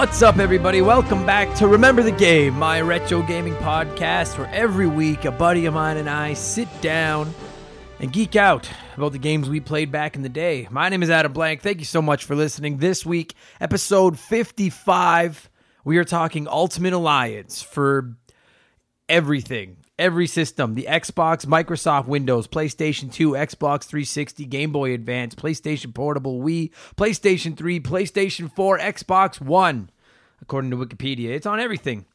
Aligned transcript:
What's 0.00 0.22
up, 0.22 0.38
everybody? 0.38 0.80
Welcome 0.80 1.26
back 1.26 1.54
to 1.56 1.68
Remember 1.68 2.02
the 2.02 2.10
Game, 2.10 2.58
my 2.58 2.80
retro 2.80 3.20
gaming 3.20 3.54
podcast, 3.56 4.38
where 4.38 4.48
every 4.48 4.86
week 4.86 5.26
a 5.26 5.30
buddy 5.30 5.66
of 5.66 5.74
mine 5.74 5.98
and 5.98 6.08
I 6.08 6.32
sit 6.32 6.68
down 6.80 7.34
and 7.98 8.10
geek 8.10 8.34
out 8.34 8.66
about 8.96 9.12
the 9.12 9.18
games 9.18 9.50
we 9.50 9.60
played 9.60 9.92
back 9.92 10.16
in 10.16 10.22
the 10.22 10.30
day. 10.30 10.66
My 10.70 10.88
name 10.88 11.02
is 11.02 11.10
Adam 11.10 11.34
Blank. 11.34 11.60
Thank 11.60 11.80
you 11.80 11.84
so 11.84 12.00
much 12.00 12.24
for 12.24 12.34
listening. 12.34 12.78
This 12.78 13.04
week, 13.04 13.34
episode 13.60 14.18
55, 14.18 15.50
we 15.84 15.98
are 15.98 16.04
talking 16.04 16.48
Ultimate 16.48 16.94
Alliance 16.94 17.60
for 17.60 18.16
everything. 19.06 19.76
Every 20.00 20.26
system 20.26 20.76
the 20.76 20.86
Xbox, 20.88 21.44
Microsoft 21.44 22.06
Windows, 22.06 22.48
PlayStation 22.48 23.12
2, 23.12 23.32
Xbox 23.32 23.84
360, 23.84 24.46
Game 24.46 24.72
Boy 24.72 24.94
Advance, 24.94 25.34
PlayStation 25.34 25.92
Portable, 25.92 26.40
Wii, 26.40 26.70
PlayStation 26.96 27.54
3, 27.54 27.80
PlayStation 27.80 28.50
4, 28.50 28.78
Xbox 28.78 29.42
One, 29.42 29.90
according 30.40 30.70
to 30.70 30.78
Wikipedia. 30.78 31.28
It's 31.28 31.44
on 31.44 31.60
everything. 31.60 32.06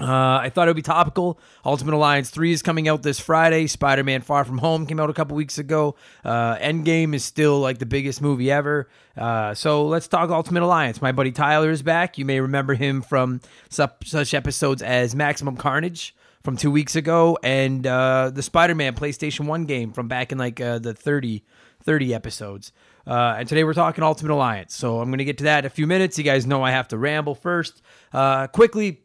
Uh, 0.00 0.38
I 0.40 0.48
thought 0.48 0.68
it 0.68 0.70
would 0.70 0.76
be 0.76 0.80
topical. 0.80 1.38
Ultimate 1.66 1.94
Alliance 1.94 2.30
3 2.30 2.50
is 2.50 2.62
coming 2.62 2.88
out 2.88 3.02
this 3.02 3.20
Friday. 3.20 3.66
Spider 3.66 4.02
Man 4.02 4.22
Far 4.22 4.46
From 4.46 4.56
Home 4.56 4.86
came 4.86 4.98
out 4.98 5.10
a 5.10 5.12
couple 5.12 5.36
weeks 5.36 5.58
ago. 5.58 5.96
Uh, 6.24 6.56
Endgame 6.56 7.14
is 7.14 7.26
still 7.26 7.60
like 7.60 7.76
the 7.76 7.84
biggest 7.84 8.22
movie 8.22 8.50
ever. 8.50 8.88
Uh, 9.18 9.52
so 9.52 9.86
let's 9.86 10.08
talk 10.08 10.30
Ultimate 10.30 10.62
Alliance. 10.62 11.02
My 11.02 11.12
buddy 11.12 11.30
Tyler 11.30 11.70
is 11.70 11.82
back. 11.82 12.16
You 12.16 12.24
may 12.24 12.40
remember 12.40 12.72
him 12.72 13.02
from 13.02 13.42
such 13.68 14.32
episodes 14.32 14.80
as 14.80 15.14
Maximum 15.14 15.58
Carnage 15.58 16.14
from 16.42 16.56
two 16.56 16.70
weeks 16.70 16.96
ago 16.96 17.38
and 17.42 17.86
uh, 17.86 18.30
the 18.32 18.42
Spider 18.42 18.74
Man 18.74 18.94
PlayStation 18.94 19.46
1 19.46 19.64
game 19.64 19.92
from 19.92 20.08
back 20.08 20.32
in 20.32 20.38
like 20.38 20.60
uh, 20.60 20.78
the 20.78 20.94
30, 20.94 21.44
30 21.84 22.14
episodes. 22.14 22.72
Uh, 23.06 23.36
and 23.38 23.48
today 23.48 23.64
we're 23.64 23.74
talking 23.74 24.04
Ultimate 24.04 24.32
Alliance. 24.32 24.74
So 24.74 25.00
I'm 25.00 25.08
going 25.08 25.18
to 25.18 25.24
get 25.24 25.38
to 25.38 25.44
that 25.44 25.60
in 25.60 25.66
a 25.66 25.70
few 25.70 25.86
minutes. 25.86 26.18
You 26.18 26.24
guys 26.24 26.46
know 26.46 26.62
I 26.62 26.70
have 26.70 26.88
to 26.88 26.98
ramble 26.98 27.34
first. 27.34 27.82
Uh, 28.12 28.46
quickly, 28.48 29.00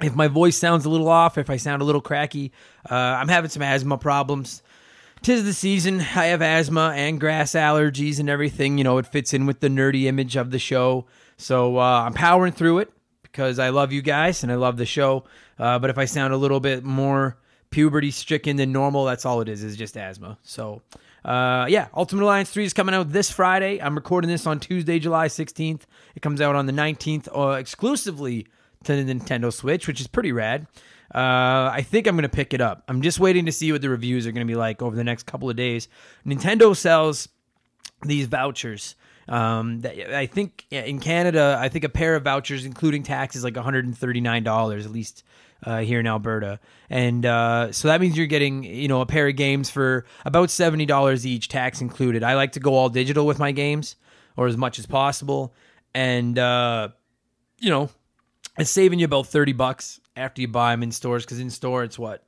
if 0.00 0.14
my 0.14 0.28
voice 0.28 0.56
sounds 0.56 0.84
a 0.84 0.90
little 0.90 1.08
off, 1.08 1.38
if 1.38 1.50
I 1.50 1.56
sound 1.56 1.82
a 1.82 1.84
little 1.84 2.00
cracky, 2.00 2.52
uh, 2.90 2.94
I'm 2.94 3.28
having 3.28 3.50
some 3.50 3.62
asthma 3.62 3.98
problems. 3.98 4.62
Tis 5.22 5.44
the 5.44 5.52
season. 5.52 6.00
I 6.00 6.26
have 6.26 6.42
asthma 6.42 6.92
and 6.96 7.20
grass 7.20 7.52
allergies 7.52 8.18
and 8.18 8.28
everything. 8.28 8.78
You 8.78 8.84
know, 8.84 8.98
it 8.98 9.06
fits 9.06 9.32
in 9.32 9.46
with 9.46 9.60
the 9.60 9.68
nerdy 9.68 10.04
image 10.06 10.36
of 10.36 10.50
the 10.50 10.58
show. 10.58 11.06
So 11.36 11.78
uh, 11.78 12.02
I'm 12.04 12.12
powering 12.12 12.52
through 12.52 12.78
it 12.78 12.92
because 13.22 13.60
I 13.60 13.70
love 13.70 13.92
you 13.92 14.02
guys 14.02 14.42
and 14.42 14.50
I 14.50 14.56
love 14.56 14.76
the 14.76 14.86
show. 14.86 15.24
Uh, 15.62 15.78
but 15.78 15.90
if 15.90 15.96
I 15.96 16.06
sound 16.06 16.34
a 16.34 16.36
little 16.36 16.58
bit 16.58 16.82
more 16.82 17.36
puberty 17.70 18.10
stricken 18.10 18.56
than 18.56 18.72
normal, 18.72 19.04
that's 19.04 19.24
all 19.24 19.40
it 19.42 19.48
is, 19.48 19.62
is 19.62 19.76
just 19.76 19.96
asthma. 19.96 20.36
So, 20.42 20.82
uh, 21.24 21.66
yeah, 21.68 21.86
Ultimate 21.94 22.24
Alliance 22.24 22.50
3 22.50 22.64
is 22.64 22.72
coming 22.72 22.96
out 22.96 23.12
this 23.12 23.30
Friday. 23.30 23.80
I'm 23.80 23.94
recording 23.94 24.28
this 24.28 24.44
on 24.44 24.58
Tuesday, 24.58 24.98
July 24.98 25.28
16th. 25.28 25.82
It 26.16 26.20
comes 26.20 26.40
out 26.40 26.56
on 26.56 26.66
the 26.66 26.72
19th 26.72 27.28
uh, 27.32 27.58
exclusively 27.58 28.48
to 28.82 29.04
the 29.04 29.14
Nintendo 29.14 29.52
Switch, 29.52 29.86
which 29.86 30.00
is 30.00 30.08
pretty 30.08 30.32
rad. 30.32 30.66
Uh, 31.14 31.70
I 31.72 31.86
think 31.88 32.08
I'm 32.08 32.16
going 32.16 32.22
to 32.22 32.28
pick 32.28 32.52
it 32.52 32.60
up. 32.60 32.82
I'm 32.88 33.00
just 33.00 33.20
waiting 33.20 33.46
to 33.46 33.52
see 33.52 33.70
what 33.70 33.82
the 33.82 33.88
reviews 33.88 34.26
are 34.26 34.32
going 34.32 34.44
to 34.44 34.50
be 34.50 34.56
like 34.56 34.82
over 34.82 34.96
the 34.96 35.04
next 35.04 35.26
couple 35.26 35.48
of 35.48 35.54
days. 35.54 35.86
Nintendo 36.26 36.76
sells 36.76 37.28
these 38.02 38.26
vouchers. 38.26 38.96
Um, 39.28 39.82
I 39.84 40.26
think 40.26 40.66
in 40.72 40.98
Canada, 40.98 41.56
I 41.60 41.68
think 41.68 41.84
a 41.84 41.88
pair 41.88 42.16
of 42.16 42.24
vouchers, 42.24 42.64
including 42.64 43.04
tax, 43.04 43.36
is 43.36 43.44
like 43.44 43.54
$139, 43.54 44.84
at 44.84 44.90
least 44.90 45.22
uh, 45.64 45.80
here 45.80 46.00
in 46.00 46.06
Alberta. 46.06 46.60
And 46.90 47.24
uh, 47.24 47.72
so 47.72 47.88
that 47.88 48.00
means 48.00 48.16
you're 48.16 48.26
getting, 48.26 48.64
you 48.64 48.88
know, 48.88 49.00
a 49.00 49.06
pair 49.06 49.28
of 49.28 49.36
games 49.36 49.70
for 49.70 50.04
about 50.24 50.48
$70 50.48 51.24
each, 51.24 51.48
tax 51.48 51.80
included. 51.80 52.22
I 52.22 52.34
like 52.34 52.52
to 52.52 52.60
go 52.60 52.74
all 52.74 52.88
digital 52.88 53.26
with 53.26 53.38
my 53.38 53.52
games 53.52 53.96
or 54.36 54.46
as 54.46 54.56
much 54.56 54.78
as 54.78 54.86
possible. 54.86 55.54
And, 55.94 56.38
uh, 56.38 56.88
you 57.58 57.70
know, 57.70 57.90
it's 58.58 58.70
saving 58.70 58.98
you 58.98 59.04
about 59.04 59.26
30 59.26 59.52
bucks 59.52 60.00
after 60.16 60.40
you 60.42 60.48
buy 60.48 60.72
them 60.72 60.82
in 60.82 60.92
stores 60.92 61.24
because 61.24 61.40
in 61.40 61.50
store 61.50 61.84
it's 61.84 61.98
what 61.98 62.24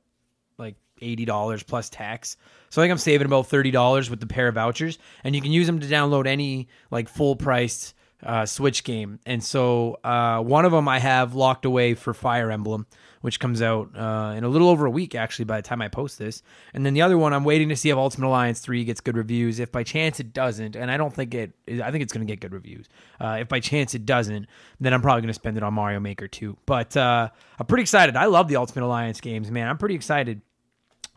like 0.57 0.75
$80 1.01 1.67
plus 1.67 1.89
tax 1.89 2.37
so 2.69 2.81
i 2.81 2.83
think 2.83 2.91
i'm 2.91 2.97
saving 2.97 3.25
about 3.25 3.49
$30 3.49 4.09
with 4.09 4.19
the 4.19 4.27
pair 4.27 4.47
of 4.47 4.55
vouchers 4.55 4.97
and 5.23 5.35
you 5.35 5.41
can 5.41 5.51
use 5.51 5.67
them 5.67 5.79
to 5.79 5.87
download 5.87 6.25
any 6.25 6.67
like 6.91 7.09
full 7.09 7.35
priced 7.35 7.93
uh, 8.23 8.45
switch 8.45 8.83
game 8.83 9.19
and 9.25 9.43
so 9.43 9.99
uh, 10.03 10.39
one 10.39 10.65
of 10.65 10.71
them 10.71 10.87
i 10.87 10.99
have 10.99 11.35
locked 11.35 11.65
away 11.65 11.93
for 11.93 12.13
fire 12.13 12.49
emblem 12.49 12.87
which 13.25 13.39
comes 13.39 13.59
out 13.59 13.89
uh, 13.97 14.35
in 14.37 14.43
a 14.43 14.47
little 14.47 14.69
over 14.69 14.85
a 14.85 14.89
week, 14.91 15.15
actually, 15.15 15.45
by 15.45 15.59
the 15.59 15.67
time 15.67 15.81
I 15.81 15.87
post 15.87 16.19
this. 16.19 16.43
And 16.75 16.85
then 16.85 16.93
the 16.93 17.01
other 17.01 17.17
one, 17.17 17.33
I'm 17.33 17.43
waiting 17.43 17.69
to 17.69 17.75
see 17.75 17.89
if 17.89 17.97
Ultimate 17.97 18.27
Alliance 18.27 18.59
3 18.59 18.85
gets 18.85 19.01
good 19.01 19.17
reviews. 19.17 19.59
If 19.59 19.71
by 19.71 19.81
chance 19.81 20.19
it 20.19 20.31
doesn't, 20.31 20.75
and 20.75 20.91
I 20.91 20.97
don't 20.97 21.11
think 21.11 21.33
it, 21.33 21.51
I 21.67 21.89
think 21.89 22.03
it's 22.03 22.13
going 22.13 22.23
to 22.23 22.31
get 22.31 22.39
good 22.39 22.53
reviews. 22.53 22.87
Uh, 23.19 23.37
if 23.39 23.47
by 23.47 23.59
chance 23.59 23.95
it 23.95 24.05
doesn't, 24.05 24.45
then 24.79 24.93
I'm 24.93 25.01
probably 25.01 25.21
going 25.21 25.29
to 25.29 25.33
spend 25.33 25.57
it 25.57 25.63
on 25.63 25.73
Mario 25.73 25.99
Maker 25.99 26.27
2. 26.27 26.55
But 26.67 26.95
uh, 26.95 27.29
I'm 27.57 27.65
pretty 27.65 27.81
excited. 27.81 28.15
I 28.15 28.25
love 28.25 28.47
the 28.47 28.57
Ultimate 28.57 28.85
Alliance 28.85 29.19
games, 29.19 29.49
man. 29.49 29.69
I'm 29.69 29.79
pretty 29.79 29.95
excited. 29.95 30.41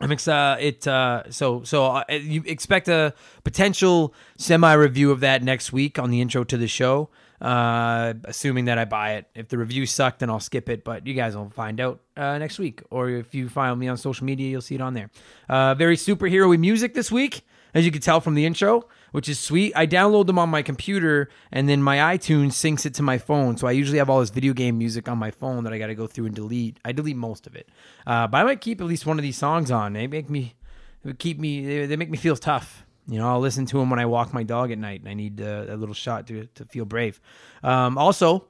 I'm 0.01 0.11
excited. 0.11 0.65
It 0.65 0.87
uh, 0.87 1.29
so 1.29 1.61
so 1.61 1.85
uh, 1.85 2.03
you 2.09 2.41
expect 2.47 2.87
a 2.87 3.13
potential 3.43 4.15
semi 4.35 4.73
review 4.73 5.11
of 5.11 5.19
that 5.19 5.43
next 5.43 5.71
week 5.71 5.99
on 5.99 6.09
the 6.09 6.21
intro 6.21 6.43
to 6.43 6.57
the 6.57 6.67
show 6.67 7.11
uh, 7.41 8.13
assuming 8.25 8.65
that 8.65 8.77
I 8.77 8.85
buy 8.85 9.13
it. 9.13 9.25
If 9.35 9.47
the 9.47 9.57
reviews 9.57 9.91
suck, 9.91 10.19
then 10.19 10.29
I'll 10.29 10.39
skip 10.39 10.69
it. 10.69 10.83
But 10.83 11.07
you 11.07 11.13
guys 11.13 11.35
will 11.35 11.49
find 11.49 11.79
out 11.79 12.01
uh, 12.17 12.37
next 12.37 12.59
week, 12.59 12.81
or 12.89 13.09
if 13.09 13.33
you 13.33 13.49
follow 13.49 13.75
me 13.75 13.87
on 13.87 13.97
social 13.97 14.25
media, 14.25 14.49
you'll 14.49 14.61
see 14.61 14.75
it 14.75 14.81
on 14.81 14.93
there. 14.93 15.09
Uh, 15.47 15.73
very 15.75 15.95
superhero 15.95 16.57
music 16.59 16.93
this 16.93 17.11
week, 17.11 17.41
as 17.73 17.85
you 17.85 17.91
can 17.91 18.01
tell 18.01 18.19
from 18.19 18.35
the 18.35 18.45
intro, 18.45 18.87
which 19.11 19.29
is 19.29 19.39
sweet. 19.39 19.73
I 19.75 19.87
download 19.87 20.27
them 20.27 20.37
on 20.37 20.49
my 20.49 20.61
computer, 20.61 21.29
and 21.51 21.69
then 21.69 21.81
my 21.81 22.15
iTunes 22.15 22.51
syncs 22.51 22.85
it 22.85 22.93
to 22.95 23.03
my 23.03 23.17
phone. 23.17 23.57
So 23.57 23.67
I 23.67 23.71
usually 23.71 23.99
have 23.99 24.09
all 24.09 24.19
this 24.19 24.31
video 24.31 24.53
game 24.53 24.77
music 24.77 25.07
on 25.07 25.17
my 25.17 25.31
phone 25.31 25.63
that 25.63 25.73
I 25.73 25.77
got 25.77 25.87
to 25.87 25.95
go 25.95 26.07
through 26.07 26.27
and 26.27 26.35
delete. 26.35 26.77
I 26.83 26.91
delete 26.91 27.15
most 27.15 27.47
of 27.47 27.55
it, 27.55 27.69
uh, 28.05 28.27
but 28.27 28.39
I 28.39 28.43
might 28.43 28.61
keep 28.61 28.81
at 28.81 28.87
least 28.87 29.05
one 29.05 29.17
of 29.17 29.23
these 29.23 29.37
songs 29.37 29.71
on. 29.71 29.93
They 29.93 30.07
make 30.07 30.29
me, 30.29 30.55
keep 31.19 31.39
me, 31.39 31.85
they 31.85 31.95
make 31.95 32.09
me 32.09 32.17
feel 32.17 32.35
tough. 32.35 32.85
You 33.09 33.17
know, 33.17 33.27
I'll 33.27 33.39
listen 33.39 33.65
to 33.65 33.79
him 33.81 33.89
when 33.89 33.99
I 33.99 34.05
walk 34.05 34.33
my 34.33 34.43
dog 34.43 34.71
at 34.71 34.77
night, 34.77 34.99
and 34.99 35.09
I 35.09 35.15
need 35.15 35.41
uh, 35.41 35.65
a 35.67 35.75
little 35.75 35.95
shot 35.95 36.27
to 36.27 36.45
to 36.53 36.65
feel 36.65 36.85
brave. 36.85 37.19
Um, 37.63 37.97
also, 37.97 38.45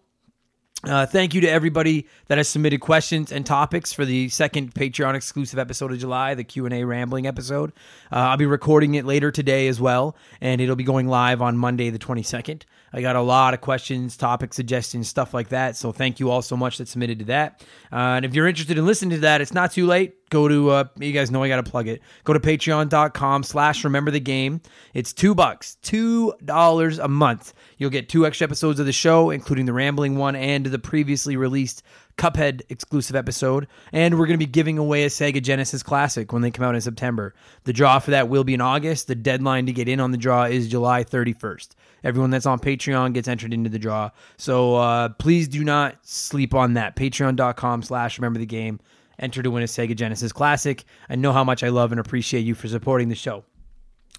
uh, 0.84 1.06
thank 1.06 1.34
you 1.34 1.42
to 1.42 1.48
everybody 1.48 2.08
that 2.28 2.38
has 2.38 2.50
submitted 2.50 2.82
questions 2.82 3.32
and 3.32 3.46
topics 3.46 3.94
for 3.94 4.04
the 4.04 4.28
second 4.28 4.74
Patreon 4.74 5.16
exclusive 5.16 5.60
episode 5.60 5.94
of 5.94 6.00
July, 6.00 6.36
the 6.36 6.44
Q 6.44 6.66
and 6.66 6.74
A 6.74 6.84
rambling 6.84 7.26
episode. 7.26 7.72
Uh, 8.12 8.18
I'll 8.18 8.38
be 8.38 8.46
recording 8.46 8.96
it 8.96 9.06
later 9.06 9.32
today 9.32 9.70
as 9.70 9.80
well, 9.80 10.18
and 10.42 10.60
it'll 10.60 10.76
be 10.76 10.84
going 10.84 11.08
live 11.08 11.42
on 11.42 11.58
Monday 11.58 11.90
the 11.90 12.00
twenty 12.00 12.24
second. 12.24 12.66
I 12.92 13.02
got 13.02 13.16
a 13.16 13.22
lot 13.22 13.54
of 13.54 13.62
questions, 13.62 14.18
topic 14.18 14.54
suggestions, 14.54 15.08
stuff 15.08 15.34
like 15.34 15.50
that. 15.50 15.76
So 15.76 15.92
thank 15.92 16.20
you 16.20 16.30
all 16.30 16.42
so 16.42 16.58
much 16.58 16.78
that 16.78 16.88
submitted 16.88 17.20
to 17.20 17.26
that. 17.26 17.64
Uh, 17.92 18.18
and 18.18 18.26
if 18.26 18.34
you're 18.34 18.48
interested 18.48 18.78
in 18.78 18.86
listening 18.86 19.12
to 19.12 19.20
that, 19.20 19.42
it's 19.42 19.54
not 19.54 19.72
too 19.72 19.86
late. 19.86 20.16
Go 20.30 20.48
to 20.48 20.70
uh, 20.70 20.84
you 20.98 21.12
guys 21.12 21.32
know 21.32 21.42
I 21.42 21.48
gotta 21.48 21.64
plug 21.64 21.88
it. 21.88 22.02
Go 22.24 22.34
to 22.34 22.40
patreon.com 22.40 23.44
slash 23.44 23.84
remember 23.84 24.12
the 24.12 24.20
game. 24.20 24.62
It's 24.94 25.12
two 25.12 25.34
bucks, 25.34 25.76
two 25.82 26.34
dollars 26.46 27.00
a 27.00 27.08
month. 27.08 27.54
You'll 27.78 27.90
get 27.90 28.10
two 28.10 28.28
extra 28.28 28.46
episodes 28.46 28.80
of 28.80 28.86
the 28.86 28.92
show, 28.92 29.32
including 29.32 29.66
the 29.66 29.74
rambling 29.74 30.18
one 30.18 30.36
and 30.36 30.66
the 30.68 30.80
previously 30.80 31.36
released 31.36 31.84
Cuphead 32.20 32.62
exclusive 32.68 33.16
episode, 33.16 33.66
and 33.94 34.20
we're 34.20 34.26
going 34.26 34.38
to 34.38 34.46
be 34.46 34.52
giving 34.52 34.78
away 34.78 35.06
a 35.06 35.08
Sega 35.08 35.42
Genesis 35.42 35.82
Classic 35.82 36.32
when 36.34 36.42
they 36.42 36.52
come 36.52 36.66
out 36.66 36.76
in 36.76 36.82
September. 36.82 37.34
The 37.64 37.72
draw 37.72 37.98
for 38.00 38.12
that 38.12 38.28
will 38.28 38.44
be 38.44 38.54
in 38.54 38.60
August. 38.60 39.08
The 39.08 39.16
deadline 39.16 39.66
to 39.68 39.72
get 39.72 39.88
in 39.88 40.02
on 40.02 40.12
the 40.12 40.18
draw 40.18 40.44
is 40.44 40.68
July 40.68 41.06
31st. 41.06 41.70
Everyone 42.04 42.30
that's 42.30 42.46
on 42.46 42.60
Patreon 42.60 43.14
gets 43.14 43.30
entered 43.30 43.54
into 43.54 43.70
the 43.70 43.80
draw. 43.80 44.10
So 44.36 44.76
uh, 44.76 45.10
please 45.10 45.48
do 45.48 45.64
not 45.64 45.96
sleep 46.02 46.54
on 46.54 46.74
that. 46.74 46.98
Patreon.com 46.98 47.84
slash 47.84 48.20
remember 48.20 48.40
the 48.40 48.46
game. 48.46 48.82
Enter 49.18 49.42
to 49.42 49.50
win 49.50 49.64
a 49.64 49.68
Sega 49.68 49.96
Genesis 49.96 50.34
Classic. 50.34 50.84
I 51.10 51.16
know 51.16 51.32
how 51.32 51.46
much 51.46 51.64
I 51.64 51.70
love 51.70 51.92
and 51.94 52.02
appreciate 52.02 52.42
you 52.42 52.54
for 52.54 52.68
supporting 52.68 53.08
the 53.08 53.16
show. 53.16 53.46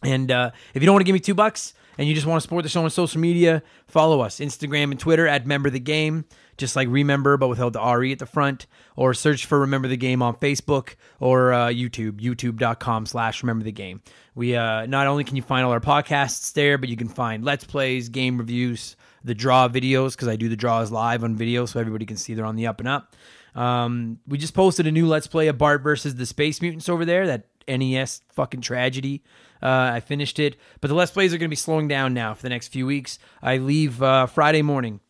And 0.03 0.31
uh, 0.31 0.51
if 0.75 0.83
you 0.83 0.87
don't 0.87 0.95
want 0.95 1.03
to 1.03 1.07
give 1.07 1.15
me 1.15 1.21
two 1.21 1.35
bucks 1.35 1.75
and 1.99 2.09
you 2.09 2.15
just 2.15 2.27
want 2.27 2.39
to 2.39 2.41
support 2.41 2.63
the 2.63 2.69
show 2.69 2.83
on 2.83 2.91
social 2.91 3.21
media, 3.21 3.63
follow 3.87 4.21
us 4.21 4.41
Instagram 4.41 4.91
and 4.91 4.99
Twitter 4.99 5.27
at 5.27 5.47
Member 5.47 5.69
the 5.69 5.81
Game, 5.81 6.25
just 6.57 6.75
like 6.75 6.89
Remember 6.89 7.37
but 7.37 7.49
without 7.49 7.73
the 7.75 7.81
RE 7.83 8.11
at 8.11 8.19
the 8.19 8.27
front, 8.27 8.67
or 8.97 9.13
search 9.13 9.45
for 9.45 9.61
Remember 9.61 9.89
the 9.89 9.99
Game 9.99 10.23
on 10.23 10.35
Facebook 10.37 10.95
or 11.19 11.53
uh, 11.53 11.69
YouTube, 11.69 12.21
youtube.com 12.21 13.05
slash 13.05 13.43
Remember 13.43 13.65
the 13.65 13.73
Game. 13.73 14.01
We 14.35 14.57
uh, 14.57 14.87
not 14.87 15.07
only 15.07 15.25
can 15.25 15.37
you 15.37 15.43
find 15.43 15.67
all 15.67 15.73
our 15.73 15.81
podcasts 15.81 16.53
there, 16.55 16.79
but 16.79 16.89
you 16.89 16.97
can 16.97 17.09
find 17.09 17.45
Let's 17.45 17.65
Plays, 17.65 18.09
game 18.09 18.39
reviews, 18.39 18.97
the 19.23 19.35
draw 19.35 19.69
videos 19.69 20.13
because 20.13 20.29
I 20.29 20.37
do 20.37 20.49
the 20.49 20.57
draws 20.57 20.91
live 20.91 21.25
on 21.25 21.37
video 21.37 21.67
so 21.67 21.79
everybody 21.79 22.07
can 22.07 22.17
see 22.17 22.33
they're 22.33 22.47
on 22.47 22.57
the 22.57 22.67
up 22.67 22.81
and 22.81 22.89
up. 22.89 23.15
Um, 23.55 24.19
we 24.27 24.39
just 24.39 24.55
posted 24.55 24.87
a 24.87 24.93
new 24.93 25.07
Let's 25.07 25.27
Play 25.27 25.49
of 25.49 25.59
Bart 25.59 25.83
versus 25.83 26.15
the 26.15 26.25
Space 26.25 26.63
Mutants 26.63 26.89
over 26.89 27.05
there. 27.05 27.27
That 27.27 27.47
NES 27.79 28.23
fucking 28.33 28.61
tragedy. 28.61 29.23
Uh, 29.63 29.93
I 29.95 30.01
finished 30.01 30.39
it, 30.39 30.57
but 30.81 30.89
the 30.89 30.95
Let's 30.95 31.11
Plays 31.11 31.35
are 31.35 31.39
going 31.39 31.49
to 31.49 31.51
be 31.51 31.57
slowing 31.57 31.87
down 31.87 32.15
now 32.15 32.35
for 32.35 32.43
the 32.43 32.49
next 32.49 32.69
few 32.69 32.87
weeks. 32.87 33.19
I 33.43 33.59
leave 33.59 34.03
uh, 34.03 34.27
Friday 34.27 34.63
morning 34.63 35.01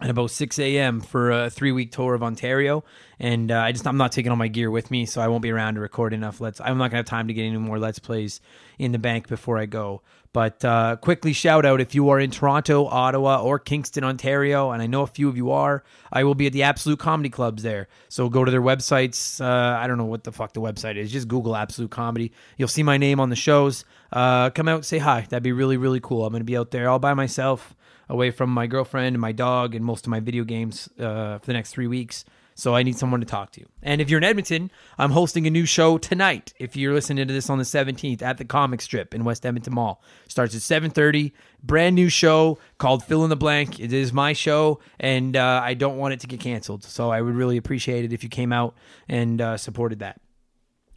at 0.00 0.10
about 0.10 0.30
6 0.30 0.58
a.m. 0.58 1.00
for 1.00 1.30
a 1.30 1.50
three 1.50 1.72
week 1.72 1.90
tour 1.90 2.14
of 2.14 2.22
Ontario. 2.22 2.84
and 3.18 3.50
uh, 3.50 3.58
I 3.58 3.72
just 3.72 3.86
I'm 3.86 3.96
not 3.96 4.12
taking 4.12 4.30
all 4.30 4.36
my 4.36 4.48
gear 4.48 4.70
with 4.70 4.90
me, 4.90 5.06
so 5.06 5.20
I 5.20 5.28
won't 5.28 5.42
be 5.42 5.50
around 5.50 5.74
to 5.74 5.80
record 5.80 6.12
enough. 6.12 6.40
Let's 6.40 6.60
I'm 6.60 6.78
not 6.78 6.90
gonna 6.90 6.98
have 6.98 7.06
time 7.06 7.28
to 7.28 7.34
get 7.34 7.44
any 7.44 7.56
more 7.56 7.78
Let's 7.78 7.98
Plays 7.98 8.40
in 8.78 8.92
the 8.92 8.98
bank 8.98 9.26
before 9.28 9.58
I 9.58 9.66
go. 9.66 10.02
But 10.32 10.64
uh, 10.64 10.96
quickly 10.96 11.32
shout 11.32 11.64
out 11.64 11.80
if 11.80 11.94
you 11.94 12.10
are 12.10 12.20
in 12.20 12.30
Toronto, 12.30 12.86
Ottawa, 12.86 13.42
or 13.42 13.58
Kingston, 13.58 14.04
Ontario, 14.04 14.70
and 14.70 14.82
I 14.82 14.86
know 14.86 15.02
a 15.02 15.06
few 15.06 15.28
of 15.28 15.36
you 15.36 15.50
are. 15.50 15.82
I 16.12 16.24
will 16.24 16.34
be 16.34 16.46
at 16.46 16.52
the 16.52 16.64
Absolute 16.64 16.98
Comedy 16.98 17.30
Clubs 17.30 17.62
there. 17.62 17.88
So 18.08 18.28
go 18.28 18.44
to 18.44 18.50
their 18.50 18.62
websites. 18.62 19.40
Uh, 19.40 19.78
I 19.78 19.86
don't 19.86 19.98
know 19.98 20.04
what 20.04 20.24
the 20.24 20.32
fuck 20.32 20.52
the 20.52 20.60
website 20.60 20.96
is. 20.96 21.10
Just 21.10 21.28
Google 21.28 21.56
Absolute 21.56 21.90
Comedy. 21.90 22.32
You'll 22.56 22.68
see 22.68 22.82
my 22.82 22.98
name 22.98 23.20
on 23.20 23.30
the 23.30 23.36
shows. 23.36 23.84
Uh, 24.12 24.50
come 24.50 24.68
out, 24.68 24.84
say 24.84 24.98
hi. 24.98 25.26
That'd 25.28 25.42
be 25.42 25.52
really 25.52 25.76
really 25.76 26.00
cool. 26.00 26.24
I'm 26.24 26.32
gonna 26.32 26.44
be 26.44 26.56
out 26.56 26.70
there 26.70 26.88
all 26.88 26.98
by 26.98 27.14
myself, 27.14 27.74
away 28.08 28.30
from 28.30 28.50
my 28.50 28.66
girlfriend 28.66 29.14
and 29.14 29.20
my 29.20 29.32
dog 29.32 29.74
and 29.74 29.84
most 29.84 30.06
of 30.06 30.10
my 30.10 30.20
video 30.20 30.44
games 30.44 30.88
uh, 30.98 31.38
for 31.38 31.46
the 31.46 31.52
next 31.52 31.72
three 31.72 31.86
weeks. 31.86 32.24
So 32.58 32.74
I 32.74 32.82
need 32.82 32.98
someone 32.98 33.20
to 33.20 33.26
talk 33.26 33.52
to. 33.52 33.64
And 33.84 34.00
if 34.00 34.10
you're 34.10 34.18
in 34.18 34.24
Edmonton, 34.24 34.72
I'm 34.98 35.12
hosting 35.12 35.46
a 35.46 35.50
new 35.50 35.64
show 35.64 35.96
tonight. 35.96 36.52
If 36.58 36.74
you're 36.74 36.92
listening 36.92 37.28
to 37.28 37.32
this 37.32 37.48
on 37.48 37.58
the 37.58 37.64
17th 37.64 38.20
at 38.20 38.36
the 38.36 38.44
Comic 38.44 38.80
Strip 38.80 39.14
in 39.14 39.22
West 39.22 39.46
Edmonton 39.46 39.74
Mall, 39.74 40.02
starts 40.26 40.56
at 40.56 40.62
7:30. 40.62 41.30
Brand 41.62 41.94
new 41.94 42.08
show 42.08 42.58
called 42.78 43.04
Fill 43.04 43.22
in 43.22 43.30
the 43.30 43.36
Blank. 43.36 43.78
It 43.78 43.92
is 43.92 44.12
my 44.12 44.32
show, 44.32 44.80
and 44.98 45.36
uh, 45.36 45.60
I 45.62 45.74
don't 45.74 45.98
want 45.98 46.14
it 46.14 46.20
to 46.20 46.26
get 46.26 46.40
canceled. 46.40 46.82
So 46.82 47.10
I 47.10 47.22
would 47.22 47.36
really 47.36 47.58
appreciate 47.58 48.04
it 48.04 48.12
if 48.12 48.24
you 48.24 48.28
came 48.28 48.52
out 48.52 48.74
and 49.08 49.40
uh, 49.40 49.56
supported 49.56 50.00
that. 50.00 50.20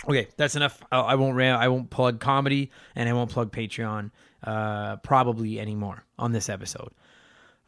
Okay, 0.10 0.30
that's 0.38 0.56
enough. 0.56 0.82
I, 0.92 1.14
won't 1.14 1.36
ram- 1.36 1.60
I 1.60 1.68
won't 1.68 1.92
plug 1.92 2.20
comedy 2.20 2.72
and 2.96 3.08
I 3.08 3.14
won't 3.14 3.30
plug 3.30 3.52
Patreon 3.52 4.10
uh, 4.44 4.96
probably 4.98 5.60
anymore 5.60 6.06
on 6.18 6.32
this 6.32 6.50
episode. 6.50 6.90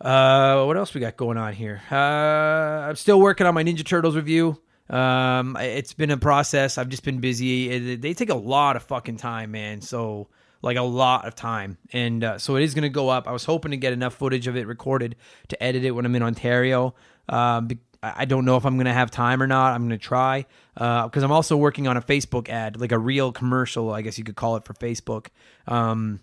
Uh, 0.03 0.65
what 0.65 0.75
else 0.75 0.93
we 0.93 0.99
got 0.99 1.15
going 1.15 1.37
on 1.37 1.53
here? 1.53 1.81
Uh, 1.89 1.95
I'm 1.95 2.97
still 2.97 3.21
working 3.21 3.47
on 3.47 3.53
my 3.53 3.63
Ninja 3.63 3.85
Turtles 3.85 4.17
review. 4.17 4.61
Um, 4.89 5.55
it's 5.57 5.93
been 5.93 6.11
a 6.11 6.17
process. 6.17 6.77
I've 6.77 6.89
just 6.89 7.05
been 7.05 7.19
busy. 7.19 7.69
It, 7.69 8.01
they 8.01 8.13
take 8.13 8.29
a 8.29 8.35
lot 8.35 8.75
of 8.75 8.83
fucking 8.83 9.15
time, 9.15 9.51
man. 9.51 9.79
So 9.79 10.27
like 10.61 10.75
a 10.75 10.81
lot 10.81 11.25
of 11.25 11.35
time, 11.35 11.77
and 11.93 12.23
uh, 12.23 12.37
so 12.37 12.57
it 12.57 12.63
is 12.63 12.73
to 12.83 12.89
go 12.89 13.07
up. 13.07 13.27
I 13.27 13.31
was 13.31 13.45
hoping 13.45 13.71
to 13.71 13.77
get 13.77 13.93
enough 13.93 14.13
footage 14.13 14.47
of 14.47 14.57
it 14.57 14.67
recorded 14.67 15.15
to 15.47 15.63
edit 15.63 15.85
it 15.85 15.91
when 15.91 16.05
I'm 16.05 16.15
in 16.15 16.23
Ontario. 16.23 16.95
Um, 17.29 17.69
I 18.01 18.25
don't 18.25 18.43
know 18.43 18.57
if 18.57 18.65
I'm 18.65 18.75
to 18.85 18.93
have 18.93 19.09
time 19.09 19.41
or 19.41 19.47
not. 19.47 19.73
I'm 19.73 19.87
to 19.87 19.97
try 19.97 20.45
Uh 20.75 21.07
because 21.07 21.23
uh, 21.23 21.25
I'm 21.25 21.31
also 21.31 21.55
working 21.55 21.87
on 21.87 21.95
a 21.95 22.01
Facebook 22.01 22.49
ad, 22.49 22.79
like 22.79 22.91
a 22.91 22.99
real 22.99 23.31
commercial, 23.31 23.91
I 23.91 24.01
guess 24.01 24.17
you 24.17 24.25
could 24.25 24.35
call 24.35 24.57
it 24.57 24.65
for 24.65 24.73
Facebook. 24.73 25.27
Um, 25.65 26.19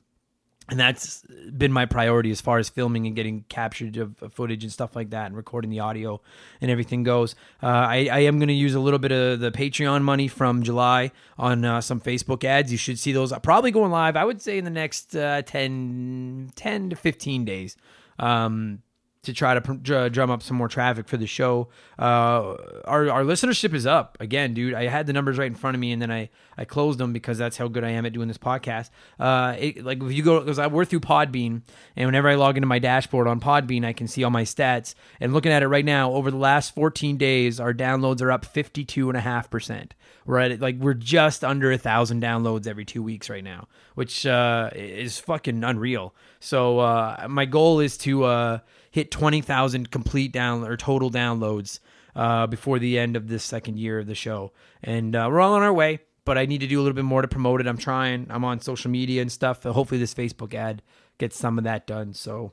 and 0.70 0.78
that's 0.78 1.22
been 1.56 1.72
my 1.72 1.84
priority 1.84 2.31
as 2.31 2.40
far 2.40 2.58
as 2.58 2.69
filming 2.69 3.06
and 3.06 3.17
getting 3.17 3.44
captured 3.49 3.96
of, 3.96 4.17
footage 4.32 4.62
and 4.62 4.72
stuff 4.72 4.94
like 4.94 5.11
that 5.11 5.26
and 5.26 5.37
recording 5.37 5.70
the 5.70 5.81
audio 5.81 6.20
and 6.61 6.70
everything 6.70 7.02
goes. 7.02 7.34
Uh, 7.62 7.67
I, 7.67 8.08
I, 8.11 8.19
am 8.20 8.38
going 8.38 8.49
to 8.49 8.55
use 8.55 8.75
a 8.75 8.81
little 8.81 9.00
bit 9.00 9.11
of 9.11 9.40
the 9.40 9.50
patreon 9.50 10.02
money 10.02 10.28
from 10.28 10.62
july 10.62 11.11
on 11.37 11.64
uh, 11.64 11.81
some 11.81 12.00
facebook 12.00 12.44
ads. 12.44 12.70
You 12.70 12.78
should 12.78 12.99
see 12.99 13.12
those. 13.12 13.32
Probably 13.43 13.72
going 13.72 13.90
live 13.90 14.17
i 14.17 14.25
would 14.25 14.40
say 14.40 14.58
in 14.58 14.64
the 14.64 14.70
next 14.70 15.17
uh, 15.17 15.43
10, 15.43 16.52
10 16.55 16.90
to 16.90 16.96
15 16.96 17.44
days. 17.44 17.76
Um, 18.19 18.82
to 19.22 19.34
try 19.34 19.52
to 19.52 19.61
pr- 19.61 20.08
drum 20.08 20.31
up 20.31 20.43
some 20.43 20.56
more 20.56 20.69
traffic 20.69 21.06
for 21.06 21.17
the 21.17 21.26
show. 21.26 21.69
Uh, 21.99 22.56
our 22.87 23.11
our 23.11 23.22
listenership 23.22 23.75
is 23.75 23.87
up 23.87 24.17
again, 24.20 24.55
dude. 24.55 24.75
I 24.75 24.87
had 24.87 25.06
the 25.06 25.12
numbers 25.12 25.37
right 25.37 25.46
in 25.46 25.55
front 25.55 25.75
of 25.75 25.81
me, 25.81 25.93
and 25.93 26.00
then 26.00 26.11
I 26.11 26.31
I 26.56 26.64
closed 26.64 26.99
them 26.99 27.12
because 27.12 27.37
that's 27.37 27.56
how 27.56 27.69
good 27.69 27.84
I 27.84 27.90
am 27.90 28.06
at 28.06 28.12
doing 28.12 28.28
this 28.28 28.38
podcast. 28.38 28.90
Uh, 29.19 29.56
it, 29.58 29.84
like 29.84 30.02
if 30.02 30.12
you 30.12 30.22
go 30.22 30.40
because 30.40 30.58
I 30.58 30.69
work 30.69 30.88
through 30.88 31.00
Podbean, 31.00 31.62
and 31.96 32.06
whenever 32.06 32.28
I 32.28 32.37
log 32.37 32.56
into 32.56 32.67
my 32.67 32.78
dashboard 32.78 33.28
on 33.28 33.40
Podbean, 33.40 33.84
I 33.84 33.93
can 33.93 34.08
see 34.08 34.25
all 34.25 34.31
my 34.31 34.44
stats. 34.44 34.94
And 35.20 35.34
looking 35.34 35.52
at 35.52 35.62
it 35.62 35.69
right 35.69 35.84
now, 35.84 36.12
over 36.12 36.31
the 36.31 36.38
last 36.38 36.75
14 36.75 37.19
days, 37.19 37.61
our 37.61 37.75
downloads 37.75 38.22
are 38.22 38.32
up 38.32 38.46
52 38.46 39.08
and 39.11 39.17
a 39.17 39.20
half 39.20 39.50
percent. 39.50 39.94
We're 40.25 40.38
at 40.38 40.61
like 40.61 40.76
we're 40.76 40.94
just 40.94 41.44
under 41.44 41.72
a 41.72 41.78
thousand 41.78 42.22
downloads 42.22 42.67
every 42.67 42.84
two 42.84 43.02
weeks 43.02 43.28
right 43.28 43.44
now, 43.44 43.69
which 43.94 44.25
uh, 44.25 44.70
is 44.75 45.19
fucking 45.19 45.62
unreal. 45.62 46.14
So 46.38 46.78
uh, 46.78 47.26
my 47.28 47.44
goal 47.44 47.81
is 47.81 47.99
to 47.99 48.25
uh, 48.25 48.58
hit 48.91 49.11
20,000 49.11 49.91
complete 49.91 50.33
down 50.33 50.65
or 50.65 50.77
total 50.77 51.11
downloads 51.11 51.81
uh, 52.17 52.47
before 52.47 52.79
the 52.79 52.99
end 52.99 53.17
of 53.17 53.29
this 53.29 53.45
second 53.45 53.79
year 53.79 53.99
of 53.99 54.07
the 54.07 54.15
show. 54.15 54.53
And 54.83 55.15
uh, 55.15 55.29
we're 55.31 55.41
all 55.41 55.55
on 55.55 55.63
our 55.63 55.73
way, 55.73 56.01
but 56.25 56.37
I 56.37 56.47
need 56.47 56.61
to 56.61 56.67
do 56.67 56.81
a 56.81 56.83
little 56.83 56.95
bit 56.95 57.05
more 57.05 57.23
to 57.23 57.29
promote 57.29 57.61
it. 57.61 57.67
I'm 57.67 57.79
trying. 57.79 58.27
I'm 58.31 58.45
on 58.45 58.61
social 58.61 58.91
media 58.91 59.23
and 59.23 59.31
stuff. 59.31 59.63
Hopefully, 59.63 60.01
this 60.01 60.15
Facebook 60.15 60.55
ad 60.55 60.83
gets 61.19 61.39
some 61.39 61.59
of 61.59 61.65
that 61.65 61.87
done. 61.87 62.15
So 62.15 62.53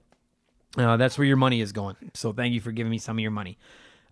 uh, 0.77 0.97
that's 0.97 1.17
where 1.17 1.25
your 1.25 1.37
money 1.37 1.61
is 1.61 1.71
going. 1.71 1.95
So 2.13 2.33
thank 2.33 2.53
you 2.53 2.61
for 2.61 2.71
giving 2.71 2.91
me 2.91 2.97
some 2.97 3.17
of 3.17 3.21
your 3.21 3.31
money. 3.31 3.57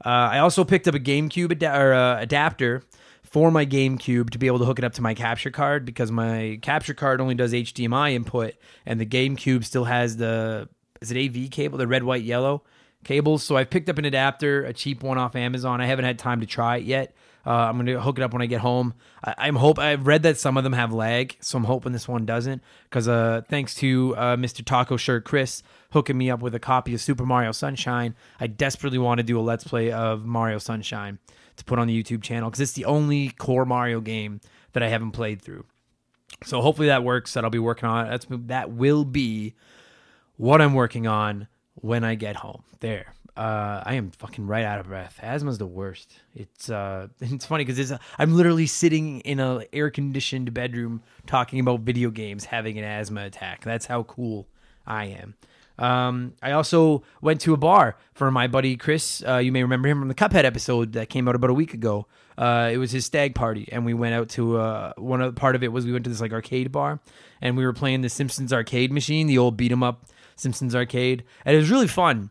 Uh, 0.04 0.10
I 0.10 0.39
also 0.39 0.63
picked 0.63 0.88
up 0.88 0.95
a 0.95 1.00
GameCube 1.00 1.51
ad- 1.51 1.80
or, 1.81 1.94
uh, 1.94 2.19
adapter 2.19 2.83
for 3.24 3.51
my 3.51 3.66
GameCube 3.66 4.30
to 4.31 4.38
be 4.38 4.48
able 4.48 4.60
to 4.60 4.66
hook 4.66 4.80
it 4.80 4.86
up 4.86 4.94
to 4.94 5.01
my 5.01 5.13
capture 5.13 5.51
card 5.51 5.86
because 5.86 6.12
my 6.12 6.60
capture 6.62 6.94
card 6.94 7.22
only 7.22 7.36
does 7.36 7.54
HDMI 7.54 8.13
input 8.13 8.56
and 8.86 9.00
the 9.00 9.06
GameCube 9.06 9.63
still 9.63 9.86
has 9.86 10.18
the 10.18 10.69
is 11.05 11.11
it 11.11 11.17
AV 11.17 11.49
cable, 11.49 11.77
the 11.77 11.87
red, 11.87 12.03
white, 12.03 12.23
yellow 12.23 12.63
cables. 13.05 13.43
So 13.43 13.55
I've 13.55 13.69
picked 13.69 13.87
up 13.89 13.97
an 13.97 14.05
adapter, 14.05 14.65
a 14.65 14.73
cheap 14.73 15.03
one 15.03 15.17
off 15.17 15.35
Amazon. 15.35 15.79
I 15.79 15.85
haven't 15.85 16.05
had 16.05 16.19
time 16.19 16.41
to 16.41 16.45
try 16.45 16.77
it 16.77 16.83
yet. 16.83 17.15
Uh, 17.45 17.51
I'm 17.51 17.77
gonna 17.77 18.01
hook 18.01 18.17
it 18.17 18.23
up 18.23 18.33
when 18.33 18.41
I 18.41 18.47
get 18.47 18.61
home. 18.61 18.95
I, 19.23 19.47
am 19.47 19.55
hope 19.55 19.77
I've 19.77 20.07
read 20.07 20.23
that 20.23 20.39
some 20.39 20.57
of 20.57 20.63
them 20.63 20.73
have 20.73 20.91
lag, 20.91 21.37
so 21.41 21.59
I'm 21.59 21.63
hoping 21.65 21.91
this 21.91 22.07
one 22.07 22.25
doesn't. 22.25 22.63
Because 22.85 23.07
uh, 23.07 23.43
thanks 23.47 23.75
to 23.75 24.15
uh, 24.17 24.35
Mr. 24.35 24.65
Taco 24.65 24.97
Shirt 24.97 25.25
Chris 25.25 25.61
hooking 25.91 26.17
me 26.17 26.31
up 26.31 26.41
with 26.41 26.55
a 26.55 26.59
copy 26.59 26.95
of 26.95 27.01
Super 27.01 27.23
Mario 27.23 27.51
Sunshine, 27.51 28.15
I 28.39 28.47
desperately 28.47 28.97
want 28.97 29.19
to 29.19 29.23
do 29.23 29.39
a 29.39 29.41
let's 29.41 29.63
play 29.63 29.91
of 29.91 30.25
Mario 30.25 30.57
Sunshine 30.57 31.19
to 31.57 31.63
put 31.63 31.77
on 31.77 31.85
the 31.85 32.03
YouTube 32.03 32.23
channel 32.23 32.49
because 32.49 32.61
it's 32.61 32.73
the 32.73 32.85
only 32.85 33.29
core 33.29 33.65
Mario 33.65 34.01
game 34.01 34.41
that 34.73 34.81
I 34.81 34.87
haven't 34.87 35.11
played 35.11 35.39
through. 35.39 35.65
So 36.43 36.61
hopefully 36.61 36.87
that 36.87 37.03
works. 37.03 37.33
That 37.33 37.43
I'll 37.43 37.51
be 37.51 37.59
working 37.59 37.88
on. 37.88 38.09
That's 38.09 38.25
that 38.29 38.71
will 38.71 39.05
be 39.05 39.53
what 40.38 40.62
I'm 40.62 40.74
working 40.74 41.08
on 41.08 41.48
when 41.75 42.04
I 42.04 42.15
get 42.15 42.38
home. 42.38 42.63
There. 42.80 43.13
Uh, 43.38 43.84
I 43.86 43.96
am 43.96 44.12
fucking 44.12 44.48
right 44.48 44.63
out 44.63 44.80
of 44.80 44.88
breath. 44.88 45.20
Asthma's 45.22 45.58
the 45.58 45.68
worst. 45.68 46.13
It's 46.34 46.70
uh, 46.70 47.08
it's 47.20 47.46
funny 47.46 47.65
because 47.65 47.92
I'm 48.18 48.34
literally 48.34 48.65
sitting 48.65 49.20
in 49.22 49.39
a 49.39 49.65
air 49.74 49.89
conditioned 49.89 50.54
bedroom 50.54 51.01
talking 51.27 51.60
about 51.60 51.82
video 51.82 52.10
games, 52.12 52.46
having 52.46 52.77
an 52.77 52.86
asthma 52.86 53.25
attack. 53.25 53.63
That's 53.63 53.88
how 53.88 54.04
cool 54.04 54.48
I 54.88 55.06
am. 55.06 55.36
Um, 55.77 56.34
I 56.42 56.51
also 56.51 57.04
went 57.22 57.42
to 57.42 57.54
a 57.54 57.58
bar 57.58 57.98
for 58.13 58.32
my 58.32 58.48
buddy 58.48 58.77
Chris. 58.77 59.22
Uh, 59.27 59.38
you 59.38 59.51
may 59.51 59.63
remember 59.63 59.89
him 59.89 60.00
from 60.00 60.08
the 60.08 60.15
Cuphead 60.15 60.46
episode 60.46 60.94
that 60.94 61.10
came 61.10 61.27
out 61.27 61.36
about 61.36 61.50
a 61.50 61.54
week 61.54 61.74
ago. 61.74 62.08
Uh, 62.38 62.70
it 62.72 62.77
was 62.77 62.92
his 62.92 63.06
stag 63.06 63.36
party, 63.36 63.68
and 63.72 63.86
we 63.86 63.94
went 63.94 64.13
out 64.13 64.30
to 64.30 64.58
uh, 64.58 64.94
one 64.98 65.22
of 65.22 65.36
part 65.36 65.56
of 65.56 65.63
it 65.63 65.74
was 65.74 65.86
we 65.86 65.92
went 65.92 66.06
to 66.06 66.10
this 66.10 66.22
like 66.22 66.32
arcade 66.32 66.72
bar, 66.72 67.00
and 67.42 67.58
we 67.58 67.65
were 67.65 67.74
playing 67.74 68.01
the 68.01 68.10
Simpsons 68.10 68.54
arcade 68.54 68.92
machine, 68.94 69.27
the 69.27 69.38
old 69.38 69.58
beat 69.58 69.72
'em 69.72 69.84
up 69.84 70.06
Simpsons 70.36 70.75
arcade, 70.75 71.24
and 71.46 71.56
it 71.56 71.60
was 71.60 71.72
really 71.72 71.88
fun. 71.88 72.30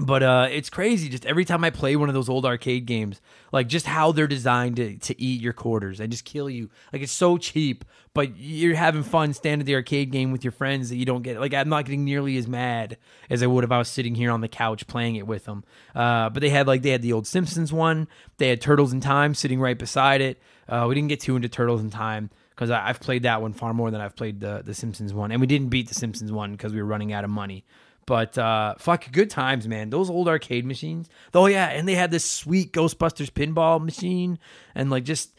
But 0.00 0.22
uh, 0.22 0.48
it's 0.50 0.70
crazy. 0.70 1.08
Just 1.10 1.26
every 1.26 1.44
time 1.44 1.62
I 1.62 1.70
play 1.70 1.94
one 1.94 2.08
of 2.08 2.14
those 2.14 2.30
old 2.30 2.46
arcade 2.46 2.86
games, 2.86 3.20
like 3.52 3.68
just 3.68 3.86
how 3.86 4.12
they're 4.12 4.26
designed 4.26 4.76
to, 4.76 4.96
to 4.96 5.20
eat 5.20 5.42
your 5.42 5.52
quarters, 5.52 6.00
and 6.00 6.10
just 6.10 6.24
kill 6.24 6.48
you. 6.48 6.70
Like 6.92 7.02
it's 7.02 7.12
so 7.12 7.36
cheap, 7.36 7.84
but 8.14 8.36
you're 8.38 8.74
having 8.74 9.02
fun 9.02 9.34
standing 9.34 9.60
at 9.60 9.66
the 9.66 9.74
arcade 9.74 10.10
game 10.10 10.32
with 10.32 10.42
your 10.42 10.52
friends 10.52 10.88
that 10.88 10.96
you 10.96 11.04
don't 11.04 11.22
get. 11.22 11.38
Like 11.38 11.52
I'm 11.52 11.68
not 11.68 11.84
getting 11.84 12.04
nearly 12.04 12.38
as 12.38 12.46
mad 12.46 12.96
as 13.28 13.42
I 13.42 13.46
would 13.46 13.64
if 13.64 13.70
I 13.70 13.78
was 13.78 13.88
sitting 13.88 14.14
here 14.14 14.30
on 14.30 14.40
the 14.40 14.48
couch 14.48 14.86
playing 14.86 15.16
it 15.16 15.26
with 15.26 15.44
them. 15.44 15.64
Uh, 15.94 16.30
but 16.30 16.40
they 16.40 16.50
had 16.50 16.66
like 16.66 16.80
they 16.82 16.90
had 16.90 17.02
the 17.02 17.12
old 17.12 17.26
Simpsons 17.26 17.72
one. 17.72 18.08
They 18.38 18.48
had 18.48 18.62
Turtles 18.62 18.94
in 18.94 19.00
Time 19.00 19.34
sitting 19.34 19.60
right 19.60 19.78
beside 19.78 20.22
it. 20.22 20.40
Uh, 20.66 20.86
we 20.88 20.94
didn't 20.94 21.08
get 21.08 21.20
too 21.20 21.36
into 21.36 21.48
Turtles 21.48 21.82
in 21.82 21.90
Time 21.90 22.30
because 22.60 22.70
I've 22.70 23.00
played 23.00 23.22
that 23.22 23.40
one 23.40 23.54
far 23.54 23.72
more 23.72 23.90
than 23.90 24.02
I've 24.02 24.14
played 24.14 24.40
the 24.40 24.60
the 24.62 24.74
Simpsons 24.74 25.14
one, 25.14 25.32
and 25.32 25.40
we 25.40 25.46
didn't 25.46 25.70
beat 25.70 25.88
the 25.88 25.94
Simpsons 25.94 26.30
one 26.30 26.52
because 26.52 26.74
we 26.74 26.82
were 26.82 26.86
running 26.86 27.10
out 27.10 27.24
of 27.24 27.30
money. 27.30 27.64
But 28.04 28.36
uh, 28.36 28.74
fuck, 28.76 29.10
good 29.12 29.30
times, 29.30 29.66
man. 29.66 29.88
Those 29.88 30.10
old 30.10 30.28
arcade 30.28 30.66
machines. 30.66 31.08
Oh 31.32 31.46
yeah, 31.46 31.68
and 31.68 31.88
they 31.88 31.94
had 31.94 32.10
this 32.10 32.30
sweet 32.30 32.74
Ghostbusters 32.74 33.30
pinball 33.30 33.82
machine, 33.82 34.38
and 34.74 34.90
like 34.90 35.04
just 35.04 35.32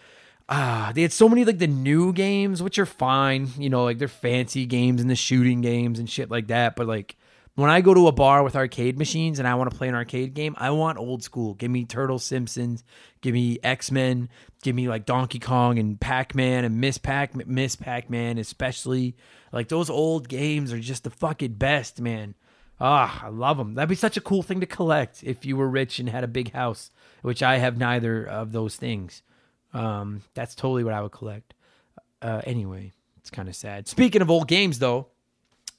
ah, 0.50 0.90
uh, 0.90 0.92
they 0.94 1.04
had 1.04 1.14
so 1.14 1.30
many 1.30 1.46
like 1.46 1.60
the 1.60 1.68
new 1.68 2.12
games, 2.12 2.64
which 2.64 2.80
are 2.80 2.88
fine, 2.88 3.50
you 3.56 3.70
know, 3.70 3.84
like 3.84 4.00
they're 4.00 4.08
fancy 4.08 4.66
games 4.66 5.00
and 5.00 5.08
the 5.08 5.16
shooting 5.16 5.62
games 5.62 6.00
and 6.00 6.10
shit 6.10 6.32
like 6.32 6.48
that. 6.48 6.76
But 6.76 6.88
like 6.88 7.18
when 7.62 7.70
I 7.70 7.82
go 7.82 7.94
to 7.94 8.08
a 8.08 8.12
bar 8.12 8.44
with 8.44 8.56
arcade 8.56 8.98
machines 8.98 9.40
and 9.40 9.48
I 9.48 9.56
want 9.56 9.72
to 9.72 9.78
play 9.78 9.88
an 9.88 9.96
arcade 9.96 10.34
game, 10.34 10.56
I 10.58 10.72
want 10.72 10.98
old 10.98 11.24
school. 11.24 11.54
Give 11.54 11.70
me 11.70 11.86
Turtle 11.86 12.20
Simpsons, 12.20 12.84
give 13.22 13.34
me 13.34 13.60
X 13.64 13.92
Men, 13.92 14.30
give 14.64 14.76
me 14.76 14.88
like 14.88 15.06
Donkey 15.06 15.40
Kong 15.40 15.78
and 15.78 16.00
Pac 16.00 16.34
Man 16.34 16.66
and 16.66 16.82
Miss 16.82 16.98
Pac 16.98 17.36
Miss 17.48 17.76
Pac 17.76 18.10
Man, 18.10 18.38
especially. 18.38 19.16
Like 19.52 19.68
those 19.68 19.90
old 19.90 20.28
games 20.30 20.72
are 20.72 20.80
just 20.80 21.04
the 21.04 21.10
fucking 21.10 21.54
best, 21.54 22.00
man. 22.02 22.36
Ah, 22.80 23.26
I 23.26 23.30
love 23.30 23.58
them. 23.58 23.76
That'd 23.76 23.90
be 23.90 23.96
such 23.96 24.18
a 24.18 24.22
cool 24.22 24.42
thing 24.42 24.62
to 24.62 24.66
collect 24.66 25.24
if 25.24 25.46
you 25.46 25.56
were 25.56 25.70
rich 25.70 26.00
and 26.00 26.10
had 26.10 26.24
a 26.24 26.28
big 26.28 26.52
house, 26.54 26.90
which 27.22 27.44
I 27.44 27.58
have 27.60 27.78
neither 27.78 28.26
of 28.26 28.54
those 28.54 28.76
things. 28.76 29.22
Um, 29.74 30.24
that's 30.34 30.56
totally 30.56 30.84
what 30.84 30.94
I 30.94 31.02
would 31.02 31.12
collect. 31.12 31.54
Uh, 32.22 32.42
anyway, 32.44 32.92
it's 33.18 33.30
kind 33.30 33.48
of 33.48 33.56
sad. 33.56 33.88
Speaking 33.88 34.22
of 34.22 34.32
old 34.32 34.48
games, 34.48 34.80
though, 34.80 35.10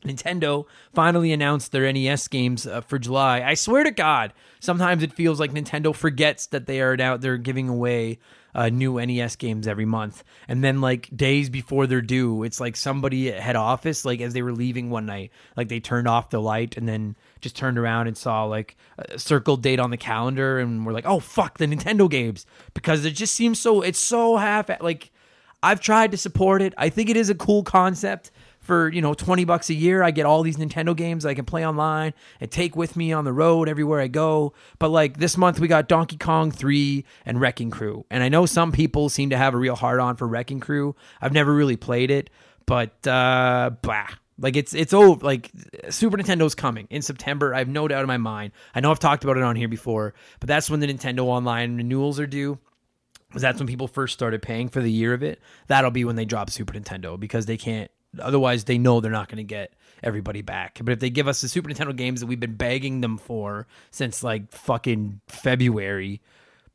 Nintendo 0.05 0.67
finally 0.93 1.33
announced 1.33 1.73
their 1.73 1.91
NES 1.93 2.29
games 2.29 2.67
uh, 2.67 2.81
for 2.81 2.99
July. 2.99 3.43
I 3.43 3.55
swear 3.55 3.85
to 3.85 3.91
God, 3.91 4.33
sometimes 4.61 5.03
it 5.03 5.13
feels 5.13 5.39
like 5.39 5.53
Nintendo 5.53 5.95
forgets 5.95 6.47
that 6.47 6.67
they 6.67 6.81
are 6.81 6.97
now 6.97 7.17
they're 7.17 7.37
giving 7.37 7.69
away 7.69 8.19
uh, 8.55 8.69
new 8.69 9.05
NES 9.05 9.37
games 9.37 9.67
every 9.67 9.87
month, 9.87 10.25
and 10.47 10.63
then 10.63 10.81
like 10.81 11.09
days 11.17 11.49
before 11.49 11.87
they're 11.87 12.03
due, 12.03 12.43
it's 12.43 12.61
like 12.61 12.77
somebody 12.77 13.33
at 13.33 13.41
head 13.41 13.57
office, 13.57 14.05
like 14.05 14.21
as 14.21 14.35
they 14.35 14.43
were 14.43 14.53
leaving 14.53 14.91
one 14.91 15.07
night, 15.07 15.31
like 15.57 15.69
they 15.69 15.81
turned 15.81 16.07
off 16.07 16.31
the 16.31 16.41
light 16.41 16.77
and 16.77 16.87
then 16.87 17.17
just 17.41 17.57
turned 17.57 17.79
around 17.79 18.09
and 18.09 18.17
saw 18.17 18.45
like 18.45 18.77
a 18.99 19.19
circled 19.19 19.63
date 19.63 19.81
on 19.81 19.91
the 19.91 19.97
calendar, 19.97 20.59
and 20.59 20.85
we're 20.85 20.93
like, 20.93 21.07
oh 21.07 21.21
fuck, 21.21 21.59
the 21.59 21.67
Nintendo 21.67 22.11
games, 22.11 22.45
because 22.75 23.05
it 23.05 23.13
just 23.13 23.35
seems 23.35 23.59
so 23.59 23.81
it's 23.83 23.99
so 23.99 24.37
half 24.37 24.69
like. 24.81 25.11
I've 25.65 25.79
tried 25.79 26.11
to 26.11 26.17
support 26.17 26.61
it. 26.61 26.75
I 26.77 26.89
think 26.89 27.09
it 27.09 27.17
is 27.17 27.31
a 27.31 27.37
cool 27.37 27.63
concept 27.63 28.33
for 28.63 28.89
you 28.89 29.03
know 29.03 29.13
20 29.13 29.45
bucks 29.45 29.69
a 29.69 29.75
year 29.75 30.03
i 30.03 30.11
get 30.11 30.25
all 30.25 30.43
these 30.43 30.57
nintendo 30.57 30.97
games 30.97 31.27
i 31.27 31.35
can 31.35 31.45
play 31.45 31.67
online 31.67 32.15
and 32.41 32.51
take 32.51 32.75
with 32.77 32.97
me 32.97 33.13
on 33.13 33.25
the 33.25 33.33
road 33.33 33.69
everywhere 33.69 34.01
i 34.01 34.07
go. 34.07 34.55
But 34.79 34.89
like 34.89 35.19
this 35.19 35.37
month 35.37 35.61
we 35.61 35.69
got 35.69 35.89
donkey 35.89 36.17
kong 36.17 36.51
3 36.51 37.05
and 37.27 37.41
wrecking 37.41 37.71
crew. 37.71 38.07
And 38.11 38.23
i 38.23 38.29
know 38.29 38.47
some 38.47 38.73
people 38.73 39.09
seem 39.09 39.31
to 39.31 39.37
have 39.37 39.55
a 39.55 39.59
real 39.59 39.77
hard 39.77 40.01
on 40.01 40.17
for 40.17 40.27
wrecking 40.27 40.61
crew. 40.61 40.95
I've 41.21 41.33
never 41.33 41.53
really 41.53 41.77
played 41.77 42.11
it 42.11 42.31
but 42.67 43.07
uh 43.07 43.71
bah. 43.83 44.09
Like 44.39 44.57
it's 44.57 44.75
it's 44.75 44.95
over 44.95 45.25
like 45.25 45.51
super 45.91 46.17
nintendo's 46.17 46.55
coming 46.55 46.87
in 46.91 47.03
september. 47.03 47.55
I 47.55 47.59
have 47.59 47.69
no 47.69 47.87
doubt 47.89 48.01
in 48.01 48.07
my 48.09 48.17
mind. 48.17 48.53
I 48.75 48.81
know 48.81 48.91
i've 48.91 48.99
talked 48.99 49.25
about 49.25 49.37
it 49.37 49.43
on 49.43 49.57
here 49.57 49.69
before 49.69 50.15
but 50.41 50.49
that's 50.49 50.71
when 50.71 50.81
the 50.81 50.87
nintendo 50.87 51.25
online 51.25 51.77
renewals 51.77 52.19
are 52.21 52.27
due. 52.27 52.59
Because 53.29 53.43
that's 53.43 53.59
when 53.59 53.67
people 53.67 53.89
first 53.89 54.13
started 54.13 54.43
paying 54.43 54.69
for 54.69 54.83
the 54.83 54.91
year 54.91 55.15
of 55.15 55.23
it. 55.23 55.41
That'll 55.67 55.91
be 55.91 56.05
when 56.05 56.17
they 56.17 56.27
drop 56.27 56.51
Super 56.51 56.75
Nintendo 56.75 57.19
because 57.19 57.47
they 57.47 57.57
can't 57.57 57.91
Otherwise, 58.19 58.65
they 58.65 58.79
know 58.79 59.01
they're 59.01 59.11
not 59.11 59.29
going 59.29 59.39
to 59.39 59.43
get 59.45 59.75
everybody 60.03 60.43
back. 60.43 60.79
But 60.83 60.93
if 60.93 61.01
they 61.01 61.11
give 61.11 61.29
us 61.29 61.41
the 61.41 61.49
Super 61.49 61.71
Nintendo 61.71 61.97
games 61.97 62.21
that 62.21 62.27
we've 62.27 62.41
been 62.41 62.57
begging 62.57 63.01
them 63.01 63.19
for 63.19 63.67
since 63.91 64.23
like 64.23 64.53
fucking 64.53 65.21
February, 65.29 66.21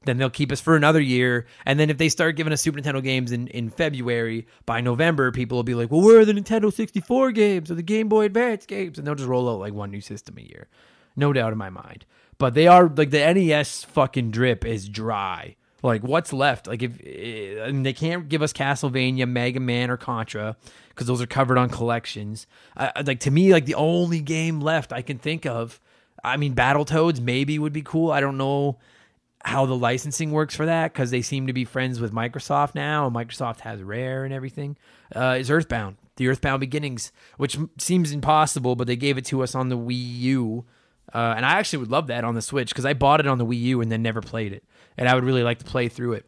then 0.06 0.18
they'll 0.18 0.30
keep 0.30 0.52
us 0.52 0.62
for 0.62 0.76
another 0.76 1.02
year. 1.02 1.46
And 1.66 1.80
then 1.80 1.90
if 1.90 1.98
they 1.98 2.10
start 2.10 2.36
giving 2.36 2.54
us 2.54 2.62
Super 2.62 2.80
Nintendo 2.80 3.04
games 3.04 3.32
in, 3.32 3.48
in 3.48 3.70
February, 3.70 4.48
by 4.66 4.82
November, 4.82 5.32
people 5.32 5.58
will 5.58 5.64
be 5.64 5.76
like, 5.76 5.92
well, 5.92 6.02
where 6.02 6.20
are 6.20 6.26
the 6.26 6.34
Nintendo 6.34 6.74
64 6.74 7.32
games 7.34 7.70
or 7.70 7.76
the 7.76 7.84
Game 7.84 8.08
Boy 8.08 8.26
Advance 8.26 8.66
games? 8.66 8.98
And 8.98 9.06
they'll 9.06 9.16
just 9.16 9.28
roll 9.28 9.50
out 9.50 9.60
like 9.60 9.74
one 9.74 9.92
new 9.92 10.02
system 10.02 10.38
a 10.38 10.42
year. 10.42 10.68
No 11.16 11.34
doubt 11.34 11.52
in 11.52 11.58
my 11.58 11.70
mind. 11.70 12.06
But 12.38 12.54
they 12.54 12.68
are 12.68 12.88
like 12.88 13.10
the 13.10 13.34
NES 13.34 13.84
fucking 13.84 14.32
drip 14.32 14.64
is 14.66 14.88
dry. 14.88 15.57
Like 15.84 16.02
what's 16.02 16.34
left? 16.34 16.68
Like 16.68 16.82
if 16.82 17.00
eh, 17.06 17.64
I 17.64 17.72
mean, 17.72 17.84
they 17.84 17.94
can't 17.94 18.30
give 18.30 18.42
us 18.42 18.52
Castlevania, 18.54 19.28
Mega 19.30 19.60
Man, 19.60 19.90
or 19.90 19.98
Contra 19.98 20.56
because 20.90 21.08
those 21.08 21.22
are 21.22 21.28
covered 21.28 21.58
on 21.58 21.70
collections. 21.70 22.48
I, 22.76 23.02
like 23.06 23.20
to 23.22 23.32
me, 23.32 23.54
like 23.54 23.66
the 23.66 23.76
only 23.76 24.20
game 24.20 24.60
left 24.60 24.92
I 24.92 25.02
can 25.02 25.20
think 25.20 25.46
of. 25.46 25.80
I 26.24 26.38
mean, 26.38 26.56
Battletoads 26.56 27.22
maybe 27.22 27.60
would 27.60 27.74
be 27.74 27.84
cool. 27.84 28.12
I 28.12 28.20
don't 28.20 28.38
know 28.38 28.80
how 29.46 29.66
the 29.66 29.76
licensing 29.76 30.32
works 30.32 30.56
for 30.56 30.66
that 30.66 30.92
because 30.92 31.12
they 31.12 31.22
seem 31.22 31.48
to 31.48 31.54
be 31.54 31.64
friends 31.64 32.00
with 32.00 32.12
Microsoft 32.12 32.76
now. 32.76 33.08
And 33.08 33.16
Microsoft 33.16 33.62
has 33.62 33.82
Rare 33.82 34.26
and 34.26 34.34
everything. 34.34 34.78
Uh, 35.16 35.38
is 35.40 35.50
Earthbound, 35.50 35.98
the 36.18 36.28
Earthbound 36.28 36.60
Beginnings, 36.60 37.12
which 37.38 37.58
seems 37.78 38.12
impossible, 38.12 38.76
but 38.76 38.88
they 38.88 38.96
gave 38.96 39.18
it 39.18 39.26
to 39.26 39.44
us 39.44 39.56
on 39.56 39.70
the 39.70 39.78
Wii 39.78 40.20
U. 40.20 40.66
Uh, 41.14 41.34
and 41.38 41.46
I 41.46 41.54
actually 41.54 41.80
would 41.80 41.92
love 41.92 42.08
that 42.08 42.26
on 42.26 42.36
the 42.36 42.42
Switch 42.42 42.70
because 42.70 42.86
I 42.86 42.94
bought 42.94 43.22
it 43.22 43.28
on 43.28 43.38
the 43.38 43.46
Wii 43.46 43.62
U 43.62 43.82
and 43.82 43.90
then 43.90 44.02
never 44.02 44.20
played 44.20 44.52
it, 44.52 44.66
and 44.98 45.08
I 45.08 45.16
would 45.16 45.24
really 45.24 45.44
like 45.44 45.60
to 45.60 45.66
play 45.66 45.88
through 45.90 46.14
it. 46.14 46.26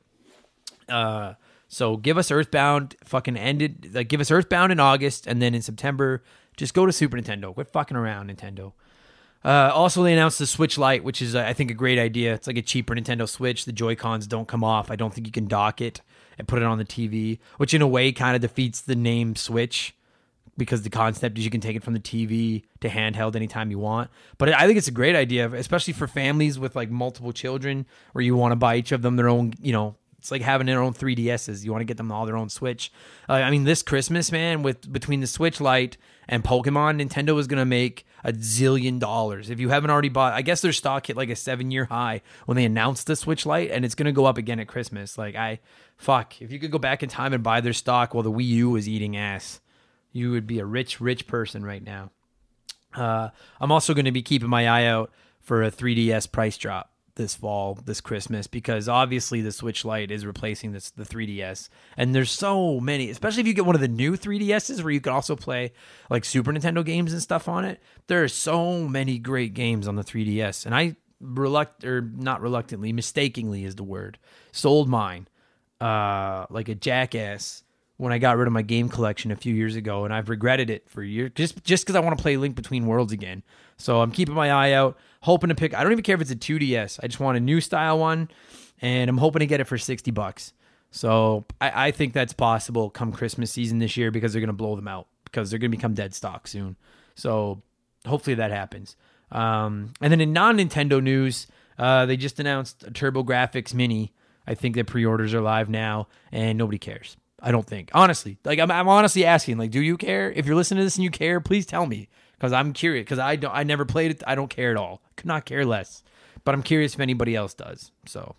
Uh, 0.87 1.33
so 1.67 1.97
give 1.97 2.17
us 2.17 2.31
Earthbound, 2.31 2.95
fucking 3.03 3.37
ended. 3.37 3.91
Like 3.93 4.09
give 4.09 4.21
us 4.21 4.31
Earthbound 4.31 4.71
in 4.71 4.79
August, 4.79 5.27
and 5.27 5.41
then 5.41 5.53
in 5.53 5.61
September, 5.61 6.23
just 6.57 6.73
go 6.73 6.85
to 6.85 6.91
Super 6.91 7.17
Nintendo. 7.17 7.53
Quit 7.53 7.69
fucking 7.69 7.97
around, 7.97 8.31
Nintendo. 8.31 8.73
Uh, 9.43 9.71
also, 9.73 10.03
they 10.03 10.11
announced 10.11 10.39
the 10.39 10.45
Switch 10.45 10.77
Lite, 10.77 11.03
which 11.03 11.21
is, 11.21 11.33
uh, 11.33 11.41
I 11.41 11.53
think, 11.53 11.71
a 11.71 11.73
great 11.73 11.97
idea. 11.97 12.33
It's 12.33 12.47
like 12.47 12.57
a 12.57 12.61
cheaper 12.61 12.93
Nintendo 12.93 13.27
Switch. 13.27 13.63
The 13.63 13.71
Joy 13.71 13.95
Cons 13.95 14.27
don't 14.27 14.47
come 14.47 14.63
off. 14.63 14.91
I 14.91 14.97
don't 14.97 15.13
think 15.13 15.27
you 15.27 15.31
can 15.31 15.47
dock 15.47 15.79
it 15.79 16.01
and 16.37 16.47
put 16.47 16.61
it 16.61 16.65
on 16.65 16.77
the 16.77 16.85
TV, 16.85 17.39
which 17.57 17.73
in 17.73 17.81
a 17.81 17.87
way 17.87 18.11
kind 18.11 18.35
of 18.35 18.41
defeats 18.41 18.81
the 18.81 18.95
name 18.95 19.35
Switch 19.35 19.95
because 20.59 20.83
the 20.83 20.91
concept 20.91 21.39
is 21.39 21.43
you 21.43 21.49
can 21.49 21.61
take 21.61 21.75
it 21.75 21.83
from 21.83 21.93
the 21.93 21.99
TV 21.99 22.63
to 22.81 22.89
handheld 22.89 23.35
anytime 23.35 23.71
you 23.71 23.79
want. 23.79 24.11
But 24.37 24.53
I 24.53 24.67
think 24.67 24.77
it's 24.77 24.87
a 24.87 24.91
great 24.91 25.15
idea, 25.15 25.51
especially 25.51 25.93
for 25.93 26.07
families 26.07 26.59
with 26.59 26.75
like 26.75 26.91
multiple 26.91 27.33
children, 27.33 27.87
where 28.11 28.23
you 28.23 28.35
want 28.35 28.51
to 28.51 28.55
buy 28.55 28.75
each 28.75 28.91
of 28.91 29.01
them 29.01 29.15
their 29.15 29.29
own, 29.29 29.53
you 29.59 29.73
know, 29.73 29.95
it's 30.19 30.31
like 30.31 30.41
having 30.41 30.67
their 30.67 30.81
own 30.81 30.93
3DSs. 30.93 31.63
You 31.63 31.71
want 31.71 31.81
to 31.81 31.85
get 31.85 31.97
them 31.97 32.11
all 32.11 32.25
their 32.25 32.35
own 32.35 32.49
Switch. 32.49 32.91
Uh, 33.27 33.33
I 33.33 33.49
mean, 33.49 33.63
this 33.63 33.81
Christmas, 33.81 34.31
man, 34.31 34.61
with 34.63 34.91
between 34.91 35.21
the 35.21 35.27
Switch 35.27 35.61
Lite 35.61 35.97
and 36.27 36.43
Pokemon, 36.43 37.01
Nintendo 37.01 37.39
is 37.39 37.47
going 37.47 37.59
to 37.59 37.65
make 37.65 38.05
a 38.25 38.33
zillion 38.33 38.99
dollars. 38.99 39.49
If 39.49 39.61
you 39.61 39.69
haven't 39.69 39.91
already 39.91 40.09
bought, 40.09 40.33
I 40.33 40.41
guess 40.41 40.59
their 40.61 40.73
stock 40.73 41.07
hit 41.07 41.15
like 41.15 41.29
a 41.29 41.37
seven 41.37 41.71
year 41.71 41.85
high 41.85 42.21
when 42.45 42.57
they 42.57 42.65
announced 42.65 43.07
the 43.07 43.15
Switch 43.15 43.45
Lite, 43.45 43.71
and 43.71 43.85
it's 43.85 43.95
going 43.95 44.07
to 44.07 44.11
go 44.11 44.25
up 44.25 44.37
again 44.37 44.59
at 44.59 44.67
Christmas. 44.67 45.17
Like, 45.17 45.35
I 45.35 45.59
fuck, 45.97 46.41
if 46.41 46.51
you 46.51 46.59
could 46.59 46.71
go 46.71 46.79
back 46.79 47.01
in 47.01 47.07
time 47.07 47.31
and 47.31 47.41
buy 47.41 47.61
their 47.61 47.73
stock 47.73 48.13
while 48.13 48.23
the 48.23 48.31
Wii 48.31 48.45
U 48.45 48.69
was 48.71 48.89
eating 48.89 49.15
ass, 49.15 49.61
you 50.11 50.31
would 50.31 50.47
be 50.47 50.59
a 50.59 50.65
rich, 50.65 50.99
rich 50.99 51.27
person 51.27 51.63
right 51.63 51.83
now. 51.83 52.11
Uh, 52.93 53.29
I'm 53.59 53.71
also 53.71 53.93
going 53.93 54.05
to 54.05 54.11
be 54.11 54.23
keeping 54.23 54.49
my 54.49 54.67
eye 54.67 54.85
out 54.85 55.11
for 55.39 55.63
a 55.63 55.71
3DS 55.71 56.31
price 56.31 56.57
drop 56.57 56.91
this 57.15 57.35
fall, 57.35 57.77
this 57.85 57.99
Christmas, 57.99 58.47
because 58.47 58.87
obviously 58.87 59.41
the 59.41 59.51
Switch 59.51 59.83
Lite 59.83 60.09
is 60.09 60.25
replacing 60.25 60.71
this 60.71 60.89
the 60.91 61.03
3DS, 61.03 61.67
and 61.97 62.15
there's 62.15 62.31
so 62.31 62.79
many, 62.79 63.09
especially 63.09 63.41
if 63.41 63.47
you 63.47 63.53
get 63.53 63.65
one 63.65 63.75
of 63.75 63.81
the 63.81 63.89
new 63.89 64.13
3DSs 64.13 64.81
where 64.81 64.93
you 64.93 65.01
can 65.01 65.11
also 65.11 65.35
play 65.35 65.73
like 66.09 66.23
Super 66.23 66.53
Nintendo 66.53 66.83
games 66.83 67.11
and 67.11 67.21
stuff 67.21 67.49
on 67.49 67.65
it. 67.65 67.81
There 68.07 68.23
are 68.23 68.29
so 68.29 68.87
many 68.87 69.19
great 69.19 69.53
games 69.53 69.87
on 69.87 69.97
the 69.97 70.03
3DS, 70.03 70.65
and 70.65 70.73
I 70.73 70.95
reluct 71.19 71.83
or 71.83 72.01
not 72.01 72.41
reluctantly, 72.41 72.93
mistakenly 72.93 73.65
is 73.65 73.75
the 73.75 73.83
word, 73.83 74.17
sold 74.53 74.87
mine, 74.87 75.27
uh, 75.81 76.45
like 76.49 76.69
a 76.69 76.75
jackass 76.75 77.63
when 77.99 78.13
I 78.13 78.17
got 78.17 78.37
rid 78.37 78.47
of 78.47 78.53
my 78.53 78.61
game 78.61 78.87
collection 78.87 79.29
a 79.29 79.35
few 79.35 79.53
years 79.53 79.75
ago, 79.75 80.05
and 80.05 80.13
I've 80.13 80.29
regretted 80.29 80.69
it 80.69 80.89
for 80.89 81.03
years 81.03 81.31
just 81.35 81.61
just 81.65 81.83
because 81.83 81.97
I 81.97 81.99
want 81.99 82.17
to 82.17 82.21
play 82.21 82.37
Link 82.37 82.55
Between 82.55 82.85
Worlds 82.85 83.11
again. 83.11 83.43
So 83.75 84.01
I'm 84.01 84.11
keeping 84.11 84.33
my 84.33 84.49
eye 84.49 84.71
out, 84.71 84.97
hoping 85.21 85.49
to 85.49 85.55
pick. 85.55 85.73
I 85.73 85.83
don't 85.83 85.91
even 85.91 86.03
care 86.03 86.15
if 86.15 86.21
it's 86.21 86.31
a 86.31 86.35
2DS. 86.35 87.01
I 87.03 87.07
just 87.07 87.19
want 87.19 87.35
a 87.35 87.41
new 87.41 87.59
style 87.59 87.99
one, 87.99 88.31
and 88.81 89.09
I'm 89.09 89.17
hoping 89.17 89.41
to 89.41 89.45
get 89.45 89.59
it 89.59 89.65
for 89.65 89.77
60 89.77 90.11
bucks. 90.11 90.53
So 90.91 91.43
I, 91.59 91.87
I 91.87 91.91
think 91.91 92.13
that's 92.13 92.31
possible 92.31 92.89
come 92.89 93.11
Christmas 93.11 93.51
season 93.51 93.79
this 93.79 93.97
year 93.97 94.11
because 94.11 94.31
they're 94.31 94.41
gonna 94.41 94.53
blow 94.53 94.77
them 94.77 94.87
out 94.87 95.07
because 95.25 95.49
they're 95.49 95.59
gonna 95.59 95.69
become 95.69 95.93
dead 95.93 96.15
stock 96.15 96.47
soon. 96.47 96.77
So 97.15 97.61
hopefully 98.05 98.35
that 98.35 98.51
happens. 98.51 98.95
Um, 99.29 99.91
and 99.99 100.09
then 100.09 100.21
in 100.21 100.31
non 100.31 100.57
Nintendo 100.57 101.03
news, 101.03 101.47
uh, 101.77 102.05
they 102.05 102.15
just 102.15 102.39
announced 102.39 102.83
a 102.83 102.91
TurboGrafx 102.91 103.73
Mini. 103.73 104.13
I 104.47 104.55
think 104.55 104.75
the 104.75 104.83
pre-orders 104.83 105.33
are 105.33 105.41
live 105.41 105.69
now, 105.69 106.07
and 106.31 106.57
nobody 106.57 106.77
cares. 106.77 107.17
I 107.41 107.51
don't 107.51 107.65
think. 107.65 107.91
Honestly, 107.93 108.37
like 108.43 108.59
I'm, 108.59 108.71
I'm 108.71 108.87
honestly 108.87 109.25
asking, 109.25 109.57
like, 109.57 109.71
do 109.71 109.81
you 109.81 109.97
care? 109.97 110.31
If 110.31 110.45
you're 110.45 110.55
listening 110.55 110.79
to 110.79 110.83
this 110.83 110.95
and 110.95 111.03
you 111.03 111.11
care, 111.11 111.39
please 111.39 111.65
tell 111.65 111.85
me 111.85 112.09
because 112.37 112.53
I'm 112.53 112.73
curious. 112.73 113.03
Because 113.03 113.19
I 113.19 113.35
don't, 113.35 113.53
I 113.53 113.63
never 113.63 113.85
played 113.85 114.11
it. 114.11 114.23
I 114.25 114.35
don't 114.35 114.49
care 114.49 114.71
at 114.71 114.77
all. 114.77 115.01
Could 115.15 115.27
not 115.27 115.45
care 115.45 115.65
less. 115.65 116.03
But 116.43 116.55
I'm 116.55 116.63
curious 116.63 116.93
if 116.93 116.99
anybody 116.99 117.35
else 117.35 117.53
does. 117.53 117.91
So, 118.05 118.35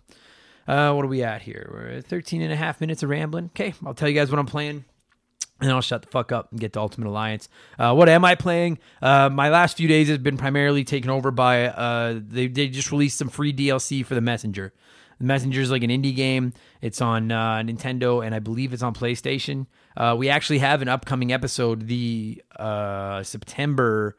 uh, 0.67 0.93
what 0.93 1.05
are 1.05 1.09
we 1.09 1.23
at 1.23 1.41
here? 1.41 1.69
We're 1.71 1.97
at 1.97 2.05
13 2.07 2.41
and 2.41 2.51
a 2.51 2.55
half 2.55 2.81
minutes 2.81 3.03
of 3.03 3.09
rambling. 3.09 3.45
Okay, 3.47 3.73
I'll 3.85 3.93
tell 3.93 4.09
you 4.09 4.15
guys 4.15 4.31
what 4.31 4.39
I'm 4.39 4.47
playing. 4.47 4.85
And 5.59 5.69
I'll 5.69 5.81
shut 5.81 6.01
the 6.01 6.07
fuck 6.07 6.31
up 6.31 6.51
and 6.51 6.59
get 6.59 6.73
to 6.73 6.79
Ultimate 6.79 7.07
Alliance. 7.07 7.47
Uh, 7.77 7.93
what 7.93 8.09
am 8.09 8.25
I 8.25 8.33
playing? 8.33 8.79
Uh, 8.99 9.29
my 9.29 9.49
last 9.49 9.77
few 9.77 9.87
days 9.87 10.07
has 10.07 10.17
been 10.17 10.35
primarily 10.35 10.83
taken 10.83 11.11
over 11.11 11.29
by 11.29 11.65
uh, 11.65 12.19
they 12.19 12.47
they 12.47 12.67
just 12.67 12.91
released 12.91 13.19
some 13.19 13.29
free 13.29 13.53
DLC 13.53 14.03
for 14.03 14.15
the 14.15 14.21
Messenger. 14.21 14.73
The 15.21 15.27
Messenger 15.27 15.61
is 15.61 15.69
like 15.69 15.83
an 15.83 15.91
indie 15.91 16.15
game. 16.15 16.51
It's 16.81 16.99
on 16.99 17.31
uh, 17.31 17.57
Nintendo 17.57 18.25
and 18.25 18.33
I 18.33 18.39
believe 18.39 18.73
it's 18.73 18.81
on 18.81 18.95
PlayStation. 18.95 19.67
Uh, 19.95 20.15
we 20.17 20.29
actually 20.29 20.57
have 20.57 20.81
an 20.81 20.87
upcoming 20.87 21.31
episode, 21.31 21.85
the 21.85 22.41
uh, 22.55 23.21
September, 23.21 24.17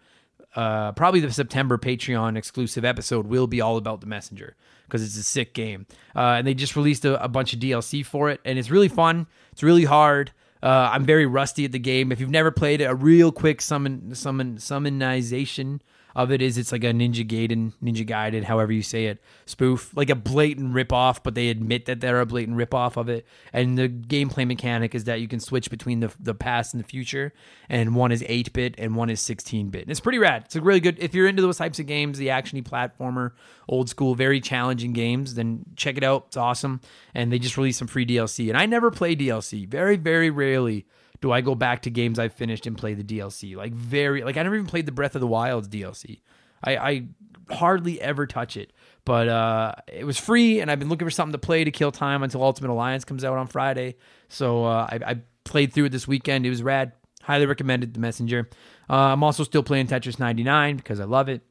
uh, 0.54 0.92
probably 0.92 1.18
the 1.18 1.32
September 1.32 1.76
Patreon 1.76 2.38
exclusive 2.38 2.84
episode 2.84 3.26
will 3.26 3.48
be 3.48 3.60
all 3.60 3.78
about 3.78 4.00
the 4.00 4.06
Messenger 4.06 4.54
because 4.84 5.02
it's 5.02 5.16
a 5.16 5.24
sick 5.24 5.54
game. 5.54 5.86
Uh, 6.14 6.36
and 6.38 6.46
they 6.46 6.54
just 6.54 6.76
released 6.76 7.04
a, 7.04 7.20
a, 7.20 7.26
bunch 7.26 7.52
of 7.52 7.58
DLC 7.58 8.06
for 8.06 8.30
it, 8.30 8.40
and 8.44 8.56
it's 8.56 8.70
really 8.70 8.88
fun. 8.88 9.26
It's 9.50 9.64
really 9.64 9.84
hard. 9.84 10.30
Uh, 10.62 10.90
I'm 10.92 11.04
very 11.04 11.26
rusty 11.26 11.64
at 11.64 11.72
the 11.72 11.80
game. 11.80 12.12
If 12.12 12.20
you've 12.20 12.30
never 12.30 12.52
played 12.52 12.80
it, 12.80 12.84
a 12.84 12.94
real 12.94 13.32
quick 13.32 13.60
summon, 13.60 14.14
summon, 14.14 14.58
summonization 14.58 15.80
of 16.14 16.30
it 16.30 16.42
is 16.42 16.58
it's 16.58 16.72
like 16.72 16.84
a 16.84 16.92
Ninja 16.92 17.26
Gaiden, 17.26 17.72
Ninja 17.82 18.06
Gaiden, 18.06 18.44
however 18.44 18.72
you 18.72 18.82
say 18.82 19.06
it, 19.06 19.22
spoof, 19.46 19.96
like 19.96 20.10
a 20.10 20.14
blatant 20.14 20.74
ripoff, 20.74 21.20
but 21.22 21.34
they 21.34 21.48
admit 21.48 21.86
that 21.86 22.00
they're 22.00 22.20
a 22.20 22.26
blatant 22.26 22.56
ripoff 22.56 22.96
of 22.96 23.08
it. 23.08 23.26
And 23.52 23.78
the 23.78 23.88
gameplay 23.88 24.46
mechanic 24.46 24.94
is 24.94 25.04
that 25.04 25.20
you 25.20 25.28
can 25.28 25.40
switch 25.40 25.70
between 25.70 26.00
the 26.00 26.12
the 26.20 26.34
past 26.34 26.74
and 26.74 26.82
the 26.82 26.86
future, 26.86 27.32
and 27.68 27.94
one 27.94 28.12
is 28.12 28.24
8 28.26 28.52
bit 28.52 28.74
and 28.78 28.96
one 28.96 29.10
is 29.10 29.20
16 29.20 29.70
bit. 29.70 29.82
And 29.82 29.90
It's 29.90 30.00
pretty 30.00 30.18
rad. 30.18 30.42
It's 30.46 30.56
a 30.56 30.60
really 30.60 30.80
good 30.80 30.98
if 30.98 31.14
you're 31.14 31.28
into 31.28 31.42
those 31.42 31.58
types 31.58 31.78
of 31.78 31.86
games, 31.86 32.18
the 32.18 32.28
actiony 32.28 32.62
platformer, 32.62 33.32
old 33.68 33.88
school, 33.88 34.14
very 34.14 34.40
challenging 34.40 34.92
games. 34.92 35.34
Then 35.34 35.64
check 35.76 35.96
it 35.96 36.04
out. 36.04 36.24
It's 36.28 36.36
awesome. 36.36 36.80
And 37.14 37.32
they 37.32 37.38
just 37.38 37.56
released 37.56 37.78
some 37.78 37.88
free 37.88 38.06
DLC, 38.06 38.48
and 38.48 38.58
I 38.58 38.66
never 38.66 38.90
play 38.90 39.16
DLC. 39.16 39.68
Very 39.68 39.96
very 39.96 40.30
rarely 40.30 40.86
do 41.22 41.32
I 41.32 41.40
go 41.40 41.54
back 41.54 41.82
to 41.82 41.90
games 41.90 42.18
I've 42.18 42.34
finished 42.34 42.66
and 42.66 42.76
play 42.76 42.92
the 42.92 43.04
DLC. 43.04 43.56
Like 43.56 43.72
very 43.72 44.22
like 44.22 44.36
I 44.36 44.42
never 44.42 44.56
even 44.56 44.66
played 44.66 44.84
the 44.84 44.92
Breath 44.92 45.14
of 45.14 45.20
the 45.20 45.26
Wild's 45.26 45.68
DLC. 45.68 46.20
I, 46.62 46.76
I 46.76 47.06
hardly 47.50 48.00
ever 48.00 48.26
touch 48.26 48.56
it. 48.56 48.72
But 49.04 49.28
uh, 49.28 49.74
it 49.88 50.04
was 50.04 50.18
free, 50.18 50.60
and 50.60 50.70
I've 50.70 50.78
been 50.78 50.88
looking 50.88 51.06
for 51.06 51.10
something 51.10 51.32
to 51.32 51.38
play 51.38 51.64
to 51.64 51.70
kill 51.70 51.90
time 51.90 52.22
until 52.22 52.42
Ultimate 52.42 52.70
Alliance 52.70 53.04
comes 53.04 53.24
out 53.24 53.36
on 53.36 53.46
Friday. 53.46 53.96
So 54.28 54.64
uh, 54.64 54.86
I, 54.90 55.00
I 55.04 55.16
played 55.44 55.72
through 55.72 55.86
it 55.86 55.92
this 55.92 56.06
weekend. 56.06 56.46
It 56.46 56.50
was 56.50 56.62
rad. 56.62 56.92
Highly 57.22 57.46
recommended 57.46 57.94
The 57.94 58.00
Messenger. 58.00 58.48
Uh, 58.88 58.94
I'm 58.94 59.24
also 59.24 59.44
still 59.44 59.62
playing 59.62 59.88
Tetris 59.88 60.18
99 60.18 60.76
because 60.76 61.00
I 61.00 61.04
love 61.04 61.28
it. 61.28 61.42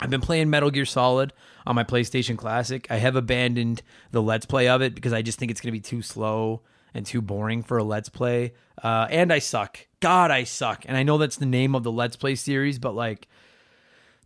I've 0.00 0.10
been 0.10 0.20
playing 0.20 0.50
Metal 0.50 0.70
Gear 0.70 0.84
Solid 0.84 1.32
on 1.66 1.76
my 1.76 1.84
PlayStation 1.84 2.38
Classic. 2.38 2.86
I 2.90 2.96
have 2.96 3.16
abandoned 3.16 3.82
the 4.12 4.22
Let's 4.22 4.46
Play 4.46 4.68
of 4.68 4.82
it 4.82 4.94
because 4.94 5.12
I 5.12 5.22
just 5.22 5.38
think 5.38 5.50
it's 5.50 5.60
going 5.60 5.68
to 5.68 5.76
be 5.76 5.80
too 5.80 6.00
slow 6.00 6.62
and 6.94 7.06
too 7.06 7.22
boring 7.22 7.62
for 7.62 7.78
a 7.78 7.84
Let's 7.84 8.08
Play. 8.08 8.52
Uh, 8.82 9.06
and 9.10 9.32
I 9.32 9.38
suck. 9.38 9.86
God, 10.00 10.30
I 10.30 10.44
suck. 10.44 10.84
And 10.86 10.96
I 10.96 11.02
know 11.02 11.18
that's 11.18 11.36
the 11.36 11.46
name 11.46 11.74
of 11.74 11.82
the 11.82 11.92
Let's 11.92 12.16
Play 12.16 12.34
series, 12.34 12.78
but 12.78 12.94
like 12.94 13.28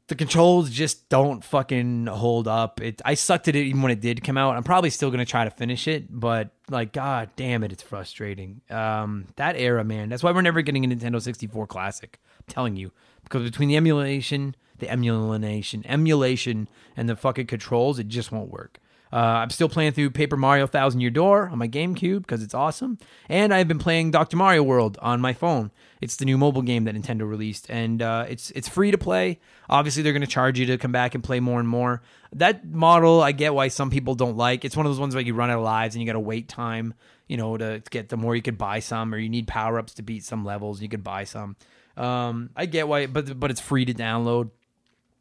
the 0.06 0.14
controls 0.14 0.70
just 0.70 1.08
don't 1.08 1.42
fucking 1.42 2.06
hold 2.06 2.46
up. 2.46 2.80
It 2.80 3.00
I 3.04 3.14
sucked 3.14 3.48
at 3.48 3.56
it 3.56 3.66
even 3.66 3.82
when 3.82 3.92
it 3.92 4.00
did 4.00 4.22
come 4.22 4.36
out. 4.36 4.56
I'm 4.56 4.62
probably 4.62 4.90
still 4.90 5.10
gonna 5.10 5.24
try 5.24 5.44
to 5.44 5.50
finish 5.50 5.88
it, 5.88 6.06
but 6.10 6.50
like 6.68 6.92
god 6.92 7.30
damn 7.36 7.64
it, 7.64 7.72
it's 7.72 7.82
frustrating. 7.82 8.60
Um, 8.70 9.26
that 9.36 9.56
era, 9.56 9.82
man. 9.82 10.10
That's 10.10 10.22
why 10.22 10.32
we're 10.32 10.42
never 10.42 10.62
getting 10.62 10.84
a 10.84 10.88
Nintendo 10.88 11.20
64 11.20 11.66
Classic. 11.66 12.20
I'm 12.38 12.44
telling 12.52 12.76
you, 12.76 12.92
because 13.24 13.42
between 13.42 13.70
the 13.70 13.76
emulation, 13.76 14.54
the 14.78 14.90
emulation, 14.90 15.84
emulation, 15.86 16.68
and 16.96 17.08
the 17.08 17.16
fucking 17.16 17.46
controls, 17.46 17.98
it 17.98 18.08
just 18.08 18.30
won't 18.30 18.50
work. 18.50 18.78
Uh, 19.12 19.42
I'm 19.42 19.50
still 19.50 19.68
playing 19.68 19.92
through 19.92 20.10
Paper 20.10 20.36
Mario 20.36 20.66
Thousand 20.66 21.00
Year 21.00 21.10
Door 21.10 21.48
on 21.50 21.58
my 21.58 21.68
GameCube 21.68 22.22
because 22.22 22.42
it's 22.42 22.54
awesome. 22.54 22.98
And 23.28 23.54
I've 23.54 23.68
been 23.68 23.78
playing 23.78 24.10
Dr. 24.10 24.36
Mario 24.36 24.64
World 24.64 24.98
on 25.00 25.20
my 25.20 25.32
phone. 25.32 25.70
It's 26.00 26.16
the 26.16 26.24
new 26.24 26.36
mobile 26.36 26.62
game 26.62 26.84
that 26.84 26.96
Nintendo 26.96 27.28
released, 27.28 27.70
and 27.70 28.02
uh, 28.02 28.26
it's 28.28 28.50
it's 28.50 28.68
free 28.68 28.90
to 28.90 28.98
play. 28.98 29.38
Obviously, 29.70 30.02
they're 30.02 30.12
going 30.12 30.22
to 30.22 30.26
charge 30.26 30.58
you 30.58 30.66
to 30.66 30.78
come 30.78 30.92
back 30.92 31.14
and 31.14 31.22
play 31.22 31.40
more 31.40 31.60
and 31.60 31.68
more. 31.68 32.02
That 32.32 32.66
model, 32.66 33.22
I 33.22 33.32
get 33.32 33.54
why 33.54 33.68
some 33.68 33.88
people 33.88 34.14
don't 34.14 34.36
like. 34.36 34.64
It's 34.64 34.76
one 34.76 34.84
of 34.84 34.90
those 34.90 35.00
ones 35.00 35.14
where 35.14 35.24
you 35.24 35.34
run 35.34 35.50
out 35.50 35.58
of 35.58 35.64
lives 35.64 35.94
and 35.94 36.02
you 36.02 36.06
got 36.06 36.14
to 36.14 36.20
wait 36.20 36.48
time, 36.48 36.94
you 37.28 37.36
know, 37.36 37.56
to 37.56 37.82
get 37.90 38.08
the 38.08 38.16
more 38.16 38.34
you 38.34 38.42
could 38.42 38.58
buy 38.58 38.80
some, 38.80 39.14
or 39.14 39.18
you 39.18 39.28
need 39.28 39.46
power 39.46 39.78
ups 39.78 39.94
to 39.94 40.02
beat 40.02 40.24
some 40.24 40.44
levels. 40.44 40.82
You 40.82 40.88
could 40.88 41.04
buy 41.04 41.24
some. 41.24 41.56
Um, 41.96 42.50
I 42.56 42.66
get 42.66 42.88
why, 42.88 43.06
but 43.06 43.38
but 43.38 43.50
it's 43.50 43.60
free 43.60 43.84
to 43.84 43.94
download. 43.94 44.50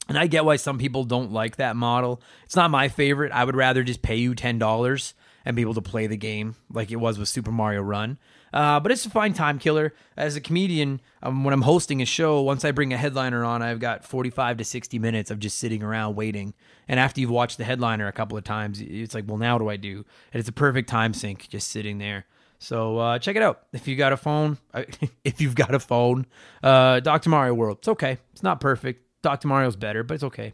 And 0.09 0.17
I 0.17 0.27
get 0.27 0.45
why 0.45 0.57
some 0.57 0.77
people 0.77 1.05
don't 1.05 1.31
like 1.31 1.55
that 1.57 1.75
model. 1.75 2.21
It's 2.43 2.55
not 2.55 2.71
my 2.71 2.89
favorite. 2.89 3.31
I 3.31 3.43
would 3.43 3.55
rather 3.55 3.83
just 3.83 4.01
pay 4.01 4.17
you 4.17 4.33
$10 4.33 5.13
and 5.45 5.55
be 5.55 5.61
able 5.61 5.73
to 5.73 5.81
play 5.81 6.07
the 6.07 6.17
game 6.17 6.55
like 6.71 6.91
it 6.91 6.97
was 6.97 7.17
with 7.17 7.29
Super 7.29 7.51
Mario 7.51 7.81
Run. 7.81 8.17
Uh, 8.53 8.79
but 8.79 8.91
it's 8.91 9.05
a 9.05 9.09
fine 9.09 9.33
time 9.33 9.57
killer. 9.57 9.93
As 10.15 10.35
a 10.35 10.41
comedian, 10.41 11.01
um, 11.23 11.43
when 11.43 11.53
I'm 11.53 11.63
hosting 11.63 12.01
a 12.01 12.05
show, 12.05 12.41
once 12.41 12.63
I 12.63 12.71
bring 12.71 12.93
a 12.93 12.97
headliner 12.97 13.43
on, 13.43 13.61
I've 13.61 13.79
got 13.79 14.05
45 14.05 14.57
to 14.57 14.63
60 14.63 14.99
minutes 14.99 15.31
of 15.31 15.39
just 15.39 15.57
sitting 15.57 15.81
around 15.81 16.15
waiting. 16.15 16.53
And 16.87 16.99
after 16.99 17.19
you've 17.19 17.31
watched 17.31 17.57
the 17.57 17.63
headliner 17.63 18.07
a 18.07 18.11
couple 18.11 18.37
of 18.37 18.43
times, 18.43 18.79
it's 18.79 19.15
like, 19.15 19.25
well, 19.27 19.37
now 19.37 19.55
what 19.55 19.59
do 19.59 19.69
I 19.69 19.77
do? 19.77 20.05
And 20.31 20.39
it's 20.39 20.49
a 20.49 20.53
perfect 20.53 20.87
time 20.87 21.13
sink 21.13 21.47
just 21.49 21.69
sitting 21.69 21.97
there. 21.97 22.25
So 22.59 22.97
uh, 22.99 23.19
check 23.19 23.35
it 23.35 23.41
out. 23.41 23.63
If 23.73 23.87
you 23.87 23.95
got 23.95 24.13
a 24.13 24.17
phone, 24.17 24.57
if 25.23 25.41
you've 25.41 25.55
got 25.55 25.73
a 25.73 25.79
phone, 25.79 26.25
uh, 26.61 26.99
Dr. 26.99 27.29
Mario 27.29 27.55
World. 27.55 27.79
It's 27.79 27.87
okay. 27.87 28.19
It's 28.31 28.43
not 28.43 28.61
perfect. 28.61 29.02
Dr. 29.23 29.47
Mario's 29.47 29.75
better, 29.75 30.03
but 30.03 30.13
it's 30.15 30.23
okay. 30.25 30.53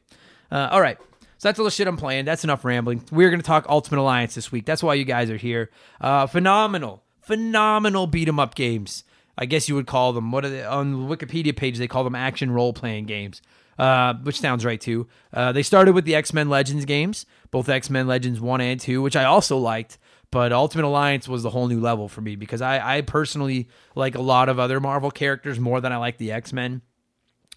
Uh, 0.49 0.69
all 0.71 0.81
right. 0.81 0.97
So 1.37 1.47
that's 1.47 1.59
all 1.59 1.65
the 1.65 1.71
shit 1.71 1.87
I'm 1.87 1.97
playing. 1.97 2.25
That's 2.25 2.43
enough 2.43 2.63
rambling. 2.65 3.03
We're 3.11 3.29
going 3.29 3.39
to 3.41 3.45
talk 3.45 3.65
Ultimate 3.69 4.01
Alliance 4.01 4.35
this 4.35 4.51
week. 4.51 4.65
That's 4.65 4.83
why 4.83 4.93
you 4.95 5.05
guys 5.05 5.29
are 5.29 5.37
here. 5.37 5.69
Uh, 6.01 6.27
phenomenal, 6.27 7.03
phenomenal 7.21 8.07
beat 8.07 8.27
'em 8.27 8.39
up 8.39 8.55
games. 8.55 9.03
I 9.37 9.45
guess 9.45 9.69
you 9.69 9.75
would 9.75 9.87
call 9.87 10.11
them. 10.11 10.31
What 10.31 10.43
are 10.43 10.49
they, 10.49 10.63
on 10.65 10.91
the 11.07 11.15
Wikipedia 11.15 11.55
page? 11.55 11.77
They 11.77 11.87
call 11.87 12.03
them 12.03 12.13
action 12.15 12.51
role 12.51 12.73
playing 12.73 13.05
games, 13.05 13.41
uh, 13.77 14.15
which 14.15 14.39
sounds 14.39 14.65
right 14.65 14.81
too. 14.81 15.07
Uh, 15.33 15.53
they 15.53 15.63
started 15.63 15.93
with 15.93 16.03
the 16.03 16.13
X 16.13 16.33
Men 16.33 16.49
Legends 16.49 16.83
games, 16.83 17.25
both 17.51 17.69
X 17.69 17.89
Men 17.89 18.05
Legends 18.05 18.41
one 18.41 18.59
and 18.59 18.77
two, 18.79 19.01
which 19.01 19.15
I 19.15 19.23
also 19.23 19.57
liked. 19.57 19.97
But 20.31 20.51
Ultimate 20.51 20.85
Alliance 20.85 21.27
was 21.29 21.41
the 21.41 21.49
whole 21.51 21.67
new 21.69 21.79
level 21.79 22.09
for 22.09 22.19
me 22.21 22.35
because 22.35 22.61
I, 22.61 22.97
I 22.97 23.01
personally 23.01 23.69
like 23.95 24.15
a 24.15 24.21
lot 24.21 24.49
of 24.49 24.59
other 24.59 24.79
Marvel 24.81 25.09
characters 25.09 25.57
more 25.57 25.79
than 25.81 25.93
I 25.93 25.97
like 25.97 26.17
the 26.17 26.33
X 26.33 26.51
Men. 26.51 26.81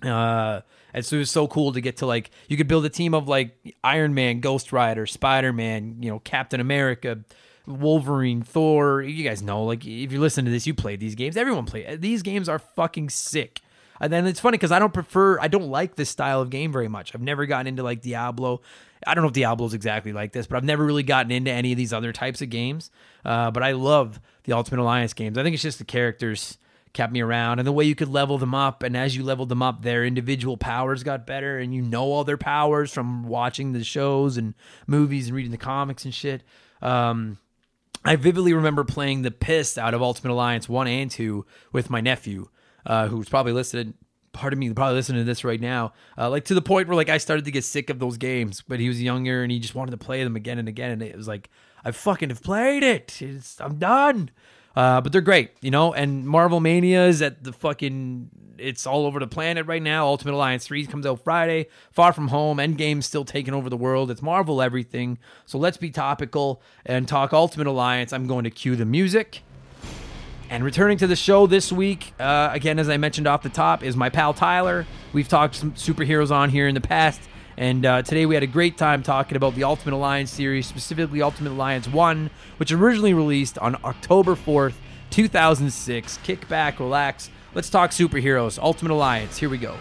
Uh, 0.02 0.60
and 0.94 1.04
so 1.04 1.16
it 1.16 1.20
was 1.20 1.30
so 1.30 1.46
cool 1.46 1.72
to 1.72 1.80
get 1.80 1.98
to 1.98 2.06
like 2.06 2.30
you 2.48 2.56
could 2.56 2.68
build 2.68 2.84
a 2.84 2.90
team 2.90 3.14
of 3.14 3.28
like 3.28 3.56
Iron 3.82 4.14
Man, 4.14 4.40
Ghost 4.40 4.72
Rider, 4.72 5.06
Spider 5.06 5.52
Man, 5.52 5.96
you 6.00 6.10
know, 6.10 6.18
Captain 6.18 6.60
America, 6.60 7.20
Wolverine, 7.66 8.42
Thor. 8.42 9.02
You 9.02 9.24
guys 9.24 9.42
know, 9.42 9.64
like 9.64 9.86
if 9.86 10.12
you 10.12 10.20
listen 10.20 10.44
to 10.44 10.50
this, 10.50 10.66
you 10.66 10.74
played 10.74 11.00
these 11.00 11.14
games. 11.14 11.36
Everyone 11.36 11.64
played 11.64 12.00
these 12.00 12.22
games 12.22 12.48
are 12.48 12.58
fucking 12.58 13.10
sick. 13.10 13.60
And 14.02 14.12
then 14.12 14.26
it's 14.26 14.40
funny 14.40 14.58
because 14.58 14.72
I 14.72 14.80
don't 14.80 14.92
prefer, 14.92 15.38
I 15.38 15.46
don't 15.46 15.68
like 15.68 15.94
this 15.94 16.10
style 16.10 16.40
of 16.40 16.50
game 16.50 16.72
very 16.72 16.88
much. 16.88 17.14
I've 17.14 17.22
never 17.22 17.46
gotten 17.46 17.68
into 17.68 17.84
like 17.84 18.02
Diablo. 18.02 18.60
I 19.06 19.14
don't 19.14 19.22
know 19.22 19.28
if 19.28 19.34
Diablo's 19.34 19.74
exactly 19.74 20.12
like 20.12 20.32
this, 20.32 20.48
but 20.48 20.56
I've 20.56 20.64
never 20.64 20.84
really 20.84 21.04
gotten 21.04 21.30
into 21.30 21.52
any 21.52 21.70
of 21.70 21.78
these 21.78 21.92
other 21.92 22.12
types 22.12 22.42
of 22.42 22.50
games. 22.50 22.90
Uh, 23.24 23.52
but 23.52 23.62
I 23.62 23.72
love 23.72 24.20
the 24.42 24.54
Ultimate 24.54 24.82
Alliance 24.82 25.12
games. 25.12 25.38
I 25.38 25.44
think 25.44 25.54
it's 25.54 25.62
just 25.62 25.78
the 25.78 25.84
characters 25.84 26.58
kept 26.92 27.12
me 27.12 27.20
around. 27.20 27.58
And 27.58 27.66
the 27.66 27.72
way 27.72 27.84
you 27.84 27.94
could 27.94 28.08
level 28.08 28.38
them 28.38 28.54
up 28.54 28.82
and 28.82 28.96
as 28.96 29.16
you 29.16 29.22
leveled 29.22 29.48
them 29.48 29.62
up 29.62 29.82
their 29.82 30.04
individual 30.04 30.56
powers 30.56 31.02
got 31.02 31.26
better 31.26 31.58
and 31.58 31.74
you 31.74 31.82
know 31.82 32.04
all 32.04 32.24
their 32.24 32.36
powers 32.36 32.92
from 32.92 33.24
watching 33.24 33.72
the 33.72 33.84
shows 33.84 34.36
and 34.36 34.54
movies 34.86 35.28
and 35.28 35.36
reading 35.36 35.52
the 35.52 35.58
comics 35.58 36.04
and 36.04 36.14
shit. 36.14 36.42
Um, 36.80 37.38
i 38.04 38.16
vividly 38.16 38.52
remember 38.52 38.84
playing 38.84 39.22
the 39.22 39.30
piss 39.30 39.78
out 39.78 39.94
of 39.94 40.02
ultimate 40.02 40.32
alliance 40.32 40.68
1 40.68 40.86
and 40.88 41.10
2 41.10 41.46
with 41.72 41.90
my 41.90 42.00
nephew 42.00 42.48
uh, 42.84 43.06
who's 43.08 43.28
probably 43.28 43.52
listening 43.52 43.94
part 44.32 44.52
of 44.52 44.58
me 44.58 44.72
probably 44.72 44.96
listening 44.96 45.20
to 45.20 45.24
this 45.24 45.44
right 45.44 45.60
now 45.60 45.92
uh, 46.18 46.28
like 46.28 46.44
to 46.44 46.54
the 46.54 46.62
point 46.62 46.88
where 46.88 46.96
like 46.96 47.08
i 47.08 47.18
started 47.18 47.44
to 47.44 47.50
get 47.50 47.62
sick 47.64 47.90
of 47.90 47.98
those 47.98 48.16
games 48.16 48.62
but 48.66 48.80
he 48.80 48.88
was 48.88 49.00
younger 49.00 49.42
and 49.42 49.52
he 49.52 49.58
just 49.58 49.74
wanted 49.74 49.90
to 49.92 49.96
play 49.96 50.24
them 50.24 50.36
again 50.36 50.58
and 50.58 50.68
again. 50.68 50.90
And 50.90 51.02
it 51.02 51.16
was 51.16 51.28
like 51.28 51.50
i 51.84 51.90
fucking 51.90 52.30
have 52.30 52.42
played 52.42 52.82
it. 52.82 53.20
It's, 53.20 53.60
i'm 53.60 53.78
done 53.78 54.30
uh, 54.76 55.00
but 55.00 55.12
they're 55.12 55.20
great, 55.20 55.50
you 55.60 55.70
know. 55.70 55.92
And 55.92 56.26
Marvel 56.26 56.60
Mania 56.60 57.06
is 57.06 57.22
at 57.22 57.44
the 57.44 57.52
fucking. 57.52 58.30
It's 58.58 58.86
all 58.86 59.06
over 59.06 59.18
the 59.18 59.26
planet 59.26 59.66
right 59.66 59.82
now. 59.82 60.06
Ultimate 60.06 60.34
Alliance 60.34 60.64
3 60.66 60.86
comes 60.86 61.04
out 61.04 61.24
Friday. 61.24 61.66
Far 61.90 62.12
From 62.12 62.28
Home, 62.28 62.58
Endgame's 62.58 63.06
still 63.06 63.24
taking 63.24 63.54
over 63.54 63.68
the 63.68 63.76
world. 63.76 64.08
It's 64.08 64.22
Marvel 64.22 64.62
everything. 64.62 65.18
So 65.46 65.58
let's 65.58 65.76
be 65.76 65.90
topical 65.90 66.62
and 66.86 67.08
talk 67.08 67.32
Ultimate 67.32 67.66
Alliance. 67.66 68.12
I'm 68.12 68.28
going 68.28 68.44
to 68.44 68.50
cue 68.50 68.76
the 68.76 68.84
music. 68.84 69.42
And 70.48 70.62
returning 70.62 70.98
to 70.98 71.06
the 71.06 71.16
show 71.16 71.46
this 71.46 71.72
week, 71.72 72.12
uh, 72.20 72.50
again, 72.52 72.78
as 72.78 72.88
I 72.88 72.98
mentioned 72.98 73.26
off 73.26 73.42
the 73.42 73.48
top, 73.48 73.82
is 73.82 73.96
my 73.96 74.10
pal 74.10 74.34
Tyler. 74.34 74.86
We've 75.12 75.26
talked 75.26 75.56
some 75.56 75.72
superheroes 75.72 76.30
on 76.30 76.50
here 76.50 76.68
in 76.68 76.74
the 76.74 76.80
past. 76.80 77.20
And 77.56 77.84
uh, 77.84 78.02
today 78.02 78.26
we 78.26 78.34
had 78.34 78.42
a 78.42 78.48
great 78.48 78.78
time 78.78 79.02
talking 79.02 79.36
about 79.36 79.54
the 79.54 79.64
Ultimate 79.64 79.94
Alliance 79.94 80.30
series, 80.30 80.66
specifically 80.66 81.20
Ultimate 81.20 81.52
Alliance 81.52 81.86
1, 81.88 82.30
which 82.56 82.72
originally 82.72 83.14
released 83.14 83.58
on 83.58 83.76
October 83.84 84.34
4th, 84.34 84.74
2006. 85.10 86.18
Kick 86.22 86.48
back, 86.48 86.80
relax. 86.80 87.30
Let's 87.54 87.68
talk 87.68 87.90
superheroes. 87.90 88.58
Ultimate 88.58 88.92
Alliance. 88.92 89.38
Here 89.38 89.50
we 89.50 89.58
go. 89.58 89.76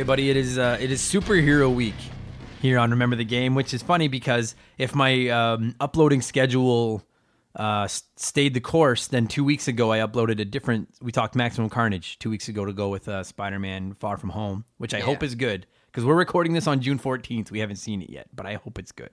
Okay, 0.00 0.06
buddy, 0.06 0.30
it 0.30 0.36
is 0.38 0.56
uh, 0.56 0.78
it 0.80 0.90
is 0.90 1.02
superhero 1.02 1.70
week 1.74 1.94
here 2.62 2.78
on 2.78 2.90
Remember 2.90 3.16
the 3.16 3.24
Game, 3.26 3.54
which 3.54 3.74
is 3.74 3.82
funny 3.82 4.08
because 4.08 4.54
if 4.78 4.94
my 4.94 5.28
um, 5.28 5.74
uploading 5.78 6.22
schedule 6.22 7.02
uh, 7.54 7.86
stayed 8.16 8.54
the 8.54 8.62
course, 8.62 9.08
then 9.08 9.26
two 9.26 9.44
weeks 9.44 9.68
ago 9.68 9.92
I 9.92 9.98
uploaded 9.98 10.40
a 10.40 10.46
different. 10.46 10.88
We 11.02 11.12
talked 11.12 11.34
Maximum 11.36 11.68
Carnage 11.68 12.18
two 12.18 12.30
weeks 12.30 12.48
ago 12.48 12.64
to 12.64 12.72
go 12.72 12.88
with 12.88 13.08
uh, 13.10 13.22
Spider 13.24 13.58
Man 13.58 13.92
Far 13.92 14.16
From 14.16 14.30
Home, 14.30 14.64
which 14.78 14.94
I 14.94 15.00
Yeah. 15.00 15.04
hope 15.04 15.22
is 15.22 15.34
good 15.34 15.66
because 15.92 16.06
we're 16.06 16.14
recording 16.14 16.54
this 16.54 16.66
on 16.66 16.80
June 16.80 16.96
fourteenth. 16.96 17.50
We 17.50 17.58
haven't 17.58 17.76
seen 17.76 18.00
it 18.00 18.08
yet, 18.08 18.28
but 18.34 18.46
I 18.46 18.54
hope 18.54 18.78
it's 18.78 18.92
good. 18.92 19.10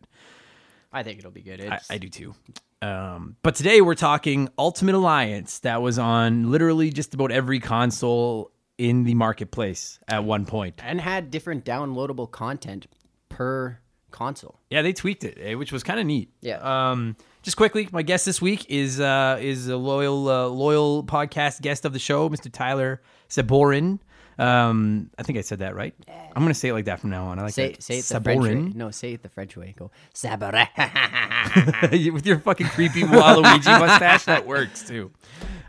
I 0.94 1.04
think 1.04 1.20
it'll 1.20 1.32
be 1.32 1.42
good. 1.42 1.60
I, 1.70 1.82
I 1.90 1.98
do 1.98 2.08
too. 2.08 2.34
Um, 2.82 3.36
but 3.44 3.56
today 3.56 3.82
we're 3.82 3.94
talking 3.96 4.48
Ultimate 4.58 4.96
Alliance 4.96 5.60
that 5.60 5.82
was 5.82 6.00
on 6.00 6.50
literally 6.50 6.92
just 6.92 7.14
about 7.14 7.34
every 7.34 7.60
console 7.60 8.52
in 8.78 9.04
the 9.04 9.14
marketplace 9.16 10.00
at 10.08 10.24
one 10.24 10.46
point. 10.46 10.82
and 10.84 11.02
had 11.02 11.32
different 11.32 11.66
downloadable 11.66 12.30
content 12.30 12.88
per 13.30 13.80
console. 14.12 14.60
Yeah, 14.70 14.82
they 14.82 14.94
tweaked 14.94 15.24
it, 15.24 15.38
eh, 15.42 15.54
which 15.56 15.72
was 15.72 15.84
kind 15.84 16.00
of 16.00 16.06
neat. 16.06 16.32
Yeah. 16.42 16.58
Um, 16.92 17.16
just 17.44 17.58
quickly, 17.58 17.88
my 17.92 18.02
guest 18.02 18.26
this 18.26 18.42
week 18.42 18.66
is 18.70 19.00
uh, 19.00 19.38
is 19.40 19.68
a 19.68 19.78
loyal 19.78 20.30
uh, 20.30 20.48
loyal 20.48 21.04
podcast 21.04 21.62
guest 21.62 21.86
of 21.86 21.94
the 21.94 22.00
show, 22.00 22.30
Mr. 22.30 22.52
Tyler 22.52 23.02
Saborin. 23.30 24.00
Um, 24.40 25.10
I 25.18 25.24
think 25.24 25.40
I 25.40 25.42
said 25.42 25.60
that 25.60 25.76
right. 25.76 25.94
I'm 26.08 26.44
gonna 26.44 26.54
say 26.54 26.70
it 26.70 26.74
like 26.74 26.86
that 26.86 27.00
from 27.00 27.10
now 27.10 27.26
on. 27.26 27.40
I 27.40 27.44
like 27.44 27.54
Say 27.54 27.72
that. 27.72 27.84
say 27.84 27.98
it 28.00 28.06
the 28.06 28.22
French 28.22 28.42
way. 28.44 28.50
Saborin. 28.56 28.76
No, 28.76 28.92
say 28.92 29.14
it 29.14 29.24
the 29.24 29.30
French 29.30 29.58
way. 29.58 29.74
Go 29.78 29.92
Saborin. 30.14 30.68
with 32.14 32.26
your 32.26 32.40
fucking 32.40 32.68
creepy 32.68 33.02
Waluigi 33.04 33.80
mustache, 33.80 34.26
that 34.26 34.46
works 34.46 34.88
too. 34.88 35.12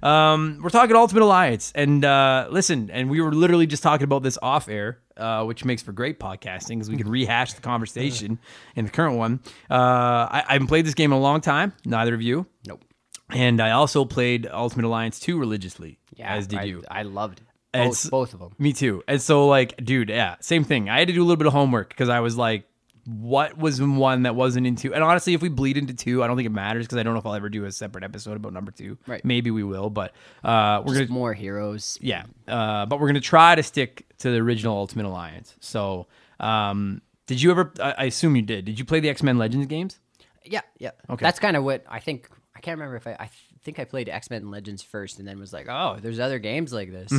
Um, 0.03 0.61
we're 0.63 0.71
talking 0.71 0.95
Ultimate 0.95 1.23
Alliance, 1.25 1.73
and 1.75 2.05
uh, 2.05 2.49
listen, 2.51 2.91
and 2.91 3.11
we 3.11 3.21
were 3.21 3.33
literally 3.33 3.67
just 3.67 3.83
talking 3.83 4.05
about 4.05 4.23
this 4.23 4.39
off 4.43 4.69
air, 4.69 4.99
uh, 5.17 5.45
which 5.45 5.65
makes 5.65 5.83
for 5.83 5.93
great 5.93 6.21
podcasting 6.21 6.77
because 6.77 6.91
we 6.91 6.97
can 6.97 7.09
rehash 7.09 7.55
the 7.55 7.61
conversation 7.61 8.39
in 8.77 8.85
the 8.85 8.91
current 8.91 9.17
one. 9.17 9.41
Uh, 9.71 9.75
I, 9.75 10.45
I 10.49 10.53
haven't 10.53 10.69
played 10.69 10.87
this 10.87 10.95
game 10.95 11.13
in 11.13 11.19
a 11.19 11.21
long 11.21 11.41
time. 11.41 11.73
Neither 11.85 12.15
of 12.15 12.23
you, 12.23 12.47
nope. 12.67 12.85
and 13.31 13.61
I 13.61 13.73
also 13.73 14.05
played 14.05 14.47
Ultimate 14.47 14.87
Alliance 14.87 15.19
2 15.19 15.39
religiously, 15.39 15.99
Yeah, 16.15 16.33
as 16.33 16.47
did 16.47 16.61
I, 16.61 16.65
you. 16.65 16.85
I 16.91 17.03
loved 17.03 17.41
It's- 17.83 18.05
both, 18.05 18.33
both 18.33 18.35
of 18.35 18.41
them. 18.41 18.55
Me 18.59 18.73
too. 18.73 19.03
And 19.09 19.21
so, 19.21 19.47
like, 19.47 19.83
dude, 19.85 20.09
yeah, 20.11 20.37
same 20.41 20.65
thing. 20.65 20.89
I 20.89 20.99
had 20.99 21.09
to 21.09 21.15
do 21.15 21.21
a 21.23 21.25
little 21.25 21.37
bit 21.37 21.47
of 21.47 21.53
homework 21.53 21.89
because 21.91 22.09
I 22.09 22.21
was 22.21 22.37
like, 22.37 22.65
what 23.07 23.57
was 23.57 23.81
one 23.81 24.25
that 24.25 24.35
wasn't 24.35 24.67
in 24.67 24.77
two? 24.77 24.93
And 24.95 25.03
honestly, 25.03 25.33
if 25.33 25.41
we 25.41 25.49
bleed 25.49 25.79
into 25.79 25.95
two, 25.95 26.23
I 26.23 26.27
don't 26.27 26.37
think 26.37 26.45
it 26.45 26.53
matters 26.53 26.85
because 26.87 26.99
I 26.99 27.03
don't 27.03 27.15
know 27.15 27.21
if 27.21 27.25
I'll 27.27 27.35
ever 27.35 27.49
do 27.49 27.65
a 27.65 27.73
separate 27.73 28.05
episode 28.05 28.37
about 28.37 28.53
number 28.53 28.71
two. 28.71 28.99
Right. 29.07 29.25
Maybe 29.25 29.51
we 29.51 29.63
will, 29.65 29.89
but 29.89 30.13
uh, 30.45 30.83
we're 30.85 30.95
Just 30.95 31.09
gonna 31.09 31.19
more 31.19 31.33
heroes. 31.33 31.97
yeah, 32.03 32.25
uh, 32.47 32.85
but 32.85 33.01
we're 33.01 33.07
gonna 33.07 33.21
try 33.21 33.55
to 33.55 33.63
stick 33.63 34.05
to 34.19 34.31
the 34.31 34.37
original 34.37 34.77
Ultimate 34.77 35.07
Alliance. 35.07 35.55
So, 35.61 36.07
um, 36.39 37.01
did 37.27 37.41
you 37.41 37.51
ever? 37.51 37.73
I, 37.83 37.95
I 37.97 38.05
assume 38.05 38.37
you 38.37 38.43
did. 38.43 38.67
Did 38.67 38.79
you 38.79 38.85
play 38.85 39.01
the 39.01 39.09
X 39.09 39.23
Men 39.23 39.39
Legends 39.39 39.67
games? 39.69 39.99
Yeah, 40.45 40.61
yeah. 40.79 40.91
Okay. 41.09 41.25
That's 41.25 41.39
kind 41.39 41.57
of 41.57 41.65
what 41.65 41.85
I 41.89 42.01
think. 42.01 42.29
I 42.55 42.61
can't 42.61 42.77
remember 42.79 42.97
if 42.97 43.07
I. 43.07 43.13
I 43.19 43.31
think 43.63 43.79
I 43.79 43.85
played 43.85 44.09
X 44.09 44.31
Men 44.31 44.51
Legends 44.51 44.83
first, 44.83 45.19
and 45.19 45.27
then 45.29 45.39
was 45.39 45.53
like, 45.53 45.67
oh, 45.69 45.99
there's 46.01 46.19
other 46.19 46.39
games 46.39 46.73
like 46.73 46.91
this. 46.91 47.13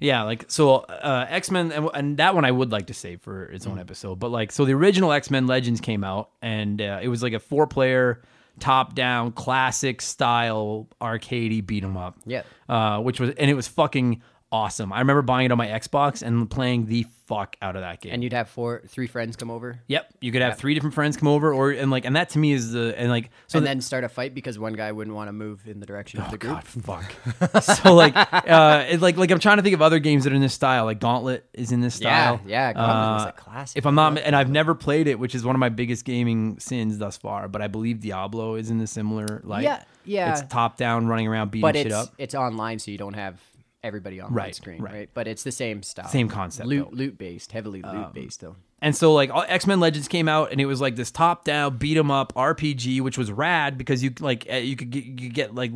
Yeah, 0.00 0.22
like 0.24 0.50
so 0.50 0.76
uh, 0.76 1.26
X 1.28 1.50
Men, 1.50 1.72
and, 1.72 1.88
and 1.94 2.16
that 2.18 2.34
one 2.34 2.44
I 2.44 2.50
would 2.50 2.72
like 2.72 2.86
to 2.88 2.94
save 2.94 3.20
for 3.20 3.44
its 3.44 3.66
own 3.66 3.78
episode. 3.78 4.18
But 4.18 4.30
like, 4.30 4.52
so 4.52 4.64
the 4.64 4.74
original 4.74 5.12
X 5.12 5.30
Men 5.30 5.46
Legends 5.46 5.80
came 5.80 6.04
out, 6.04 6.30
and 6.40 6.80
uh, 6.80 7.00
it 7.02 7.08
was 7.08 7.22
like 7.22 7.32
a 7.32 7.40
four 7.40 7.66
player, 7.66 8.22
top 8.60 8.94
down, 8.94 9.32
classic 9.32 10.02
style 10.02 10.88
arcadey 11.00 11.64
beat 11.64 11.84
'em 11.84 11.96
up. 11.96 12.16
Yeah. 12.26 12.42
uh, 12.68 13.00
which 13.00 13.20
was 13.20 13.30
and 13.30 13.50
it 13.50 13.54
was 13.54 13.68
fucking 13.68 14.22
awesome. 14.52 14.92
I 14.92 14.98
remember 15.00 15.22
buying 15.22 15.46
it 15.46 15.52
on 15.52 15.58
my 15.58 15.66
Xbox 15.68 16.22
and 16.22 16.48
playing 16.48 16.86
the 16.86 17.06
fuck 17.26 17.56
out 17.62 17.74
of 17.76 17.82
that 17.82 18.00
game. 18.02 18.12
And 18.12 18.22
you'd 18.22 18.34
have 18.34 18.48
four, 18.50 18.82
three 18.88 19.06
friends 19.06 19.36
come 19.36 19.50
over, 19.50 19.80
yep, 19.88 20.06
you 20.20 20.30
could 20.30 20.42
have 20.42 20.58
three 20.58 20.74
different 20.74 20.94
friends 20.94 21.16
come 21.16 21.28
over, 21.28 21.52
or 21.54 21.70
and 21.70 21.90
like, 21.90 22.04
and 22.04 22.14
that 22.16 22.28
to 22.30 22.38
me 22.38 22.52
is 22.52 22.72
the 22.72 22.94
and 22.98 23.08
like 23.08 23.30
so 23.46 23.58
and 23.58 23.66
the- 23.66 23.70
then 23.70 23.80
start 23.80 24.04
a 24.04 24.08
fight 24.10 24.34
because 24.34 24.58
one 24.58 24.74
guy 24.74 24.92
wouldn't 24.92 25.16
want 25.16 25.28
to 25.28 25.32
move 25.32 25.66
in 25.66 25.80
the 25.80 25.86
direction 25.86 26.20
of 26.20 26.30
the 26.30 26.36
group. 26.36 26.52
God, 26.54 26.64
fuck. 26.64 27.62
so 27.62 27.94
like, 27.94 28.12
uh, 28.16 28.84
it, 28.90 29.00
like, 29.00 29.16
like 29.16 29.30
I'm 29.30 29.38
trying 29.38 29.56
to 29.56 29.62
think 29.62 29.74
of 29.74 29.80
other 29.82 29.98
games 29.98 30.24
that 30.24 30.32
are 30.32 30.36
in 30.36 30.42
this 30.42 30.52
style. 30.54 30.84
Like 30.84 31.00
Gauntlet 31.00 31.46
is 31.54 31.72
in 31.72 31.80
this 31.80 31.98
Yeah, 32.00 32.36
style. 32.36 32.40
yeah, 32.46 32.72
Gauntlet 32.74 33.12
was 33.14 33.24
Uh, 33.24 33.28
a 33.28 33.32
classic. 33.32 33.78
If 33.78 33.86
I'm 33.86 33.94
not, 33.94 34.18
and 34.18 34.36
I've 34.36 34.50
never 34.50 34.74
played 34.74 35.06
it, 35.06 35.18
which 35.18 35.34
is 35.34 35.44
one 35.44 35.56
of 35.56 35.60
my 35.60 35.70
biggest 35.70 36.04
gaming 36.04 36.58
sins 36.58 36.98
thus 36.98 37.16
far. 37.16 37.48
But 37.48 37.62
I 37.62 37.68
believe 37.68 38.00
Diablo 38.00 38.56
is 38.56 38.70
in 38.70 38.76
the 38.78 38.86
similar 38.86 39.40
like. 39.44 39.64
Yeah, 39.64 39.82
yeah. 40.04 40.32
It's 40.32 40.42
top 40.52 40.76
down, 40.76 41.06
running 41.06 41.28
around 41.28 41.50
beating 41.50 41.62
but 41.62 41.76
shit 41.76 41.86
it's 41.86 41.94
up. 41.94 42.08
it's 42.18 42.34
online, 42.34 42.78
so 42.78 42.90
you 42.90 42.98
don't 42.98 43.14
have 43.14 43.40
everybody 43.82 44.20
on 44.20 44.32
Right, 44.32 44.54
screen, 44.54 44.80
right. 44.82 44.92
right. 44.92 45.10
But 45.14 45.28
it's 45.28 45.42
the 45.42 45.52
same 45.52 45.82
style, 45.82 46.08
Same 46.08 46.28
concept, 46.28 46.68
loot. 46.68 46.88
Um, 46.88 46.94
loot 46.94 47.18
based, 47.18 47.52
heavily 47.52 47.82
loot 47.82 48.12
based 48.14 48.40
though. 48.40 48.56
And 48.80 48.96
so 48.96 49.12
like 49.14 49.30
X 49.48 49.66
Men 49.66 49.80
Legends 49.80 50.08
came 50.08 50.28
out, 50.28 50.50
and 50.52 50.60
it 50.60 50.66
was 50.66 50.80
like 50.80 50.96
this 50.96 51.10
top 51.10 51.44
down 51.44 51.76
beat 51.78 51.96
'em 51.96 52.10
up 52.10 52.32
RPG, 52.34 53.00
which 53.00 53.16
was 53.18 53.30
rad 53.30 53.78
because 53.78 54.02
you 54.02 54.12
like 54.20 54.46
uh, 54.52 54.56
you 54.56 54.76
could 54.76 54.90
get 54.90 55.04
you 55.04 55.16
could 55.16 55.34
get 55.34 55.54
like. 55.54 55.72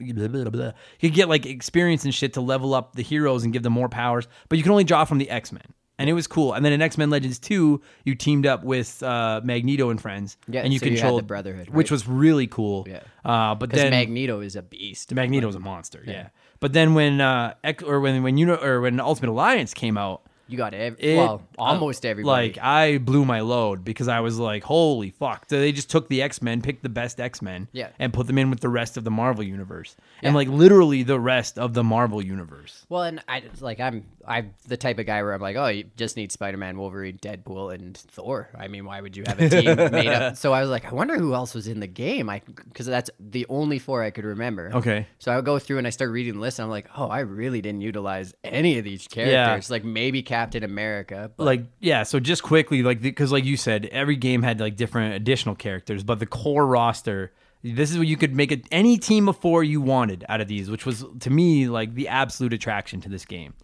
Blah, 0.00 0.28
blah, 0.28 0.44
blah. 0.44 0.72
You 1.00 1.08
could 1.10 1.14
get 1.16 1.28
like 1.28 1.44
experience 1.44 2.04
and 2.04 2.14
shit 2.14 2.34
to 2.34 2.40
level 2.40 2.72
up 2.72 2.94
the 2.94 3.02
heroes 3.02 3.42
and 3.42 3.52
give 3.52 3.64
them 3.64 3.72
more 3.72 3.88
powers, 3.88 4.28
but 4.48 4.56
you 4.56 4.62
can 4.62 4.70
only 4.70 4.84
draw 4.84 5.04
from 5.04 5.18
the 5.18 5.28
X 5.28 5.50
Men, 5.50 5.64
and 5.98 6.08
it 6.08 6.12
was 6.12 6.26
cool. 6.26 6.52
And 6.52 6.64
then 6.64 6.72
in 6.72 6.80
X 6.80 6.96
Men 6.96 7.10
Legends 7.10 7.38
Two, 7.38 7.80
you 8.04 8.14
teamed 8.14 8.46
up 8.46 8.64
with 8.64 9.02
uh, 9.02 9.40
Magneto 9.44 9.90
and 9.90 10.00
friends, 10.00 10.36
Yeah, 10.46 10.62
and 10.62 10.72
you 10.72 10.78
so 10.78 10.86
you 10.86 10.92
had 10.92 10.96
the 10.96 11.00
controlled 11.00 11.26
Brotherhood, 11.26 11.70
which 11.70 11.90
was 11.90 12.06
really 12.06 12.46
cool. 12.46 12.86
Yeah. 12.88 13.00
uh, 13.24 13.54
but 13.54 13.70
then 13.70 13.90
Magneto 13.90 14.40
is 14.40 14.56
a 14.56 14.62
beast. 14.62 15.12
Magneto's 15.12 15.54
a 15.54 15.60
monster, 15.60 16.02
yeah. 16.06 16.28
But 16.60 16.72
then 16.72 16.94
when 16.94 17.20
uh, 17.20 17.54
X, 17.62 17.82
or 17.82 18.00
when 18.00 18.22
when 18.22 18.36
you 18.38 18.46
know 18.46 18.56
or 18.56 18.80
when 18.80 19.00
Ultimate 19.00 19.30
Alliance 19.30 19.74
came 19.74 19.96
out, 19.98 20.22
You 20.48 20.56
got 20.56 20.74
ev- 20.74 20.96
it, 20.98 21.16
well, 21.16 21.42
uh, 21.58 21.62
almost 21.62 22.06
everybody. 22.06 22.48
Like 22.48 22.58
I 22.58 22.98
blew 22.98 23.24
my 23.24 23.40
load 23.40 23.84
because 23.84 24.08
I 24.08 24.20
was 24.20 24.38
like, 24.38 24.64
"Holy 24.64 25.10
fuck!" 25.10 25.44
So 25.50 25.60
they 25.60 25.72
just 25.72 25.90
took 25.90 26.08
the 26.08 26.22
X 26.22 26.40
Men, 26.40 26.62
picked 26.62 26.82
the 26.82 26.88
best 26.88 27.20
X 27.20 27.42
Men, 27.42 27.68
Yeah. 27.72 27.88
and 27.98 28.12
put 28.12 28.26
them 28.26 28.38
in 28.38 28.48
with 28.50 28.60
the 28.60 28.68
rest 28.70 28.96
of 28.96 29.04
the 29.04 29.10
Marvel 29.10 29.44
universe, 29.44 29.94
and 30.22 30.34
like 30.34 30.48
literally 30.48 31.02
the 31.02 31.20
rest 31.20 31.58
of 31.58 31.74
the 31.74 31.84
Marvel 31.84 32.22
universe. 32.24 32.86
Well, 32.88 33.02
and 33.02 33.22
I 33.28 33.42
like 33.60 33.78
I'm 33.78 34.06
I'm 34.26 34.54
the 34.66 34.76
type 34.78 34.98
of 34.98 35.04
guy 35.06 35.22
where 35.22 35.34
I'm 35.34 35.40
like, 35.42 35.56
oh, 35.56 35.68
you 35.68 35.84
just 35.96 36.16
need 36.16 36.32
Spider 36.32 36.56
Man, 36.56 36.78
Wolverine, 36.78 37.18
Deadpool, 37.18 37.74
and 37.74 37.96
Thor. 37.96 38.48
I 38.58 38.68
mean, 38.68 38.86
why 38.86 39.00
would 39.02 39.16
you 39.18 39.24
have 39.26 39.38
a 39.40 39.48
team 39.50 39.76
made 39.92 40.08
up? 40.08 40.36
So 40.38 40.54
I 40.54 40.62
was 40.62 40.70
like, 40.70 40.86
I 40.86 40.94
wonder 40.94 41.18
who 41.18 41.34
else 41.34 41.54
was 41.54 41.68
in 41.68 41.80
the 41.80 41.86
game. 41.86 42.30
I 42.30 42.40
because 42.70 42.86
that's 42.86 43.10
the 43.20 43.44
only 43.50 43.78
four 43.78 44.02
I 44.02 44.10
could 44.10 44.24
remember. 44.24 44.70
Okay. 44.74 45.06
So 45.18 45.30
I 45.30 45.36
would 45.36 45.44
go 45.44 45.58
through 45.58 45.76
and 45.78 45.86
I 45.86 45.90
start 45.90 46.10
reading 46.10 46.34
the 46.34 46.40
list, 46.40 46.58
and 46.58 46.64
I'm 46.64 46.70
like, 46.70 46.88
oh, 46.96 47.08
I 47.08 47.20
really 47.20 47.60
didn't 47.60 47.82
utilize 47.82 48.34
any 48.42 48.78
of 48.78 48.84
these 48.84 49.06
characters. 49.06 49.70
Like 49.70 49.84
maybe 49.84 50.22
Captain 50.22 50.37
America, 50.64 51.30
but 51.36 51.44
Like 51.44 51.64
yeah, 51.80 52.02
so 52.02 52.20
just 52.20 52.42
quickly, 52.42 52.82
like 52.82 53.00
because 53.00 53.32
like 53.32 53.44
you 53.44 53.56
said, 53.56 53.86
every 53.86 54.16
game 54.16 54.42
had 54.42 54.60
like 54.60 54.76
different 54.76 55.14
additional 55.14 55.54
characters, 55.54 56.02
but 56.02 56.18
the 56.18 56.26
core 56.26 56.66
roster. 56.66 57.32
This 57.64 57.90
is 57.90 57.98
what 57.98 58.06
you 58.06 58.16
could 58.16 58.36
make 58.36 58.52
it 58.52 58.68
any 58.70 58.98
team 58.98 59.28
of 59.28 59.36
four 59.36 59.64
you 59.64 59.80
wanted 59.80 60.24
out 60.28 60.40
of 60.40 60.46
these, 60.46 60.70
which 60.70 60.86
was 60.86 61.04
to 61.20 61.28
me 61.30 61.68
like 61.68 61.94
the 61.94 62.06
absolute 62.06 62.52
attraction 62.52 63.00
to 63.00 63.08
this 63.08 63.24
game. 63.24 63.54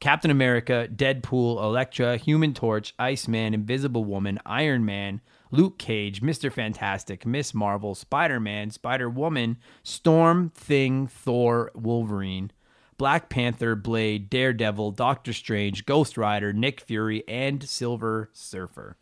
Captain 0.00 0.30
America, 0.30 0.88
Deadpool, 0.94 1.62
Elektra, 1.62 2.16
Human 2.16 2.52
Torch, 2.52 2.94
Iceman, 2.98 3.54
Invisible 3.54 4.04
Woman, 4.04 4.38
Iron 4.44 4.84
Man, 4.84 5.20
Luke 5.50 5.78
Cage, 5.78 6.20
Mr. 6.20 6.52
Fantastic, 6.52 7.24
Miss 7.24 7.54
Marvel, 7.54 7.94
Spider 7.94 8.40
Man, 8.40 8.70
Spider 8.70 9.08
Woman, 9.08 9.56
Storm, 9.82 10.50
Thing, 10.50 11.06
Thor, 11.06 11.70
Wolverine, 11.74 12.50
Black 12.96 13.28
Panther, 13.28 13.74
Blade, 13.74 14.30
Daredevil, 14.30 14.92
Doctor 14.92 15.32
Strange, 15.32 15.84
Ghost 15.86 16.16
Rider, 16.16 16.52
Nick 16.52 16.80
Fury, 16.80 17.24
and 17.28 17.62
Silver 17.62 18.30
Surfer. 18.32 18.96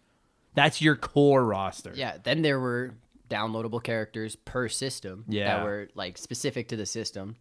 That's 0.54 0.80
your 0.82 0.96
core 0.96 1.44
roster. 1.44 1.92
yeah. 1.94 2.18
Then 2.22 2.42
there 2.42 2.60
were 2.60 2.94
downloadable 3.30 3.82
characters 3.82 4.36
per 4.36 4.68
system 4.68 5.24
Yeah. 5.28 5.56
that 5.56 5.64
were 5.64 5.88
like 5.94 6.18
specific 6.18 6.68
to 6.68 6.76
the 6.76 6.84
system, 6.86 7.36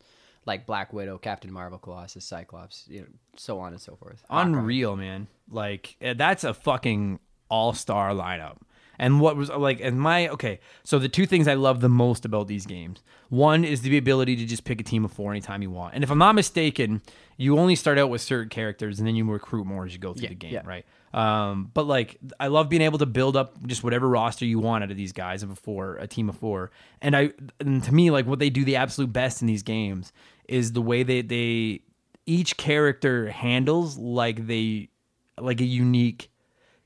like 0.46 0.66
Black 0.66 0.94
Widow, 0.94 1.18
Captain 1.18 1.52
Marvel, 1.52 1.78
Colossus, 1.80 2.24
Cyclops, 2.26 2.86
you 2.88 3.02
know, 3.02 3.08
so 3.36 3.60
on 3.60 3.74
and 3.74 3.82
so 3.82 3.96
forth. 3.98 4.24
Unreal, 4.30 4.96
man. 4.96 5.28
Like 5.50 5.98
eh, 6.00 6.14
that's 6.14 6.44
a 6.46 6.54
fucking 6.54 7.20
all-star 7.50 8.12
lineup. 8.12 8.58
And 9.00 9.20
what 9.20 9.36
was 9.36 9.50
like 9.50 9.80
and 9.82 10.00
my 10.00 10.28
okay, 10.30 10.60
so 10.84 11.00
the 11.00 11.10
two 11.10 11.26
things 11.26 11.48
I 11.48 11.56
love 11.56 11.82
the 11.82 11.90
most 11.90 12.24
about 12.26 12.48
these 12.48 12.66
games. 12.66 13.02
One 13.30 13.64
is 13.64 13.82
the 13.82 13.98
ability 13.98 14.36
to 14.36 14.46
just 14.46 14.64
pick 14.66 14.80
a 14.82 14.84
team 14.84 15.06
of 15.06 15.12
4 15.14 15.32
anytime 15.32 15.62
you 15.62 15.72
want. 15.72 15.96
And 15.96 16.04
if 16.04 16.12
I'm 16.12 16.18
not 16.18 16.36
mistaken, 16.36 17.02
you 17.38 17.58
only 17.58 17.76
start 17.76 17.98
out 17.98 18.10
with 18.10 18.22
certain 18.22 18.50
characters 18.50 19.00
and 19.00 19.08
then 19.08 19.16
you 19.16 19.26
recruit 19.30 19.66
more 19.66 19.86
as 19.86 19.94
you 19.94 20.00
go 20.00 20.14
through 20.14 20.24
Yeah, 20.24 20.30
the 20.30 20.36
game, 20.36 20.54
yeah. 20.54 20.62
right? 20.66 20.86
Um, 21.14 21.72
but 21.74 21.88
like 21.88 22.18
I 22.40 22.48
love 22.48 22.70
being 22.70 22.82
able 22.82 23.00
to 23.00 23.06
build 23.06 23.36
up 23.36 23.66
just 23.66 23.84
whatever 23.84 24.08
roster 24.08 24.46
you 24.46 24.60
want 24.60 24.84
out 24.84 24.92
of 24.92 24.98
these 24.98 25.14
guys 25.14 25.42
of 25.44 25.50
a 25.50 25.56
four, 25.56 25.96
a 25.96 26.08
team 26.08 26.30
of 26.30 26.38
four. 26.38 26.72
And 27.02 27.16
I 27.16 27.32
and 27.60 27.84
to 27.84 27.94
me 27.94 28.12
like 28.12 28.26
what 28.28 28.40
they 28.40 28.50
do 28.50 28.64
the 28.66 28.76
absolute 28.76 29.12
best 29.12 29.42
in 29.42 29.48
these 29.48 29.64
games 29.64 30.12
is 30.48 30.74
the 30.74 30.82
way 30.82 31.04
they 31.04 31.22
they 31.22 31.82
each 32.26 32.56
character 32.58 33.30
handles 33.30 33.98
like 33.98 34.46
they 34.48 34.90
like 35.40 35.60
a 35.60 35.66
unique 35.66 36.30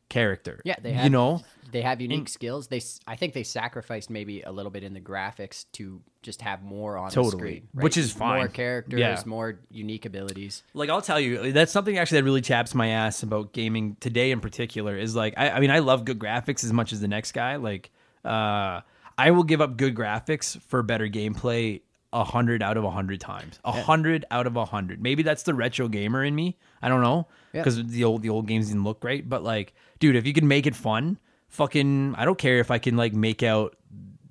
character. 0.09 0.61
Yeah, 0.63 0.75
they 0.81 1.03
you 1.03 1.09
know 1.09 1.41
they 1.71 1.82
have 1.82 1.99
unique 2.01 2.30
skills. 2.30 2.67
They 2.67 2.82
I 3.08 3.15
think 3.15 3.34
they 3.34 3.43
sacrificed 3.43 4.10
maybe 4.10 4.41
a 4.41 4.51
little 4.51 4.71
bit 4.71 4.84
in 4.84 4.93
the 4.93 4.99
graphics 4.99 5.65
to 5.73 6.01
just 6.21 6.41
have 6.41 6.63
more 6.63 6.97
on 6.97 7.10
Totally. 7.12 7.32
the 7.32 7.38
screen, 7.38 7.67
Which 7.73 7.97
is 7.97 8.12
fine. 8.12 8.38
More 8.38 8.47
characters, 8.47 8.99
Yeah. 8.99 9.21
more 9.25 9.60
unique 9.71 10.06
abilities. 10.06 10.63
like 10.73 10.89
I'll 10.89 11.01
tell 11.01 11.19
you, 11.19 11.51
that's 11.51 11.71
something 11.71 11.97
actually 11.97 12.19
that 12.21 12.25
really 12.25 12.41
chaps 12.41 12.73
my 12.75 12.88
ass 12.89 13.23
about 13.23 13.54
gaming 13.54 13.97
today 13.99 14.32
in 14.32 14.39
particular. 14.39 14.97
Is 14.97 15.15
like 15.15 15.34
I, 15.38 15.49
I 15.51 15.60
mean 15.60 15.71
I 15.71 15.80
love 15.80 16.06
good 16.06 16.19
graphics 16.19 16.63
as 16.63 16.71
much 16.73 16.93
as 16.93 17.01
the 17.01 17.08
next 17.08 17.32
guy. 17.34 17.56
Like 17.58 17.91
uh, 18.23 18.82
I 19.17 19.32
will 19.32 19.43
give 19.43 19.62
up 19.62 19.78
good 19.78 19.95
graphics 19.95 20.60
for 20.62 20.82
better 20.84 21.08
gameplay 21.08 21.82
a 22.13 22.23
hundred 22.23 22.63
out 22.63 22.78
of 22.78 22.84
a 22.86 22.91
hundred 22.91 23.19
times. 23.19 23.60
A 23.65 23.71
hundred 23.71 24.23
out 24.32 24.47
of 24.47 24.56
a 24.56 24.65
hundred. 24.65 25.01
Maybe 25.01 25.21
that's 25.21 25.43
the 25.43 25.54
retro 25.54 25.88
gamer 25.89 26.23
in 26.23 26.34
me. 26.34 26.58
I 26.82 26.88
don't 26.89 27.01
know 27.01 27.28
Yeah. 27.54 27.62
because 27.62 27.86
the 27.88 28.04
old 28.04 28.21
the 28.21 28.30
old 28.30 28.47
games 28.47 28.67
didn't 28.67 28.84
look 28.84 28.99
great. 29.01 29.28
But 29.30 29.43
like, 29.43 29.73
dude, 29.99 30.15
if 30.15 30.25
you 30.25 30.34
can 30.34 30.47
make 30.47 30.65
it 30.65 30.75
fun, 30.75 31.17
fucking, 31.55 32.15
I 32.15 32.25
don't 32.25 32.37
care 32.37 32.59
if 32.59 32.69
I 32.69 32.77
can 32.77 32.95
like 32.97 33.13
make 33.13 33.41
out 33.43 33.75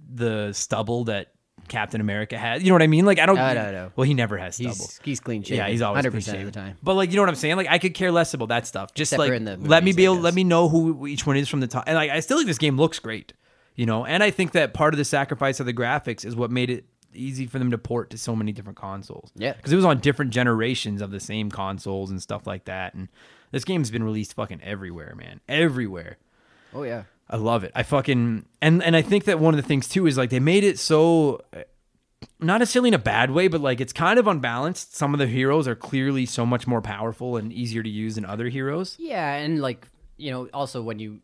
the 0.09 0.53
stubble 0.53 1.05
that. 1.05 1.29
Captain 1.67 2.03
America 2.03 2.37
has, 2.37 2.63
you 2.63 2.69
know 2.69 2.75
what 2.75 2.83
I 2.83 2.89
mean? 2.89 3.07
Like 3.07 3.19
I 3.19 3.25
don't. 3.25 3.37
No, 3.37 3.55
no, 3.55 3.73
no. 3.73 3.93
Well, 3.97 4.05
he 4.05 4.13
never 4.13 4.37
has 4.37 4.57
stubble. 4.57 4.75
He's 4.75 5.01
he's 5.03 5.19
clean 5.21 5.43
shaven. 5.43 5.65
Yeah, 5.65 5.71
he's 5.71 5.81
always 5.81 5.97
hundred 5.97 6.13
percent 6.13 6.41
of 6.41 6.45
the 6.45 6.53
time. 6.53 6.77
But 6.83 6.93
like, 6.93 7.09
you 7.09 7.17
know 7.17 7.23
what 7.23 7.31
I'm 7.31 7.37
saying? 7.37 7.57
Like, 7.57 7.69
I 7.71 7.79
could 7.79 7.95
care 7.95 8.13
less 8.13 8.35
about 8.35 8.49
that 8.49 8.67
stuff. 8.67 8.93
Just 8.93 9.15
Except 9.15 9.31
like, 9.31 9.43
the 9.43 9.57
let 9.67 9.83
me 9.83 9.95
be 9.95 10.05
able, 10.05 10.17
let 10.17 10.35
me 10.35 10.45
know 10.45 10.69
who 10.69 11.07
each 11.07 11.27
one 11.27 11.39
is 11.39 11.49
from 11.49 11.61
the 11.61 11.67
top. 11.67 11.85
And 11.87 11.97
like, 11.97 12.11
I 12.11 12.21
still 12.21 12.37
think 12.37 12.49
this 12.49 12.59
game 12.59 12.77
looks 12.77 12.99
great. 12.99 13.33
you 13.77 13.87
know. 13.87 14.05
And 14.05 14.23
I 14.23 14.31
think 14.31 14.53
that 14.53 14.75
part 14.75 14.93
of 14.93 14.99
the 14.99 15.07
sacrifice 15.07 15.59
of 15.59 15.65
the 15.65 15.73
graphics 15.73 16.27
is 16.27 16.37
what 16.37 16.51
made 16.51 16.69
it 16.69 16.85
easy 17.15 17.47
for 17.47 17.59
them 17.59 17.71
to 17.71 17.79
port 17.79 18.11
to 18.11 18.19
so 18.19 18.37
many 18.37 18.53
different 18.53 18.77
consoles. 18.79 19.31
Yeah. 19.35 19.55
because 19.55 19.73
it 19.73 19.77
was 19.77 19.87
on 19.87 20.01
different 20.01 20.33
generations 20.33 21.01
of 21.01 21.13
the 21.13 21.21
same 21.21 21.51
consoles 21.51 22.11
and 22.11 22.21
stuff 22.21 22.47
like 22.47 22.67
that. 22.67 22.93
And 22.93 23.09
this 23.53 23.65
game's 23.65 23.91
been 23.91 24.03
released 24.05 24.35
fucking 24.35 24.61
everywhere, 24.63 25.15
man, 25.17 25.41
everywhere. 25.49 26.19
Oh 26.75 26.83
yeah. 26.83 27.05
I 27.35 27.37
love 27.37 27.65
it. 27.65 27.73
I 27.75 27.83
fucking 27.83 28.45
and 28.63 28.81
and 28.81 28.95
I 28.95 29.03
think 29.03 29.25
that 29.25 29.41
one 29.41 29.55
of 29.55 29.61
the 29.61 29.67
things 29.67 29.89
too 29.89 30.07
is 30.07 30.17
like 30.17 30.31
they 30.31 30.39
made 30.39 30.63
it 30.63 30.79
so 30.79 31.41
not 32.39 32.59
necessarily 32.59 32.91
in 32.91 32.95
a 32.95 32.99
bad 32.99 33.33
way, 33.33 33.49
but 33.49 33.61
like 33.61 33.81
it's 33.81 33.93
kind 33.93 34.21
of 34.21 34.29
unbalanced. 34.29 34.95
Some 34.95 35.13
of 35.13 35.19
the 35.19 35.27
heroes 35.27 35.67
are 35.67 35.75
clearly 35.75 36.27
so 36.27 36.47
much 36.47 36.69
more 36.69 36.81
powerful 36.81 37.37
and 37.37 37.53
easier 37.53 37.83
to 37.83 37.91
use 37.91 38.15
than 38.15 38.25
other 38.25 38.49
heroes. 38.51 38.95
Yeah, 39.01 39.35
and 39.35 39.61
like 39.61 39.89
you 40.17 40.31
know, 40.31 40.49
also 40.55 40.81
when 40.81 41.01
you 41.01 41.23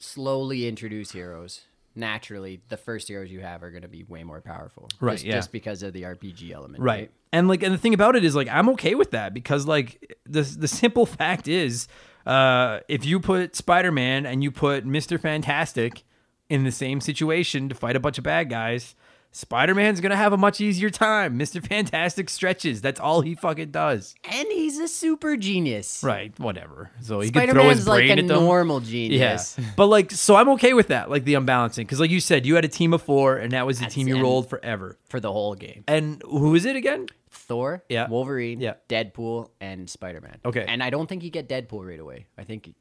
slowly 0.00 0.66
introduce 0.66 1.12
heroes, 1.12 1.60
naturally 1.94 2.60
the 2.68 2.76
first 2.76 3.06
heroes 3.06 3.30
you 3.30 3.38
have 3.38 3.62
are 3.62 3.70
going 3.70 3.82
to 3.82 3.88
be 3.88 4.02
way 4.02 4.24
more 4.24 4.40
powerful. 4.40 4.88
Right, 4.98 5.12
Just, 5.12 5.24
yeah. 5.24 5.34
just 5.34 5.52
because 5.52 5.84
of 5.84 5.92
the 5.92 6.02
RPG 6.02 6.50
element. 6.50 6.82
Right. 6.82 7.12
And 7.32 7.46
like 7.46 7.62
and 7.62 7.72
the 7.72 7.78
thing 7.78 7.94
about 7.94 8.16
it 8.16 8.24
is 8.24 8.34
like 8.34 8.48
I'm 8.48 8.70
okay 8.70 8.96
with 8.96 9.12
that 9.12 9.32
because 9.32 9.66
like 9.66 10.18
the 10.26 10.42
the 10.42 10.66
simple 10.66 11.06
fact 11.20 11.46
is 11.46 11.86
uh 12.28 12.80
if 12.88 13.04
you 13.04 13.18
put 13.18 13.56
Spider-Man 13.56 14.26
and 14.26 14.42
you 14.44 14.50
put 14.50 14.86
Mr. 14.86 15.18
Fantastic 15.18 16.04
in 16.48 16.64
the 16.64 16.72
same 16.72 17.00
situation 17.00 17.68
to 17.68 17.74
fight 17.74 17.96
a 17.96 18.00
bunch 18.00 18.18
of 18.18 18.24
bad 18.24 18.48
guys, 18.48 18.94
Spider-Man's 19.32 20.00
going 20.00 20.10
to 20.10 20.16
have 20.16 20.32
a 20.32 20.36
much 20.36 20.60
easier 20.60 20.90
time. 20.90 21.38
Mr. 21.38 21.64
Fantastic 21.64 22.28
stretches. 22.28 22.80
That's 22.80 22.98
all 22.98 23.20
he 23.20 23.34
fucking 23.34 23.70
does. 23.70 24.14
And 24.24 24.48
he's 24.50 24.78
a 24.78 24.88
super 24.88 25.36
genius. 25.36 26.02
Right, 26.02 26.38
whatever. 26.38 26.90
So 27.02 27.20
he 27.20 27.30
could 27.30 27.34
throw 27.50 27.52
Spider-Man's 27.52 27.78
his 27.78 27.88
like 27.88 27.98
brain 28.06 28.18
a 28.18 28.22
at 28.22 28.28
them. 28.28 28.42
normal 28.44 28.80
genius. 28.80 29.56
Yeah, 29.58 29.64
but 29.76 29.86
like, 29.86 30.10
so 30.10 30.34
I'm 30.36 30.48
okay 30.50 30.74
with 30.74 30.88
that, 30.88 31.10
like 31.10 31.24
the 31.24 31.34
unbalancing, 31.34 31.86
because 31.86 32.00
like 32.00 32.10
you 32.10 32.20
said, 32.20 32.46
you 32.46 32.54
had 32.54 32.64
a 32.64 32.68
team 32.68 32.92
of 32.92 33.02
four, 33.02 33.36
and 33.36 33.52
that 33.52 33.66
was 33.66 33.78
the 33.78 33.82
That's- 33.82 33.94
team 33.94 34.08
you 34.08 34.20
rolled 34.20 34.48
forever. 34.50 34.96
For 35.08 35.20
the 35.20 35.32
whole 35.32 35.54
game. 35.54 35.84
And 35.86 36.22
who 36.24 36.54
is 36.54 36.64
it 36.64 36.76
again? 36.76 37.06
Thor, 37.30 37.82
Yeah. 37.88 38.08
Wolverine, 38.08 38.60
Yeah. 38.60 38.74
Deadpool, 38.88 39.50
and 39.60 39.88
Spider 39.88 40.20
Man. 40.20 40.38
Okay. 40.44 40.64
And 40.68 40.82
I 40.82 40.90
don't 40.90 41.06
think 41.08 41.22
you 41.22 41.30
get 41.30 41.48
Deadpool 41.48 41.86
right 41.86 42.00
away. 42.00 42.26
I 42.36 42.44
think 42.44 42.74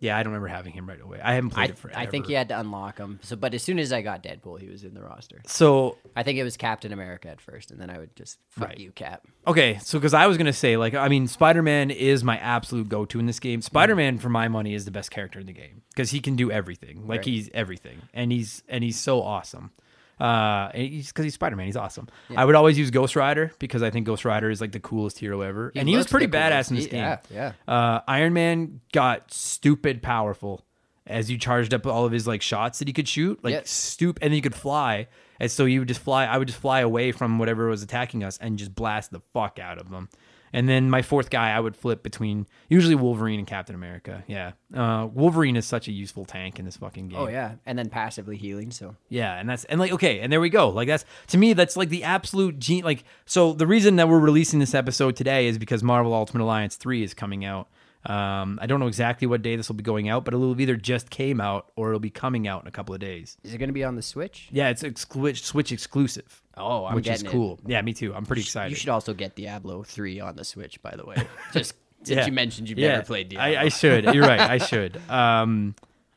Yeah, 0.00 0.16
I 0.16 0.22
don't 0.22 0.32
remember 0.32 0.48
having 0.48 0.72
him 0.72 0.88
right 0.88 1.00
away. 1.00 1.20
I 1.20 1.34
haven't 1.34 1.52
I, 1.54 1.54
played 1.54 1.70
it 1.70 1.78
forever. 1.78 1.98
I 1.98 2.06
think 2.06 2.28
you 2.28 2.36
had 2.36 2.48
to 2.50 2.60
unlock 2.60 2.98
him. 2.98 3.18
So, 3.22 3.34
but 3.34 3.52
as 3.52 3.62
soon 3.64 3.78
as 3.80 3.92
I 3.92 4.00
got 4.00 4.22
Deadpool, 4.22 4.60
he 4.60 4.68
was 4.68 4.84
in 4.84 4.94
the 4.94 5.02
roster. 5.02 5.40
So 5.46 5.98
I 6.14 6.22
think 6.22 6.38
it 6.38 6.44
was 6.44 6.56
Captain 6.56 6.92
America 6.92 7.28
at 7.28 7.40
first, 7.40 7.72
and 7.72 7.80
then 7.80 7.90
I 7.90 7.98
would 7.98 8.14
just 8.14 8.38
fuck 8.48 8.68
Right. 8.68 8.78
you, 8.78 8.92
Cap. 8.92 9.26
okay, 9.46 9.78
so 9.82 9.98
because 9.98 10.14
I 10.14 10.26
was 10.28 10.36
gonna 10.38 10.52
say, 10.52 10.76
like, 10.76 10.94
I 10.94 11.08
mean, 11.08 11.26
Spider 11.26 11.62
Man 11.62 11.90
is 11.90 12.22
my 12.22 12.38
absolute 12.38 12.88
go 12.88 13.04
to 13.06 13.18
in 13.18 13.26
this 13.26 13.40
game. 13.40 13.60
Spider 13.60 13.96
Man, 13.96 14.18
for 14.18 14.28
my 14.28 14.46
money, 14.46 14.74
is 14.74 14.84
the 14.84 14.90
best 14.92 15.10
character 15.10 15.40
in 15.40 15.46
the 15.46 15.52
game 15.52 15.82
because 15.90 16.10
he 16.10 16.20
can 16.20 16.36
do 16.36 16.50
everything. 16.50 17.06
Like 17.08 17.18
Right. 17.20 17.26
he's 17.26 17.50
everything, 17.52 18.02
and 18.14 18.30
he's 18.30 18.62
and 18.68 18.84
he's 18.84 18.98
so 18.98 19.22
awesome. 19.22 19.72
Uh, 20.20 20.70
he's 20.74 21.08
because 21.08 21.24
he's 21.24 21.34
Spider 21.34 21.56
Man. 21.56 21.66
He's 21.66 21.76
awesome. 21.76 22.08
I 22.36 22.44
would 22.44 22.54
always 22.54 22.78
use 22.78 22.90
Ghost 22.90 23.14
Rider 23.16 23.52
because 23.58 23.82
I 23.82 23.90
think 23.90 24.06
Ghost 24.06 24.24
Rider 24.24 24.50
is 24.50 24.60
like 24.60 24.72
the 24.72 24.80
coolest 24.80 25.18
hero 25.18 25.40
ever, 25.42 25.72
and 25.76 25.88
he 25.88 25.96
was 25.96 26.06
pretty 26.06 26.26
badass 26.26 26.68
coolest. 26.68 26.70
in 26.70 26.76
this 26.76 26.84
He- 26.86 26.90
game. 26.90 27.00
yeah, 27.00 27.18
yeah. 27.30 27.52
Uh, 27.72 28.00
Iron 28.08 28.32
Man 28.32 28.80
got 28.92 29.32
stupid 29.32 30.02
powerful 30.02 30.64
as 31.06 31.30
you 31.30 31.38
charged 31.38 31.72
up 31.72 31.86
all 31.86 32.04
of 32.04 32.12
his 32.12 32.26
like 32.26 32.42
shots 32.42 32.80
that 32.80 32.88
he 32.88 32.92
could 32.92 33.08
shoot, 33.08 33.42
like 33.42 33.54
Yeah. 33.54 33.60
stoop, 33.64 34.18
and 34.20 34.30
then 34.30 34.34
he 34.36 34.40
could 34.42 34.54
fly. 34.54 35.06
And 35.40 35.50
so 35.50 35.66
you 35.66 35.78
would 35.80 35.88
just 35.88 36.00
fly. 36.00 36.26
I 36.26 36.36
would 36.36 36.48
just 36.48 36.60
fly 36.60 36.80
away 36.80 37.12
from 37.12 37.38
whatever 37.38 37.68
was 37.68 37.82
attacking 37.84 38.24
us 38.24 38.38
and 38.38 38.58
just 38.58 38.74
blast 38.74 39.12
the 39.12 39.20
fuck 39.32 39.58
out 39.60 39.78
of 39.78 39.88
them. 39.90 40.08
And 40.52 40.68
then 40.68 40.90
my 40.90 41.02
fourth 41.02 41.30
guy, 41.30 41.50
I 41.50 41.60
would 41.60 41.76
flip 41.76 42.02
between 42.02 42.46
usually 42.68 42.94
Wolverine 42.94 43.38
and 43.38 43.46
Captain 43.46 43.74
America. 43.74 44.24
Yeah, 44.26 44.52
uh, 44.74 45.08
Wolverine 45.12 45.56
is 45.56 45.66
such 45.66 45.88
a 45.88 45.92
useful 45.92 46.24
tank 46.24 46.58
in 46.58 46.64
this 46.64 46.76
fucking 46.76 47.08
game. 47.08 47.18
Oh 47.18 47.28
yeah, 47.28 47.54
and 47.66 47.78
then 47.78 47.88
passively 47.88 48.36
healing. 48.36 48.70
So 48.70 48.96
Yeah, 49.08 49.34
and 49.34 49.48
that's 49.48 49.64
and 49.64 49.78
like 49.80 49.92
okay, 49.92 50.20
and 50.20 50.32
there 50.32 50.40
we 50.40 50.50
go. 50.50 50.68
Like 50.68 50.88
that's 50.88 51.04
to 51.28 51.38
me, 51.38 51.52
that's 51.52 51.76
like 51.76 51.88
the 51.88 52.04
absolute 52.04 52.58
gene. 52.58 52.84
Like 52.84 53.04
so, 53.26 53.52
the 53.52 53.66
reason 53.66 53.96
that 53.96 54.08
we're 54.08 54.18
releasing 54.18 54.58
this 54.58 54.74
episode 54.74 55.16
today 55.16 55.46
is 55.46 55.58
because 55.58 55.82
Marvel 55.82 56.14
Ultimate 56.14 56.44
Alliance 56.44 56.76
three 56.76 57.02
is 57.02 57.14
coming 57.14 57.44
out. 57.44 57.68
Um, 58.06 58.58
I 58.62 58.66
don't 58.66 58.80
know 58.80 58.86
exactly 58.86 59.26
what 59.26 59.42
day 59.42 59.56
this 59.56 59.68
will 59.68 59.76
be 59.76 59.82
going 59.82 60.08
out, 60.08 60.24
but 60.24 60.32
it'll 60.32 60.58
either 60.60 60.76
just 60.76 61.10
came 61.10 61.40
out 61.40 61.70
or 61.76 61.88
it'll 61.88 62.00
be 62.00 62.10
coming 62.10 62.46
out 62.46 62.62
in 62.62 62.68
a 62.68 62.70
couple 62.70 62.94
of 62.94 63.00
days. 63.00 63.36
is 63.42 63.52
it 63.52 63.58
going 63.58 63.68
to 63.68 63.74
be 63.74 63.84
on 63.84 63.96
the 63.96 64.02
Switch? 64.02 64.48
Yeah, 64.52 64.68
it's 64.68 64.82
exclu- 64.82 65.36
Switch 65.36 65.72
exclusive. 65.72 66.42
Oh, 66.58 66.84
I'm 66.86 66.94
which 66.94 67.06
is 67.08 67.22
getting 67.22 67.26
it. 67.26 67.32
cool. 67.32 67.58
Yeah, 67.66 67.80
me 67.82 67.92
too. 67.94 68.14
I'm 68.14 68.26
pretty 68.26 68.42
excited. 68.42 68.70
You 68.70 68.76
should 68.76 68.88
also 68.88 69.14
get 69.14 69.34
Diablo 69.36 69.82
three 69.82 70.20
on 70.20 70.36
the 70.36 70.44
Switch, 70.44 70.80
by 70.82 70.94
the 70.96 71.04
way. 71.04 71.16
Just 71.52 71.74
since 72.02 72.16
Yeah. 72.16 72.26
you 72.26 72.32
mentioned 72.32 72.68
you've 72.68 72.78
Yeah, 72.78 72.88
never 72.92 73.04
played 73.04 73.28
Diablo. 73.28 73.58
I, 73.58 73.62
I 73.64 73.68
should. 73.68 74.04
You're 74.14 74.26
right. 74.26 74.40
I 74.40 74.58
should. 74.70 75.00
Um, 75.10 75.74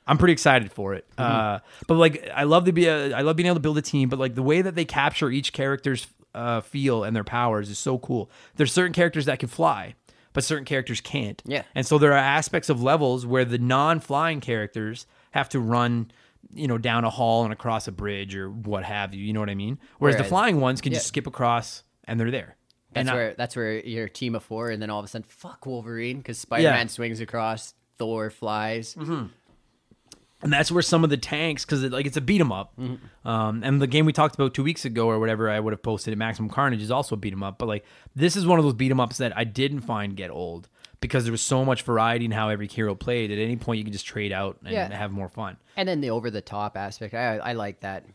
I'm 0.07 0.17
pretty 0.17 0.33
excited 0.33 0.71
for 0.71 0.93
it. 0.95 1.05
Mm-hmm. 1.17 1.31
Uh, 1.55 1.59
but 1.87 1.95
like, 1.95 2.29
I 2.33 2.43
love 2.43 2.65
to 2.65 2.71
be. 2.71 2.87
A, 2.87 3.13
I 3.13 3.21
love 3.21 3.35
being 3.35 3.47
able 3.47 3.55
to 3.55 3.61
build 3.61 3.77
a 3.77 3.81
team. 3.81 4.09
But 4.09 4.19
like 4.19 4.35
the 4.35 4.43
way 4.43 4.61
that 4.61 4.75
they 4.75 4.85
capture 4.85 5.29
each 5.29 5.53
character's 5.53 6.07
uh, 6.35 6.61
feel 6.61 7.03
and 7.03 7.15
their 7.15 7.23
powers 7.23 7.69
is 7.69 7.77
so 7.79 7.97
cool. 7.99 8.29
There's 8.55 8.71
certain 8.71 8.93
characters 8.93 9.25
that 9.25 9.39
can 9.39 9.49
fly, 9.49 9.95
but 10.33 10.43
certain 10.43 10.65
characters 10.65 11.01
can't. 11.01 11.41
Yeah. 11.45 11.63
And 11.75 11.85
so 11.85 11.97
there 11.97 12.13
are 12.13 12.17
aspects 12.17 12.69
of 12.69 12.81
levels 12.81 13.25
where 13.25 13.45
the 13.45 13.57
non-flying 13.57 14.39
characters 14.41 15.05
have 15.31 15.49
to 15.49 15.59
run. 15.59 16.11
You 16.53 16.67
know, 16.67 16.77
down 16.77 17.03
a 17.05 17.09
hall 17.09 17.43
and 17.43 17.53
across 17.53 17.87
a 17.87 17.91
bridge 17.91 18.35
or 18.35 18.49
what 18.49 18.83
have 18.83 19.13
you. 19.13 19.23
You 19.25 19.33
know 19.33 19.39
what 19.39 19.49
I 19.49 19.55
mean? 19.55 19.79
Whereas, 19.99 20.17
the 20.17 20.23
flying 20.23 20.59
ones 20.59 20.81
can 20.81 20.93
just 20.93 21.07
skip 21.07 21.27
across 21.27 21.83
and 22.05 22.19
they're 22.19 22.31
there. 22.31 22.57
That's 22.93 23.07
and 23.07 23.09
I- 23.09 23.13
where 23.15 23.33
that's 23.35 23.55
where 23.55 23.79
you're 23.79 24.09
team 24.09 24.35
of 24.35 24.43
four, 24.43 24.69
and 24.69 24.81
then 24.81 24.89
all 24.89 24.99
of 24.99 25.05
a 25.05 25.07
sudden, 25.07 25.25
fuck 25.27 25.65
Wolverine, 25.65 26.17
because 26.17 26.37
Spider 26.37 26.63
Man 26.71 26.89
swings 26.89 27.21
across, 27.21 27.73
Thor 27.97 28.29
flies. 28.29 28.95
Mm-hmm. 28.95 29.27
and 30.43 30.51
that's 30.51 30.71
where 30.71 30.81
some 30.81 31.03
of 31.03 31.09
the 31.09 31.17
tanks 31.17 31.63
because 31.65 31.83
it, 31.83 31.91
like 31.91 32.05
it's 32.07 32.17
a 32.17 32.21
beat 32.21 32.41
'em 32.41 32.51
up 32.51 32.73
um, 33.25 33.61
and 33.63 33.79
the 33.81 33.85
game 33.87 34.05
we 34.05 34.11
talked 34.13 34.33
about 34.35 34.53
two 34.55 34.63
weeks 34.63 34.85
ago 34.85 35.05
or 35.07 35.19
whatever 35.19 35.49
i 35.49 35.59
would 35.59 35.71
have 35.71 35.83
posted 35.83 36.11
at 36.11 36.17
maximum 36.17 36.49
carnage 36.49 36.81
is 36.81 36.89
also 36.89 37.13
a 37.13 37.17
beat 37.17 37.31
'em 37.31 37.43
up 37.43 37.59
but 37.59 37.67
like 37.67 37.85
this 38.15 38.35
is 38.35 38.43
one 38.45 38.57
of 38.57 38.65
those 38.65 38.73
beat 38.73 38.89
'em 38.89 38.99
ups 38.99 39.17
that 39.17 39.37
i 39.37 39.43
didn't 39.43 39.81
find 39.81 40.15
get 40.17 40.31
old 40.31 40.67
because 41.01 41.23
there 41.25 41.31
was 41.31 41.41
so 41.41 41.65
much 41.65 41.81
variety 41.83 42.25
in 42.25 42.31
how 42.31 42.47
every 42.49 42.67
hero 42.67 42.95
played 42.95 43.31
at 43.31 43.37
any 43.39 43.57
point 43.57 43.79
you 43.79 43.83
could 43.83 43.93
just 43.93 44.05
trade 44.05 44.31
out 44.31 44.57
and 44.63 44.71
Yeah. 44.71 44.95
have 44.95 45.11
more 45.11 45.27
fun 45.29 45.57
And 45.75 45.87
then 45.89 45.99
the 46.01 46.11
over 46.11 46.31
the 46.31 46.41
top 46.41 46.77
aspect, 46.77 47.13
I 47.13 47.37
I 47.37 47.53
like 47.53 47.81
that 47.81 48.05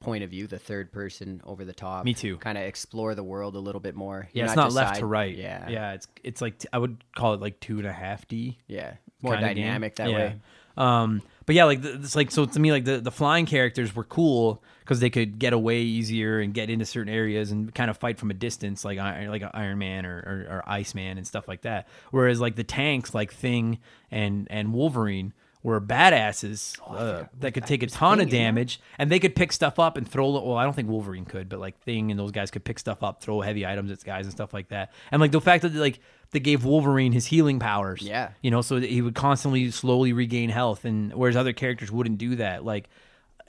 point 0.00 0.24
of 0.24 0.30
view, 0.30 0.48
the 0.48 0.58
third 0.58 0.90
person 0.92 1.40
over 1.44 1.64
the 1.64 1.72
top. 1.72 2.04
Me 2.04 2.12
too. 2.12 2.36
Kind 2.38 2.58
of 2.58 2.64
explore 2.64 3.14
the 3.14 3.22
world 3.22 3.54
a 3.54 3.60
little 3.60 3.80
bit 3.80 3.94
more. 3.94 4.28
yeah 4.32 4.40
You're 4.40 4.46
it's 4.46 4.56
not 4.56 4.64
just 4.66 4.76
left 4.76 4.94
side- 4.96 5.00
to 5.00 5.06
right 5.06 5.36
Yeah, 5.36 5.68
yeah 5.68 5.92
it's 5.92 6.08
it's 6.24 6.40
like 6.42 6.58
t- 6.58 6.68
i 6.72 6.78
would 6.78 7.02
call 7.14 7.34
it 7.34 7.40
like 7.40 7.60
two 7.60 7.78
and 7.78 7.86
a 7.86 7.92
half 7.92 8.26
d 8.28 8.58
yeah. 8.66 8.94
More 9.22 9.34
kinda 9.34 9.54
game. 9.54 9.64
dynamic 9.64 9.96
that 9.96 10.10
Yeah. 10.10 10.16
way. 10.16 10.36
Um, 10.76 11.22
but 11.46 11.54
yeah, 11.54 11.64
like 11.64 11.82
the, 11.82 11.94
it's 11.94 12.16
like 12.16 12.30
so 12.30 12.44
to 12.44 12.60
me, 12.60 12.72
like 12.72 12.84
the, 12.84 13.00
the 13.00 13.10
flying 13.10 13.46
characters 13.46 13.94
were 13.94 14.04
cool 14.04 14.62
because 14.80 15.00
they 15.00 15.10
could 15.10 15.38
get 15.38 15.52
away 15.52 15.80
easier 15.80 16.40
and 16.40 16.54
get 16.54 16.70
into 16.70 16.84
certain 16.84 17.12
areas 17.12 17.50
and 17.50 17.74
kind 17.74 17.90
of 17.90 17.96
fight 17.96 18.18
from 18.18 18.30
a 18.30 18.34
distance, 18.34 18.84
like 18.84 18.98
Iron- 18.98 19.30
like 19.30 19.42
Iron 19.54 19.78
Man 19.78 20.06
or, 20.06 20.16
or, 20.16 20.56
or 20.56 20.62
Iceman 20.66 21.18
and 21.18 21.26
stuff 21.26 21.48
like 21.48 21.62
that. 21.62 21.88
Whereas 22.10 22.40
like 22.40 22.56
the 22.56 22.64
tanks, 22.64 23.14
like 23.14 23.32
Thing 23.32 23.78
and 24.10 24.46
and 24.50 24.72
Wolverine. 24.72 25.32
Were 25.64 25.80
badasses 25.80 26.76
uh, 26.84 27.28
that 27.38 27.52
could 27.52 27.66
take 27.66 27.84
a 27.84 27.86
ton 27.86 28.20
of 28.20 28.28
damage, 28.28 28.80
and 28.98 29.08
they 29.12 29.20
could 29.20 29.36
pick 29.36 29.52
stuff 29.52 29.78
up 29.78 29.96
and 29.96 30.08
throw. 30.08 30.28
Well, 30.32 30.56
I 30.56 30.64
don't 30.64 30.72
think 30.72 30.88
Wolverine 30.88 31.24
could, 31.24 31.48
but 31.48 31.60
like 31.60 31.78
Thing 31.82 32.10
and 32.10 32.18
those 32.18 32.32
guys 32.32 32.50
could 32.50 32.64
pick 32.64 32.80
stuff 32.80 33.04
up, 33.04 33.22
throw 33.22 33.40
heavy 33.42 33.64
items 33.64 33.92
at 33.92 34.02
guys 34.02 34.26
and 34.26 34.32
stuff 34.32 34.52
like 34.52 34.70
that. 34.70 34.90
And 35.12 35.20
like 35.20 35.30
the 35.30 35.40
fact 35.40 35.62
that 35.62 35.72
like 35.72 36.00
they 36.32 36.40
gave 36.40 36.64
Wolverine 36.64 37.12
his 37.12 37.26
healing 37.26 37.58
powers, 37.58 38.02
Yeah. 38.02 38.30
you 38.42 38.50
know, 38.50 38.60
so 38.62 38.80
that 38.80 38.90
he 38.90 39.00
would 39.02 39.14
constantly 39.14 39.70
slowly 39.70 40.12
regain 40.12 40.50
health, 40.50 40.84
and 40.84 41.12
whereas 41.14 41.36
other 41.36 41.52
characters 41.52 41.90
wouldn't 41.92 42.18
do 42.18 42.36
that. 42.36 42.64
Like 42.64 42.88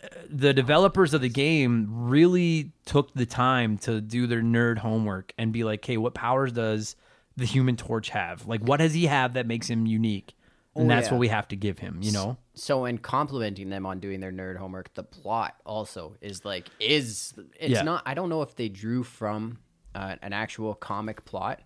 uh, 0.03 0.07
the 0.29 0.53
developers 0.53 1.13
of 1.13 1.21
the 1.21 1.29
game 1.29 1.87
really 1.89 2.71
took 2.85 3.13
the 3.13 3.25
time 3.25 3.77
to 3.79 4.01
do 4.01 4.27
their 4.27 4.41
nerd 4.41 4.77
homework 4.79 5.33
and 5.37 5.51
be 5.51 5.63
like, 5.63 5.83
"Hey, 5.83 5.97
what 5.97 6.13
powers 6.13 6.51
does 6.51 6.95
the 7.37 7.45
Human 7.45 7.75
Torch 7.77 8.09
have? 8.09 8.45
Like, 8.45 8.61
what 8.61 8.77
does 8.77 8.93
he 8.93 9.05
have 9.07 9.33
that 9.33 9.47
makes 9.47 9.69
him 9.69 9.85
unique?" 9.87 10.35
And 10.75 10.85
Oh, 10.85 10.87
that's 10.95 11.07
yeah. 11.07 11.13
what 11.13 11.19
we 11.19 11.27
have 11.27 11.47
to 11.49 11.55
give 11.55 11.77
him, 11.79 11.99
you 12.01 12.11
know. 12.11 12.35
So, 12.55 12.85
in 12.85 12.97
complimenting 12.97 13.69
them 13.69 13.85
on 13.85 13.99
doing 13.99 14.19
their 14.19 14.31
nerd 14.31 14.57
homework, 14.57 14.91
the 14.95 15.03
plot 15.03 15.55
also 15.65 16.15
is 16.19 16.43
like 16.43 16.67
is 16.79 17.33
it's 17.59 17.71
Yeah. 17.75 17.83
not. 17.83 18.03
I 18.05 18.13
don't 18.15 18.27
know 18.29 18.41
if 18.41 18.55
they 18.55 18.69
drew 18.69 19.03
from 19.03 19.59
uh, 19.95 20.15
an 20.23 20.33
actual 20.33 20.73
comic 20.73 21.23
plot, 21.25 21.61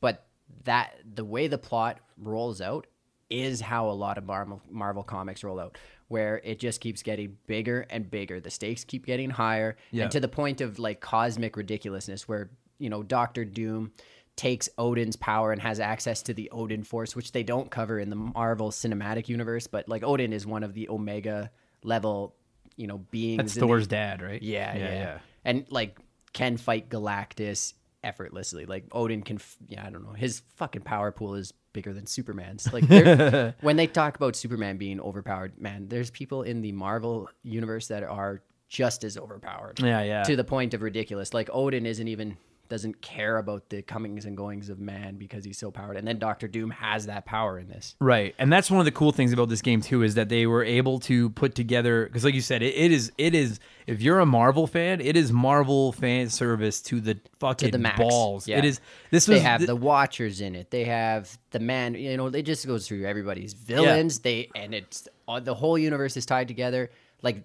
but 0.00 0.24
that 0.64 0.94
the 1.14 1.24
way 1.24 1.48
the 1.48 1.58
plot 1.58 1.98
rolls 2.18 2.60
out 2.60 2.86
is 3.30 3.60
how 3.60 3.88
a 3.88 3.92
lot 3.92 4.18
of 4.18 4.24
Marvel 4.24 4.60
Marvel 4.70 5.02
comics 5.02 5.42
roll 5.42 5.58
out, 5.58 5.78
where 6.08 6.40
it 6.44 6.58
just 6.58 6.80
keeps 6.80 7.02
getting 7.02 7.36
bigger 7.46 7.86
and 7.90 8.10
bigger. 8.10 8.40
The 8.40 8.50
stakes 8.50 8.84
keep 8.84 9.06
getting 9.06 9.30
higher, 9.30 9.76
Yeah. 9.90 10.04
and 10.04 10.12
to 10.12 10.20
the 10.20 10.28
point 10.28 10.60
of 10.60 10.78
like 10.78 11.00
cosmic 11.00 11.56
ridiculousness, 11.56 12.28
where 12.28 12.50
you 12.78 12.90
know 12.90 13.02
Doctor 13.02 13.44
Doom 13.44 13.92
takes 14.36 14.68
Odin's 14.78 15.16
power 15.16 15.52
and 15.52 15.60
has 15.60 15.78
access 15.80 16.22
to 16.22 16.34
the 16.34 16.50
Odin 16.50 16.82
Force, 16.84 17.14
which 17.16 17.32
they 17.32 17.42
don't 17.42 17.70
cover 17.70 17.98
in 17.98 18.08
the 18.10 18.16
Marvel 18.16 18.70
Cinematic 18.70 19.28
Universe. 19.28 19.66
But 19.66 19.88
like 19.88 20.02
Odin 20.02 20.32
is 20.32 20.46
one 20.46 20.62
of 20.62 20.72
the 20.74 20.88
Omega 20.88 21.50
level, 21.84 22.34
you 22.76 22.86
know, 22.86 22.98
beings. 23.10 23.38
That's 23.38 23.56
in 23.56 23.60
the- 23.60 23.66
Thor's 23.66 23.86
dad, 23.86 24.22
right? 24.22 24.42
yeah, 24.42 24.76
yeah, 24.76 24.92
yeah. 24.92 25.18
and 25.44 25.66
like 25.70 25.98
can 26.32 26.56
fight 26.56 26.88
Galactus 26.88 27.74
effortlessly. 28.04 28.66
Like 28.66 28.84
Odin 28.92 29.22
can, 29.22 29.36
f- 29.36 29.56
yeah, 29.68 29.86
I 29.86 29.90
don't 29.90 30.04
know, 30.04 30.12
his 30.12 30.42
fucking 30.56 30.82
power 30.82 31.12
pool 31.12 31.34
is 31.34 31.52
bigger 31.72 31.92
than 31.92 32.06
Superman's. 32.06 32.72
Like 32.72 32.84
when 33.60 33.76
they 33.76 33.86
talk 33.86 34.16
about 34.16 34.36
Superman 34.36 34.76
being 34.76 35.00
overpowered, 35.00 35.60
man, 35.60 35.88
there's 35.88 36.10
people 36.10 36.42
in 36.42 36.62
the 36.62 36.72
Marvel 36.72 37.28
universe 37.42 37.88
that 37.88 38.02
are 38.02 38.42
just 38.68 39.04
as 39.04 39.16
overpowered. 39.16 39.80
Yeah, 39.80 40.02
yeah. 40.02 40.22
To 40.24 40.36
the 40.36 40.44
point 40.44 40.74
of 40.74 40.82
ridiculous. 40.82 41.34
Like 41.34 41.50
Odin 41.52 41.86
isn't 41.86 42.08
even 42.08 42.36
doesn't 42.72 43.02
care 43.02 43.36
about 43.36 43.68
the 43.68 43.82
comings 43.82 44.24
and 44.24 44.34
goings 44.34 44.70
of 44.70 44.80
man 44.80 45.16
because 45.16 45.44
he's 45.44 45.58
so 45.58 45.70
powered. 45.70 45.98
And 45.98 46.08
then 46.08 46.18
Doctor 46.18 46.48
Doom 46.48 46.70
has 46.70 47.04
that 47.04 47.26
power 47.26 47.58
in 47.58 47.68
this. 47.68 47.94
Right, 48.00 48.34
and 48.38 48.50
that's 48.50 48.70
one 48.70 48.80
of 48.80 48.86
the 48.86 48.92
cool 48.92 49.12
things 49.12 49.30
about 49.30 49.50
this 49.50 49.60
game 49.60 49.82
too 49.82 50.02
is 50.02 50.14
that 50.14 50.30
they 50.30 50.46
were 50.46 50.64
able 50.64 50.98
to 51.00 51.28
put 51.30 51.54
together 51.54 52.06
because, 52.06 52.24
like 52.24 52.32
you 52.32 52.40
said, 52.40 52.62
it, 52.62 52.74
it 52.74 52.90
is 52.90 53.12
it 53.18 53.34
is 53.34 53.60
if 53.86 54.00
you're 54.00 54.20
a 54.20 54.26
Marvel 54.26 54.66
fan, 54.66 55.02
it 55.02 55.16
is 55.18 55.30
Marvel 55.32 55.92
fan 55.92 56.30
service 56.30 56.80
to 56.82 56.98
the 56.98 57.20
fucking 57.40 57.72
the 57.72 57.78
max. 57.78 57.98
balls. 57.98 58.48
Yeah. 58.48 58.56
It 58.56 58.64
is. 58.64 58.80
This 59.10 59.28
was 59.28 59.38
They 59.38 59.44
have 59.44 59.60
th- 59.60 59.66
the 59.68 59.76
Watchers 59.76 60.40
in 60.40 60.54
it. 60.54 60.70
They 60.70 60.84
have 60.84 61.38
the 61.50 61.60
man. 61.60 61.94
You 61.94 62.16
know, 62.16 62.28
it 62.28 62.44
just 62.44 62.66
goes 62.66 62.88
through 62.88 63.04
everybody's 63.04 63.52
villains. 63.52 64.20
They 64.20 64.48
and 64.54 64.74
it's 64.74 65.08
uh, 65.28 65.40
the 65.40 65.54
whole 65.54 65.76
universe 65.76 66.16
is 66.16 66.24
tied 66.24 66.48
together. 66.48 66.90
Like 67.20 67.44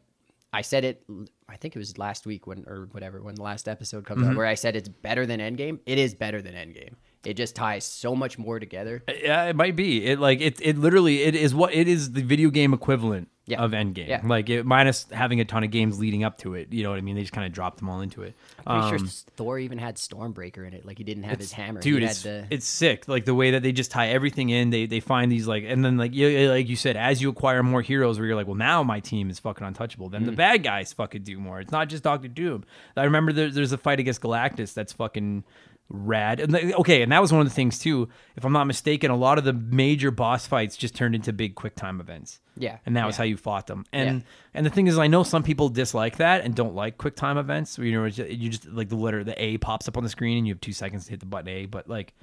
I 0.54 0.62
said 0.62 0.86
it. 0.86 1.04
I 1.50 1.56
think 1.58 1.76
it 1.76 1.80
was 1.80 1.98
last 1.98 2.26
week 2.26 2.46
when 2.48 2.66
or 2.68 2.88
whatever 2.92 3.22
when 3.22 3.36
the 3.36 3.44
last 3.44 3.68
episode 3.68 4.06
comes 4.06 4.22
Mm-hmm. 4.22 4.32
out 4.32 4.38
where 4.38 4.46
I 4.46 4.56
said 4.56 4.76
it's 4.76 4.90
better 4.90 5.26
than 5.26 5.40
Endgame. 5.40 5.80
It 5.86 5.98
is 5.98 6.14
better 6.14 6.42
than 6.42 6.54
Endgame. 6.54 6.96
It 7.28 7.36
just 7.36 7.56
ties 7.56 7.84
so 7.84 8.16
much 8.16 8.38
more 8.38 8.58
together. 8.60 9.04
Yeah, 9.08 9.44
it 9.46 9.56
might 9.56 9.76
be. 9.76 10.06
It 10.06 10.18
like 10.20 10.40
it. 10.40 10.60
It 10.62 10.78
literally 10.78 11.24
it 11.24 11.36
is 11.36 11.54
what 11.54 11.74
it 11.74 11.88
is 11.88 12.14
the 12.14 12.22
video 12.22 12.50
game 12.50 12.74
equivalent 12.74 13.28
Yeah. 13.48 13.62
of 13.62 13.72
Endgame. 13.72 14.08
Yeah. 14.08 14.22
Like 14.24 14.50
it, 14.50 14.66
minus 14.66 15.06
having 15.12 15.42
a 15.42 15.46
ton 15.46 15.64
of 15.66 15.70
games 15.72 16.00
leading 16.00 16.24
up 16.24 16.38
to 16.40 16.54
it. 16.56 16.72
You 16.72 16.84
know 16.84 16.90
what 16.92 16.98
I 17.00 17.02
mean? 17.02 17.16
They 17.16 17.22
just 17.22 17.34
kind 17.34 17.46
of 17.46 17.52
dropped 17.52 17.80
them 17.80 17.90
all 17.90 18.00
into 18.00 18.24
it. 18.24 18.34
Pretty 18.66 18.80
Um, 18.80 18.98
sure 18.98 19.08
Thor 19.36 19.60
even 19.60 19.78
had 19.78 19.96
Stormbreaker 19.98 20.66
in 20.66 20.74
it. 20.74 20.86
Like 20.86 20.98
he 20.98 21.04
didn't 21.04 21.24
have 21.24 21.38
his 21.38 21.52
hammer. 21.52 21.82
dude 21.82 22.02
it's, 22.04 22.24
the, 22.24 22.46
it's 22.50 22.66
sick 22.66 23.08
like 23.10 23.26
the 23.26 23.36
way 23.36 23.52
that 23.52 23.62
they 23.62 23.74
just 23.74 23.92
tie 23.92 24.08
everything 24.08 24.50
in 24.50 24.70
they 24.70 24.86
they 24.86 25.00
find 25.02 25.30
these 25.30 25.48
like 25.48 25.66
and 25.68 25.84
then 25.84 25.98
like 25.98 26.14
you 26.14 26.50
like 26.50 26.70
you 26.70 26.78
said 26.78 26.96
as 26.96 27.22
you 27.22 27.30
acquire 27.30 27.62
more 27.62 27.82
heroes 27.82 28.20
where 28.20 28.26
you're 28.28 28.36
like 28.38 28.48
well 28.48 28.56
now 28.56 28.84
my 28.84 29.00
team 29.02 29.30
is 29.30 29.38
fucking 29.40 29.68
untouchable 29.68 30.08
then 30.10 30.26
the 30.26 30.32
Mm. 30.32 30.36
bad 30.38 30.64
guys 30.64 30.94
fucking 30.94 31.24
do 31.24 31.38
more 31.40 31.60
it's 31.60 31.72
not 31.72 31.90
just 31.90 32.04
dr 32.04 32.28
doom 32.30 32.64
i 32.96 33.04
remember 33.04 33.32
there, 33.34 33.50
there's 33.52 33.72
a 33.74 33.78
fight 33.78 34.00
against 34.00 34.22
galactus 34.22 34.74
that's 34.74 34.94
fucking 34.94 35.44
rad 35.90 36.42
and 36.42 36.54
okay 36.74 37.02
and 37.02 37.12
that 37.14 37.22
was 37.22 37.32
one 37.32 37.40
of 37.40 37.48
the 37.48 37.54
things 37.54 37.80
too 37.80 38.10
if 38.36 38.44
i'm 38.44 38.52
not 38.52 38.66
mistaken 38.68 39.10
a 39.10 39.16
lot 39.16 39.38
of 39.38 39.46
the 39.46 39.54
major 39.54 40.12
boss 40.12 40.46
fights 40.46 40.76
just 40.76 40.94
turned 40.96 41.16
into 41.16 41.32
big 41.32 41.56
quick 41.56 41.76
time 41.76 42.02
events 42.02 42.42
Yeah, 42.58 42.80
and 42.86 42.98
that 42.98 43.06
was 43.06 43.16
yeah. 43.16 43.20
how 43.20 43.24
you 43.24 43.38
fought 43.38 43.68
them 43.68 43.86
and 43.94 44.20
Yeah. 44.20 44.26
and 44.56 44.66
the 44.66 44.70
thing 44.70 44.88
is 44.88 44.98
i 44.98 45.08
know 45.08 45.24
some 45.24 45.44
people 45.44 45.70
dislike 45.70 46.18
that 46.18 46.44
and 46.44 46.54
don't 46.54 46.76
like 46.76 46.98
quick 46.98 47.16
time 47.16 47.38
events 47.38 47.78
where 47.78 47.88
you 47.88 47.94
know 47.94 48.04
you 48.06 48.50
just 48.50 48.66
like 48.68 48.90
the 48.90 48.98
letter 48.98 49.24
the 49.24 49.42
a 49.42 49.58
pops 49.60 49.88
up 49.88 49.96
on 49.96 50.04
the 50.04 50.10
screen 50.10 50.38
and 50.38 50.46
you 50.46 50.54
have 50.54 50.60
two 50.62 50.74
seconds 50.74 51.06
to 51.06 51.12
hit 51.12 51.22
the 51.22 51.26
button 51.26 51.48
a 51.48 51.66
but 51.68 51.88
like 51.88 52.14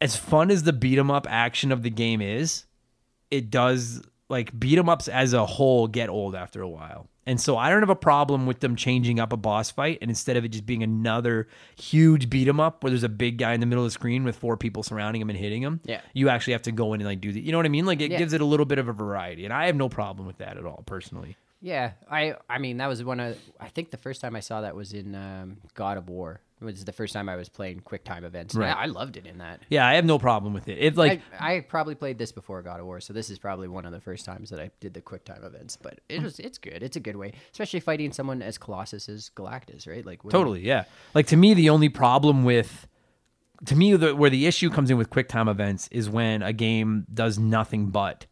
as 0.00 0.14
fun 0.14 0.48
as 0.50 0.62
the 0.62 0.72
beat 0.72 0.98
'em 0.98 1.10
up 1.10 1.26
action 1.28 1.72
of 1.72 1.82
the 1.82 1.90
game 1.90 2.20
is 2.20 2.64
it 3.32 3.50
does 3.50 4.02
like 4.28 4.58
beat 4.58 4.78
'em 4.78 4.88
ups 4.88 5.08
as 5.08 5.32
a 5.32 5.44
whole 5.46 5.86
get 5.88 6.08
old 6.08 6.34
after 6.34 6.60
a 6.62 6.68
while 6.68 7.06
and 7.26 7.40
so 7.40 7.56
i 7.56 7.70
don't 7.70 7.80
have 7.80 7.88
a 7.90 7.96
problem 7.96 8.46
with 8.46 8.60
them 8.60 8.76
changing 8.76 9.18
up 9.20 9.32
a 9.32 9.36
boss 9.36 9.70
fight 9.70 9.98
and 10.02 10.10
instead 10.10 10.36
of 10.36 10.44
it 10.44 10.48
just 10.48 10.66
being 10.66 10.82
another 10.82 11.46
huge 11.76 12.28
beat 12.28 12.46
'em 12.48 12.60
up 12.60 12.82
where 12.82 12.90
there's 12.90 13.02
a 13.04 13.08
big 13.08 13.38
guy 13.38 13.52
in 13.54 13.60
the 13.60 13.66
middle 13.66 13.84
of 13.84 13.88
the 13.88 13.92
screen 13.92 14.24
with 14.24 14.36
four 14.36 14.56
people 14.56 14.82
surrounding 14.82 15.20
him 15.22 15.30
and 15.30 15.38
hitting 15.38 15.62
him 15.62 15.80
Yeah. 15.84 16.00
you 16.12 16.28
actually 16.28 16.52
have 16.54 16.62
to 16.62 16.72
go 16.72 16.92
in 16.94 17.00
and 17.00 17.08
like 17.08 17.20
do 17.20 17.32
the 17.32 17.40
you 17.40 17.52
know 17.52 17.58
what 17.58 17.66
i 17.66 17.70
mean 17.70 17.86
like 17.86 18.00
it 18.00 18.10
Yeah. 18.10 18.18
gives 18.18 18.32
it 18.32 18.40
a 18.40 18.44
little 18.46 18.66
bit 18.66 18.78
of 18.78 18.88
a 18.88 18.92
variety 18.92 19.44
and 19.44 19.52
i 19.54 19.66
have 19.66 19.76
no 19.76 19.88
problem 19.88 20.26
with 20.26 20.38
that 20.38 20.56
at 20.56 20.64
all 20.64 20.82
personally 20.86 21.36
Yeah, 21.60 21.94
I 22.08 22.36
I 22.48 22.58
mean 22.58 22.76
that 22.76 22.86
was 22.86 23.02
one 23.02 23.18
of 23.18 23.36
I 23.58 23.68
think 23.68 23.90
the 23.90 23.96
first 23.96 24.20
time 24.20 24.36
I 24.36 24.40
saw 24.40 24.60
that 24.60 24.76
was 24.76 24.92
in 24.92 25.16
um, 25.16 25.56
God 25.74 25.96
of 25.98 26.08
War. 26.08 26.40
It 26.60 26.64
was 26.64 26.84
the 26.84 26.92
first 26.92 27.12
time 27.12 27.28
I 27.28 27.36
was 27.36 27.48
playing 27.48 27.80
quick 27.80 28.04
time 28.04 28.24
events. 28.24 28.54
Right. 28.54 28.74
I, 28.74 28.82
I 28.82 28.86
loved 28.86 29.16
it 29.16 29.26
in 29.26 29.38
that. 29.38 29.60
yeah 29.68 29.86
i 29.86 29.94
have 29.94 30.04
no 30.04 30.18
problem 30.18 30.52
with 30.52 30.68
it 30.68 30.78
it's 30.78 30.96
like 30.96 31.22
I, 31.38 31.56
I 31.56 31.60
probably 31.60 31.94
played 31.94 32.18
this 32.18 32.32
before 32.32 32.62
God 32.62 32.80
of 32.80 32.86
War, 32.86 33.00
so 33.00 33.12
this 33.12 33.30
is 33.30 33.38
probably 33.38 33.68
one 33.68 33.84
of 33.84 33.92
the 33.92 34.00
first 34.00 34.24
times 34.24 34.50
that 34.50 34.60
I 34.60 34.70
did 34.80 34.94
the 34.94 35.00
quick 35.00 35.24
time 35.24 35.42
events. 35.44 35.76
But 35.76 36.00
it 36.08 36.18
hmm. 36.18 36.24
was 36.24 36.38
it's 36.38 36.58
good. 36.58 36.82
It's 36.82 36.96
a 36.96 37.00
good 37.00 37.16
way, 37.16 37.32
especially 37.52 37.80
fighting 37.80 38.12
someone 38.12 38.42
as 38.42 38.58
Colossus 38.58 39.08
as 39.08 39.30
Galactus, 39.34 39.86
right? 39.88 40.04
Like 40.04 40.22
Totally, 40.28 40.60
yeah. 40.60 40.84
Like 41.14 41.26
to 41.28 41.36
me, 41.36 41.54
the 41.54 41.70
only 41.70 41.88
problem 41.88 42.44
with 42.44 42.86
to 43.66 43.76
me 43.76 43.94
the, 43.96 44.14
where 44.14 44.30
the 44.30 44.46
issue 44.46 44.70
comes 44.70 44.90
in 44.90 44.98
with 44.98 45.10
quick 45.10 45.28
time 45.28 45.48
events 45.48 45.88
is 45.88 46.08
when 46.08 46.42
a 46.42 46.52
game 46.52 47.06
does 47.12 47.38
nothing 47.38 47.86
but 47.86 48.26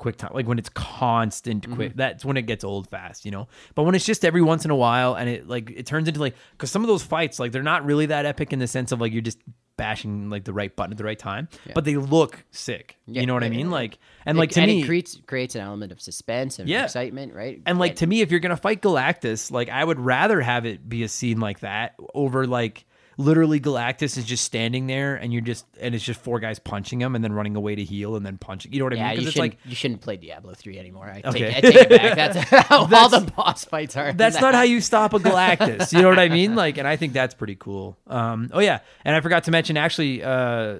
quick 0.00 0.16
time 0.16 0.30
like 0.34 0.46
when 0.48 0.58
it's 0.58 0.70
constant 0.70 1.62
Mm-hmm. 1.64 1.74
quick 1.74 1.92
that's 1.94 2.24
when 2.24 2.36
it 2.36 2.42
gets 2.42 2.64
old 2.64 2.88
fast 2.88 3.24
you 3.24 3.30
know 3.30 3.46
but 3.74 3.82
when 3.84 3.94
it's 3.94 4.04
just 4.06 4.24
every 4.24 4.42
once 4.42 4.64
in 4.64 4.70
a 4.70 4.76
while 4.76 5.14
and 5.14 5.28
it 5.28 5.46
like 5.46 5.70
it 5.70 5.86
turns 5.86 6.08
into 6.08 6.18
like 6.20 6.34
because 6.52 6.70
some 6.70 6.82
of 6.82 6.88
those 6.88 7.02
fights 7.02 7.38
like 7.38 7.52
they're 7.52 7.62
not 7.62 7.84
really 7.84 8.06
that 8.06 8.24
epic 8.26 8.52
in 8.52 8.58
the 8.58 8.66
sense 8.66 8.90
of 8.92 9.00
like 9.00 9.12
you're 9.12 9.20
just 9.22 9.38
bashing 9.76 10.28
like 10.28 10.44
the 10.44 10.52
right 10.52 10.76
button 10.76 10.92
at 10.92 10.98
the 10.98 11.04
right 11.04 11.18
time 11.18 11.48
but 11.74 11.84
they 11.86 11.96
look 11.96 12.44
sick 12.50 12.96
Yeah, 13.06 13.20
you 13.22 13.26
know 13.26 13.34
what 13.34 13.44
i 13.44 13.48
mean 13.48 13.66
yeah. 13.66 13.72
like 13.72 13.98
and 14.26 14.36
It- 14.36 14.40
like 14.40 14.50
to 14.50 14.60
and 14.60 14.70
me 14.70 14.82
it 14.82 14.86
creates 14.86 15.18
creates 15.26 15.54
an 15.54 15.62
element 15.62 15.90
of 15.92 16.00
suspense 16.00 16.58
and 16.58 16.68
Yeah. 16.68 16.84
excitement, 16.84 17.32
right? 17.34 17.62
and 17.66 17.78
like 17.78 17.96
to 17.96 18.06
me, 18.06 18.20
if 18.20 18.30
you're 18.30 18.40
gonna 18.40 18.56
fight 18.58 18.82
Galactus, 18.82 19.50
like 19.50 19.68
I 19.70 19.82
would 19.82 19.98
rather 20.00 20.40
have 20.42 20.66
it 20.66 20.86
be 20.88 21.02
a 21.02 21.08
scene 21.08 21.40
like 21.40 21.60
that 21.60 21.94
over 22.14 22.46
like 22.46 22.84
literally 23.20 23.60
Galactus 23.60 24.16
is 24.16 24.24
just 24.24 24.44
standing 24.44 24.86
there 24.86 25.14
and 25.16 25.32
you're 25.32 25.42
just 25.42 25.66
and 25.80 25.94
it's 25.94 26.04
just 26.04 26.20
four 26.20 26.40
guys 26.40 26.58
punching 26.58 27.00
him 27.00 27.14
and 27.14 27.22
then 27.22 27.32
running 27.32 27.54
away 27.56 27.74
to 27.74 27.84
heal 27.84 28.16
and 28.16 28.24
then 28.24 28.38
punching. 28.38 28.72
You 28.72 28.78
know 28.80 28.86
what 28.86 28.94
I 28.94 28.96
yeah, 28.96 29.08
mean? 29.10 29.20
you 29.20 29.26
it's 29.28 29.32
shouldn't 29.34 29.52
like 29.54 29.58
you 29.66 29.74
shouldn't 29.74 30.00
play 30.00 30.16
Diablo 30.16 30.54
three 30.54 30.78
anymore. 30.78 31.06
I 31.06 31.20
Okay. 31.24 31.38
take, 31.52 31.56
I 31.56 31.60
take 31.60 31.74
it 31.76 31.88
back. 31.90 32.16
That's 32.34 32.50
how 32.68 32.78
all 32.92 33.08
the 33.08 33.30
boss 33.36 33.64
fights 33.64 33.96
are. 33.96 34.12
that's 34.12 34.36
that. 34.36 34.42
not 34.42 34.54
how 34.54 34.62
you 34.62 34.80
stop 34.80 35.12
a 35.14 35.18
Galactus. 35.20 35.92
You 35.92 36.02
know 36.02 36.08
what 36.08 36.18
I 36.18 36.28
mean? 36.28 36.54
Like, 36.54 36.78
and 36.78 36.88
I 36.88 36.96
think 36.96 37.12
that's 37.12 37.34
pretty 37.34 37.56
cool. 37.56 37.96
Um, 38.06 38.50
oh 38.52 38.60
yeah, 38.60 38.80
and 39.04 39.14
I 39.14 39.20
forgot 39.20 39.44
to 39.44 39.50
mention 39.50 39.76
actually. 39.76 40.22
Uh, 40.22 40.78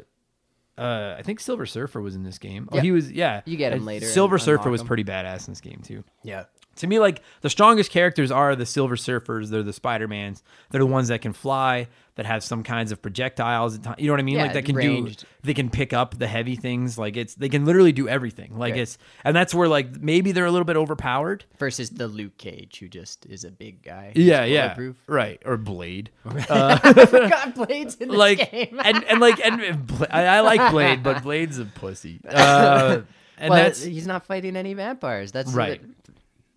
uh, 0.79 1.15
I 1.19 1.23
think 1.23 1.41
Silver 1.41 1.67
Surfer 1.67 2.01
was 2.01 2.15
in 2.15 2.23
this 2.23 2.39
game. 2.39 2.67
Oh, 2.73 2.81
he 2.81 2.91
was. 2.91 3.13
Yeah, 3.13 3.43
You 3.45 3.59
get 3.59 3.75
him 3.75 3.85
later 3.85 4.07
Silver 4.07 4.39
Surfer 4.39 4.71
was 4.71 4.81
him. 4.81 4.87
pretty 4.87 5.05
badass 5.05 5.47
in 5.47 5.53
this 5.53 5.61
game 5.61 5.83
too. 5.85 6.05
Yeah. 6.23 6.45
to 6.77 6.87
me 6.87 6.99
like 6.99 7.21
the 7.43 7.51
strongest 7.51 7.91
characters 7.91 8.31
are 8.31 8.57
the 8.57 8.65
silver 8.65 8.97
surfers 8.97 9.51
they're 9.51 9.63
the 9.63 9.73
spider-mans 9.75 10.43
they're 10.71 10.79
the 10.81 10.87
ones 10.87 11.09
that 11.09 11.21
can 11.21 11.35
fly 11.35 11.89
that 12.21 12.27
have 12.27 12.45
some 12.45 12.63
kinds 12.63 12.93
of 12.93 13.01
projectiles 13.01 13.79
you 13.97 14.07
know 14.09 14.13
what 14.13 14.21
i 14.21 14.23
mean 14.23 14.35
Yeah, 14.37 14.43
like 14.43 14.53
that 14.53 14.67
can 14.67 14.77
ranged. 14.77 15.21
do 15.21 15.27
they 15.43 15.55
can 15.55 15.71
pick 15.71 15.95
up 15.95 16.19
the 16.19 16.27
heavy 16.27 16.55
things 16.55 16.99
like 16.99 17.17
it's 17.17 17.35
they 17.35 17.49
can 17.49 17.65
literally 17.65 17.93
do 17.93 18.09
everything 18.11 18.59
like 18.59 18.73
Right. 18.75 18.83
it's 18.83 18.99
and 19.25 19.35
that's 19.35 19.55
where 19.55 19.69
like 19.69 19.99
maybe 20.03 20.33
they're 20.33 20.45
a 20.45 20.51
little 20.51 20.67
bit 20.67 20.77
overpowered 20.77 21.47
Versus 21.59 21.89
the 21.89 22.09
Luke 22.09 22.37
Cage, 22.37 22.79
who 22.81 22.89
just 22.89 23.25
is 23.25 23.45
a 23.45 23.51
big 23.51 23.83
guy. 23.83 24.13
yeah 24.15 24.45
yeah 24.45 24.77
right 25.07 25.41
or 25.47 25.57
blade 25.57 26.11
I 26.27 27.07
forgot 27.07 27.55
Blades 27.55 27.95
in 27.97 28.09
this 28.09 28.19
like 28.19 28.51
game. 28.51 28.79
and 28.85 29.03
and 29.05 29.19
like 29.21 29.41
and 29.43 29.87
Bla- 29.87 30.09
I, 30.11 30.25
I 30.27 30.41
like 30.41 30.71
blade 30.71 31.03
but 31.03 31.23
blade's 31.23 31.59
a 31.59 31.65
pussy 31.65 32.21
uh 32.29 33.01
and 33.39 33.49
well, 33.49 33.63
that's 33.63 33.83
he's 33.83 34.07
not 34.07 34.27
fighting 34.27 34.55
any 34.55 34.75
vampires. 34.75 35.33
That's 35.33 35.51
Right. 35.55 35.81
the- 35.81 35.89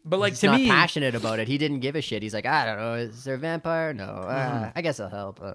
but 0.06 0.20
like 0.20 0.34
he's 0.34 0.40
to 0.42 0.48
not 0.48 0.60
me 0.60 0.68
passionate 0.68 1.16
about 1.16 1.40
it. 1.40 1.48
He 1.48 1.58
didn't 1.58 1.80
give 1.80 1.96
a 1.96 2.02
shit. 2.02 2.22
He's 2.24 2.34
like, 2.34 2.46
I 2.46 2.66
don't 2.66 2.78
know, 2.78 2.94
is 2.96 3.24
there 3.24 3.36
a 3.36 3.38
vampire? 3.38 3.94
No, 3.94 4.06
uh, 4.06 4.52
Mm-hmm. 4.54 4.70
I 4.78 4.82
guess 4.82 5.00
I'll 5.00 5.10
help. 5.10 5.42
Uh, 5.42 5.54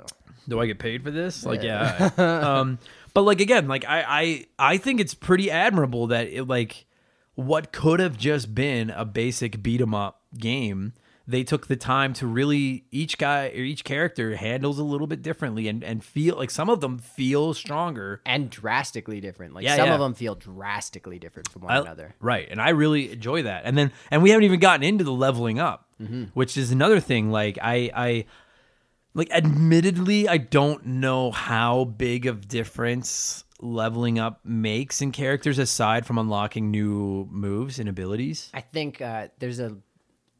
do 0.48 0.60
I 0.60 0.66
get 0.66 0.78
paid 0.78 1.02
for 1.02 1.10
this? 1.10 1.44
Like, 1.44 1.62
yeah. 1.62 2.10
um, 2.16 2.78
but 3.14 3.22
like 3.22 3.40
again, 3.40 3.68
like 3.68 3.84
I, 3.86 4.04
I, 4.08 4.46
I 4.58 4.76
think 4.78 5.00
it's 5.00 5.14
pretty 5.14 5.50
admirable 5.50 6.08
that 6.08 6.28
it 6.28 6.44
like 6.44 6.86
what 7.34 7.72
could 7.72 8.00
have 8.00 8.16
just 8.16 8.54
been 8.54 8.90
a 8.90 9.04
basic 9.04 9.62
beat 9.62 9.80
'em 9.80 9.94
up 9.94 10.22
game. 10.36 10.92
They 11.30 11.44
took 11.44 11.66
the 11.66 11.76
time 11.76 12.14
to 12.14 12.26
really 12.26 12.86
each 12.90 13.18
guy 13.18 13.48
or 13.48 13.58
each 13.60 13.84
character 13.84 14.34
handles 14.36 14.78
a 14.78 14.82
little 14.82 15.06
bit 15.06 15.20
differently 15.20 15.68
and 15.68 15.84
and 15.84 16.02
feel 16.02 16.36
like 16.36 16.50
some 16.50 16.70
of 16.70 16.80
them 16.80 16.96
feel 16.98 17.52
stronger. 17.52 18.22
and 18.24 18.48
drastically 18.48 19.20
different. 19.20 19.52
Like 19.52 19.64
Yeah, 19.64 19.76
some 19.76 19.88
yeah. 19.88 19.94
of 19.94 20.00
them 20.00 20.14
feel 20.14 20.34
drastically 20.34 21.18
different 21.18 21.48
from 21.50 21.62
one 21.62 21.72
I- 21.72 21.80
another. 21.80 22.14
Right. 22.18 22.48
And 22.50 22.62
I 22.62 22.70
really 22.70 23.12
enjoy 23.12 23.42
that. 23.42 23.62
And 23.66 23.76
then 23.76 23.92
and 24.10 24.22
we 24.22 24.30
haven't 24.30 24.44
even 24.44 24.58
gotten 24.58 24.82
into 24.82 25.04
the 25.04 25.12
leveling 25.12 25.58
up, 25.60 25.86
which 26.32 26.56
is 26.56 26.72
another 26.72 26.98
thing. 26.98 27.30
Like 27.30 27.58
I 27.60 27.90
I 27.94 28.24
like 29.14 29.30
admittedly 29.30 30.28
I 30.28 30.38
don't 30.38 30.84
know 30.86 31.30
how 31.30 31.84
big 31.84 32.24
of 32.26 32.48
difference 32.48 33.44
leveling 33.60 34.18
up 34.18 34.40
makes 34.44 35.02
in 35.02 35.10
characters 35.12 35.58
aside 35.58 36.06
from 36.06 36.16
unlocking 36.16 36.70
new 36.70 37.26
moves 37.30 37.78
and 37.80 37.88
abilities. 37.88 38.50
I 38.54 38.60
think 38.60 39.02
uh, 39.02 39.28
there's 39.40 39.58
a 39.58 39.76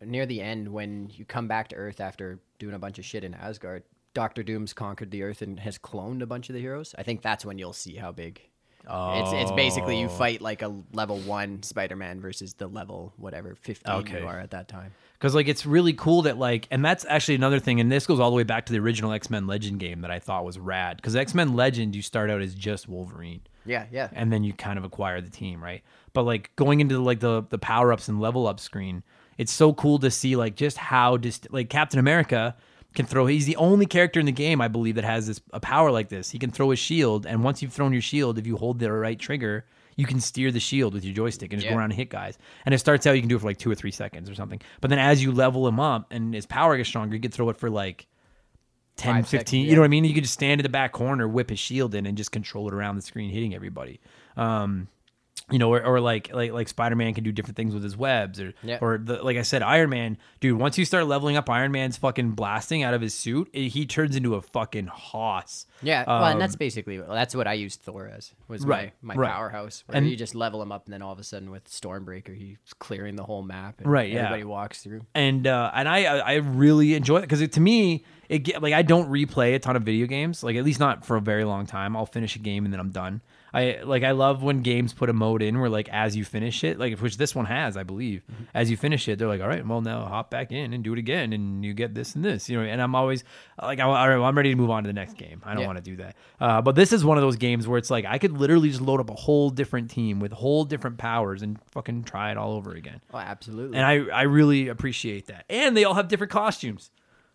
near 0.05 0.27
the 0.27 0.41
end 0.41 0.69
when 0.69 1.11
you 1.13 1.25
come 1.25 1.49
back 1.49 1.69
to 1.69 1.77
Earth 1.77 2.01
after 2.01 2.39
doing 2.59 2.75
a 2.75 2.79
bunch 2.79 2.99
of 2.99 3.05
shit 3.05 3.25
in 3.25 3.35
Asgard. 3.35 3.83
Doctor 4.15 4.43
Doom's 4.43 4.73
conquered 4.73 5.11
the 5.11 5.23
Earth 5.23 5.43
and 5.43 5.61
has 5.61 5.79
cloned 5.79 6.23
a 6.23 6.27
bunch 6.27 6.49
of 6.49 6.55
the 6.55 6.61
heroes. 6.61 6.95
I 6.99 7.03
think 7.03 7.23
that's 7.23 7.45
when 7.45 7.59
you'll 7.59 7.73
see 7.73 7.95
how 7.95 8.13
big. 8.13 8.41
Oh. 8.87 9.21
It's 9.21 9.33
it's 9.33 9.53
basically 9.53 10.01
you 10.01 10.07
oh. 10.07 10.11
fight 10.11 10.41
like 10.41 10.63
a 10.63 10.75
level 10.93 11.19
one 11.19 11.63
Spider-Man 11.63 12.21
versus 12.21 12.55
the 12.55 12.69
level 12.69 13.13
whatever 13.17 13.55
fifteen 13.55 13.95
Okay. 13.97 14.21
you 14.21 14.27
are 14.27 14.39
at 14.39 14.53
that 14.53 14.69
time. 14.69 14.93
Because 15.15 15.35
like 15.35 15.49
it's 15.49 15.67
really 15.67 15.93
cool 15.93 16.23
that 16.23 16.39
like, 16.39 16.69
and 16.71 16.85
that's 16.85 17.05
actually 17.09 17.35
another 17.35 17.59
thing. 17.59 17.81
And 17.81 17.91
this 17.91 18.07
goes 18.07 18.21
all 18.21 18.31
the 18.31 18.37
way 18.37 18.45
back 18.45 18.67
to 18.67 18.73
the 18.73 18.79
original 18.79 19.13
X 19.13 19.31
Men 19.31 19.47
Legend 19.47 19.81
game 19.81 20.01
that 20.03 20.11
I 20.11 20.21
thought 20.21 20.45
was 20.45 20.59
rad. 20.59 20.97
Because 20.97 21.17
X 21.17 21.35
Men 21.35 21.55
Legend, 21.55 21.95
you 21.95 22.03
start 22.03 22.31
out 22.31 22.41
as 22.41 22.55
just 22.55 22.89
Wolverine. 22.89 23.43
Yeah, 23.67 23.85
yeah. 23.93 24.09
and 24.13 24.33
then 24.33 24.45
you 24.45 24.55
kind 24.55 24.79
of 24.79 24.85
acquire 24.85 25.21
the 25.21 25.29
team, 25.29 25.63
right? 25.63 25.83
But 26.15 26.23
like 26.23 26.51
going 26.57 26.81
into 26.81 26.99
like 27.01 27.21
the 27.21 27.45
the 27.51 27.59
power 27.59 27.93
ups 27.93 28.09
and 28.09 28.21
level 28.21 28.47
up 28.47 28.61
screen, 28.61 29.03
it's 29.39 29.53
so 29.53 29.73
cool 29.73 29.99
to 30.01 30.11
see 30.11 30.37
like 30.37 30.55
just 30.57 30.77
how 30.77 31.17
dist- 31.17 31.49
like 31.51 31.71
Captain 31.71 31.99
America 31.99 32.55
can 32.95 33.07
throw. 33.07 33.27
He's 33.27 33.47
the 33.47 33.57
only 33.57 33.87
character 33.87 34.19
in 34.21 34.27
the 34.27 34.33
game, 34.33 34.61
I 34.61 34.69
believe, 34.69 34.97
that 34.97 35.05
has 35.05 35.27
this 35.27 35.41
a 35.53 35.61
power 35.61 35.91
like 35.91 36.09
this. 36.09 36.31
He 36.31 36.39
can 36.39 36.51
throw 36.51 36.71
his 36.71 36.79
shield, 36.79 37.25
and 37.27 37.43
once 37.45 37.63
you've 37.63 37.73
thrown 37.73 37.93
your 37.93 38.03
shield, 38.03 38.39
if 38.39 38.47
you 38.47 38.57
hold 38.57 38.79
the 38.79 38.91
right 38.93 39.19
trigger, 39.19 39.65
you 39.97 40.07
can 40.07 40.21
steer 40.21 40.51
the 40.53 40.61
shield 40.61 40.95
with 40.95 41.05
your 41.05 41.15
joystick 41.15 41.53
and 41.53 41.61
just 41.61 41.67
Yeah. 41.67 41.73
go 41.73 41.79
around 41.79 41.91
and 41.91 41.95
hit 41.99 42.09
guys. 42.11 42.39
And 42.65 42.75
it 42.75 42.79
starts 42.79 43.07
out 43.07 43.13
you 43.13 43.21
can 43.23 43.29
do 43.29 43.37
it 43.37 43.41
for 43.41 43.47
like 43.47 43.59
two 43.59 43.71
or 43.71 43.75
three 43.75 43.91
seconds 43.91 44.31
or 44.31 44.35
something. 44.35 44.61
But 44.81 44.91
then 44.91 44.99
as 45.01 45.23
you 45.23 45.33
level 45.33 45.67
him 45.67 45.81
up 45.81 46.07
and 46.13 46.33
his 46.35 46.47
power 46.47 46.77
gets 46.77 46.89
stronger, 46.89 47.15
you 47.17 47.21
can 47.21 47.31
throw 47.33 47.49
it 47.51 47.57
for 47.57 47.69
like 47.69 48.07
10, 48.97 49.15
Five 49.15 49.29
15. 49.29 49.47
seconds, 49.61 49.69
You 49.71 49.75
know 49.77 49.83
what 49.83 49.87
I 49.87 49.89
mean? 49.89 50.05
You 50.05 50.15
can 50.15 50.23
just 50.23 50.35
stand 50.35 50.61
in 50.61 50.63
the 50.63 50.69
back 50.69 50.93
corner, 50.93 51.27
whip 51.29 51.51
his 51.51 51.59
shield 51.59 51.95
in, 51.95 52.07
and 52.07 52.17
just 52.17 52.33
control 52.33 52.69
it 52.69 52.75
around 52.75 52.97
the 52.97 53.03
screen, 53.03 53.31
hitting 53.31 53.55
everybody. 53.55 54.01
Um, 54.37 54.89
you 55.51 55.59
know, 55.59 55.73
or, 55.73 55.83
or 55.85 56.01
like 56.01 56.33
like 56.33 56.53
like 56.53 56.69
Spider 56.69 56.97
Man 56.97 57.15
can 57.15 57.25
do 57.25 57.33
different 57.33 57.57
things 57.57 57.73
with 57.75 57.83
his 57.83 57.97
webs, 57.97 58.41
or 58.41 58.53
Yeah. 58.63 58.79
or 58.81 58.99
the, 58.99 59.23
like 59.23 59.37
I 59.37 59.43
said, 59.43 59.63
Iron 59.63 59.91
Man, 59.91 60.19
dude. 60.41 60.59
Once 60.59 60.77
you 60.79 60.85
start 60.85 61.07
leveling 61.07 61.37
up 61.37 61.49
Iron 61.49 61.73
Man's 61.73 61.97
fucking 61.97 62.33
blasting 62.33 62.83
out 62.83 62.95
of 62.95 63.01
his 63.01 63.15
suit, 63.15 63.49
it- 63.53 63.69
he 63.69 63.87
turns 63.87 64.15
into 64.17 64.35
a 64.35 64.43
fucking 64.43 64.87
hoss. 64.89 65.67
Yeah, 65.83 66.05
well, 66.07 66.25
and 66.25 66.41
that's 66.41 66.55
Um, 66.55 66.59
basically 66.59 66.99
that's 66.99 67.35
what 67.35 67.47
I 67.47 67.53
used 67.55 67.81
Thor 67.83 68.09
as 68.15 68.33
was 68.49 68.65
Right, 68.67 68.93
my, 69.01 69.15
my 69.15 69.21
right. 69.23 69.33
powerhouse. 69.33 69.85
And- 69.89 70.09
you 70.09 70.17
just 70.17 70.35
level 70.35 70.61
him 70.61 70.73
up, 70.73 70.87
and 70.87 70.93
then 70.93 71.03
all 71.03 71.13
of 71.13 71.19
a 71.19 71.25
sudden 71.25 71.51
with 71.51 71.65
Stormbreaker, 71.71 72.37
he's 72.37 72.59
clearing 72.79 73.17
the 73.17 73.25
whole 73.25 73.43
map. 73.43 73.81
And 73.81 73.91
Right, 73.91 74.11
yeah. 74.11 74.19
Everybody 74.25 74.45
walks 74.45 74.83
through. 74.83 75.03
and 75.15 75.47
uh, 75.47 75.71
and 75.75 75.89
I 75.89 76.05
I 76.05 76.19
I 76.19 76.35
really 76.37 76.95
enjoy 76.95 77.19
it 77.19 77.21
because 77.23 77.47
to 77.49 77.61
me 77.61 78.05
it 78.29 78.41
get 78.41 78.63
like 78.63 78.75
I 78.75 78.83
don't 78.83 79.09
replay 79.11 79.55
a 79.55 79.59
ton 79.59 79.77
of 79.77 79.83
video 79.85 80.07
games 80.07 80.43
like 80.43 80.57
at 80.57 80.65
least 80.65 80.81
not 80.81 81.05
for 81.07 81.17
a 81.17 81.21
very 81.21 81.45
long 81.45 81.65
time. 81.67 81.97
I'll 81.97 82.07
finish 82.07 82.37
a 82.37 82.39
game 82.41 82.65
and 82.65 82.73
then 82.73 82.81
I'm 82.81 82.91
done. 82.91 83.23
I 83.55 83.81
like 83.85 84.03
I 84.03 84.11
love 84.11 84.43
when 84.43 84.63
games 84.63 84.93
put 84.93 85.09
a 85.09 85.13
mode 85.13 85.43
in 85.43 85.59
where 85.59 85.71
like 85.71 85.89
as 85.91 86.15
you 86.17 86.25
finish 86.25 86.63
it 86.65 86.79
like 86.79 86.99
which 86.99 87.17
this 87.17 87.35
one 87.35 87.47
has 87.47 87.77
I 87.77 87.83
believe 87.83 88.23
as 88.55 88.71
you 88.71 88.77
finish 88.77 89.09
it 89.09 89.19
they're 89.19 89.29
like 89.29 89.41
all 89.41 89.49
right 89.49 89.67
well 89.67 89.81
now 89.81 90.05
hop 90.05 90.31
back 90.31 90.53
in 90.53 90.73
and 90.75 90.85
do 90.85 90.93
it 90.93 90.99
again 90.99 91.33
and 91.33 91.65
you 91.65 91.73
get 91.73 91.95
this 91.95 92.15
and 92.15 92.25
this 92.25 92.49
you 92.51 92.59
know 92.59 92.65
and 92.65 92.81
I'm 92.83 92.95
always 92.95 93.25
like 93.61 93.81
all 93.81 93.91
right, 93.93 94.17
well, 94.17 94.25
I'm 94.25 94.37
ready 94.37 94.51
to 94.51 94.57
move 94.57 94.71
on 94.71 94.83
to 94.83 94.87
the 94.87 94.93
next 94.93 95.15
game. 95.17 95.41
I 95.45 95.53
don't 95.55 95.63
Yeah. 95.63 95.67
want 95.67 95.79
to 95.79 95.91
do 95.91 95.97
that. 95.97 96.17
Uh, 96.41 96.61
but 96.63 96.75
this 96.75 96.93
is 96.93 97.05
one 97.05 97.17
of 97.17 97.23
those 97.23 97.37
games 97.37 97.67
where 97.67 97.79
it's 97.79 97.91
like 97.91 98.05
I 98.05 98.19
could 98.19 98.33
literally 98.39 98.69
just 98.69 98.81
load 98.83 99.01
up 99.01 99.11
a 99.11 99.15
whole 99.15 99.51
different 99.51 99.91
team 99.91 100.21
with 100.21 100.33
whole 100.33 100.65
different 100.65 100.99
powers 100.99 101.43
and 101.43 101.59
fucking 101.73 102.05
try 102.05 102.31
it 102.31 102.37
all 102.37 102.53
over 102.53 102.73
again. 102.73 103.01
Oh, 103.15 103.19
absolutely. 103.19 103.79
And 103.79 103.87
I 103.87 103.95
I 104.15 104.23
really 104.23 104.69
appreciate 104.69 105.27
that. 105.29 105.45
And 105.49 105.77
they 105.77 105.85
all 105.85 105.95
have 105.95 106.09
different 106.09 106.31
costumes. 106.33 106.91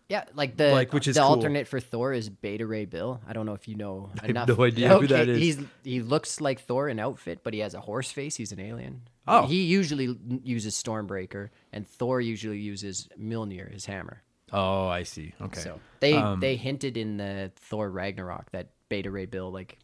Yeah, 0.08 0.24
like 0.34 0.56
the 0.56 0.70
Like, 0.72 0.92
which 0.92 1.08
is 1.08 1.14
the 1.16 1.22
cool. 1.22 1.30
alternate 1.30 1.66
for 1.68 1.80
Thor 1.80 2.12
is 2.12 2.28
Beta 2.28 2.66
Ray 2.66 2.84
Bill. 2.84 3.20
I 3.26 3.32
don't 3.32 3.46
know 3.46 3.54
if 3.54 3.66
you 3.68 3.74
know 3.74 4.10
have 4.20 4.30
enough. 4.30 4.48
no 4.48 4.62
idea 4.64 4.88
who 4.90 5.06
that 5.06 5.28
is. 5.28 5.38
He's 5.38 5.58
he 5.82 6.02
looks 6.02 6.40
like 6.40 6.60
Thor 6.60 6.88
in 6.88 6.98
outfit, 6.98 7.40
but 7.42 7.54
he 7.54 7.60
has 7.60 7.74
a 7.74 7.80
horse 7.80 8.10
face. 8.12 8.36
He's 8.36 8.52
an 8.52 8.60
alien. 8.60 9.02
Oh. 9.26 9.46
he 9.46 9.62
usually 9.62 10.14
uses 10.42 10.74
Stormbreaker, 10.74 11.48
and 11.72 11.88
Thor 11.88 12.20
usually 12.20 12.58
uses 12.58 13.08
Mjolnir, 13.18 13.72
his 13.72 13.86
hammer. 13.86 14.22
Oh, 14.52 14.86
I 14.86 15.04
see. 15.04 15.32
Okay. 15.40 15.60
So 15.60 15.80
they 16.00 16.12
Um, 16.14 16.40
they 16.40 16.56
hinted 16.56 16.96
in 16.98 17.16
the 17.16 17.50
Thor 17.56 17.90
Ragnarok 17.90 18.50
that 18.52 18.68
Beta 18.90 19.10
Ray 19.10 19.24
Bill 19.26 19.50
like 19.50 19.78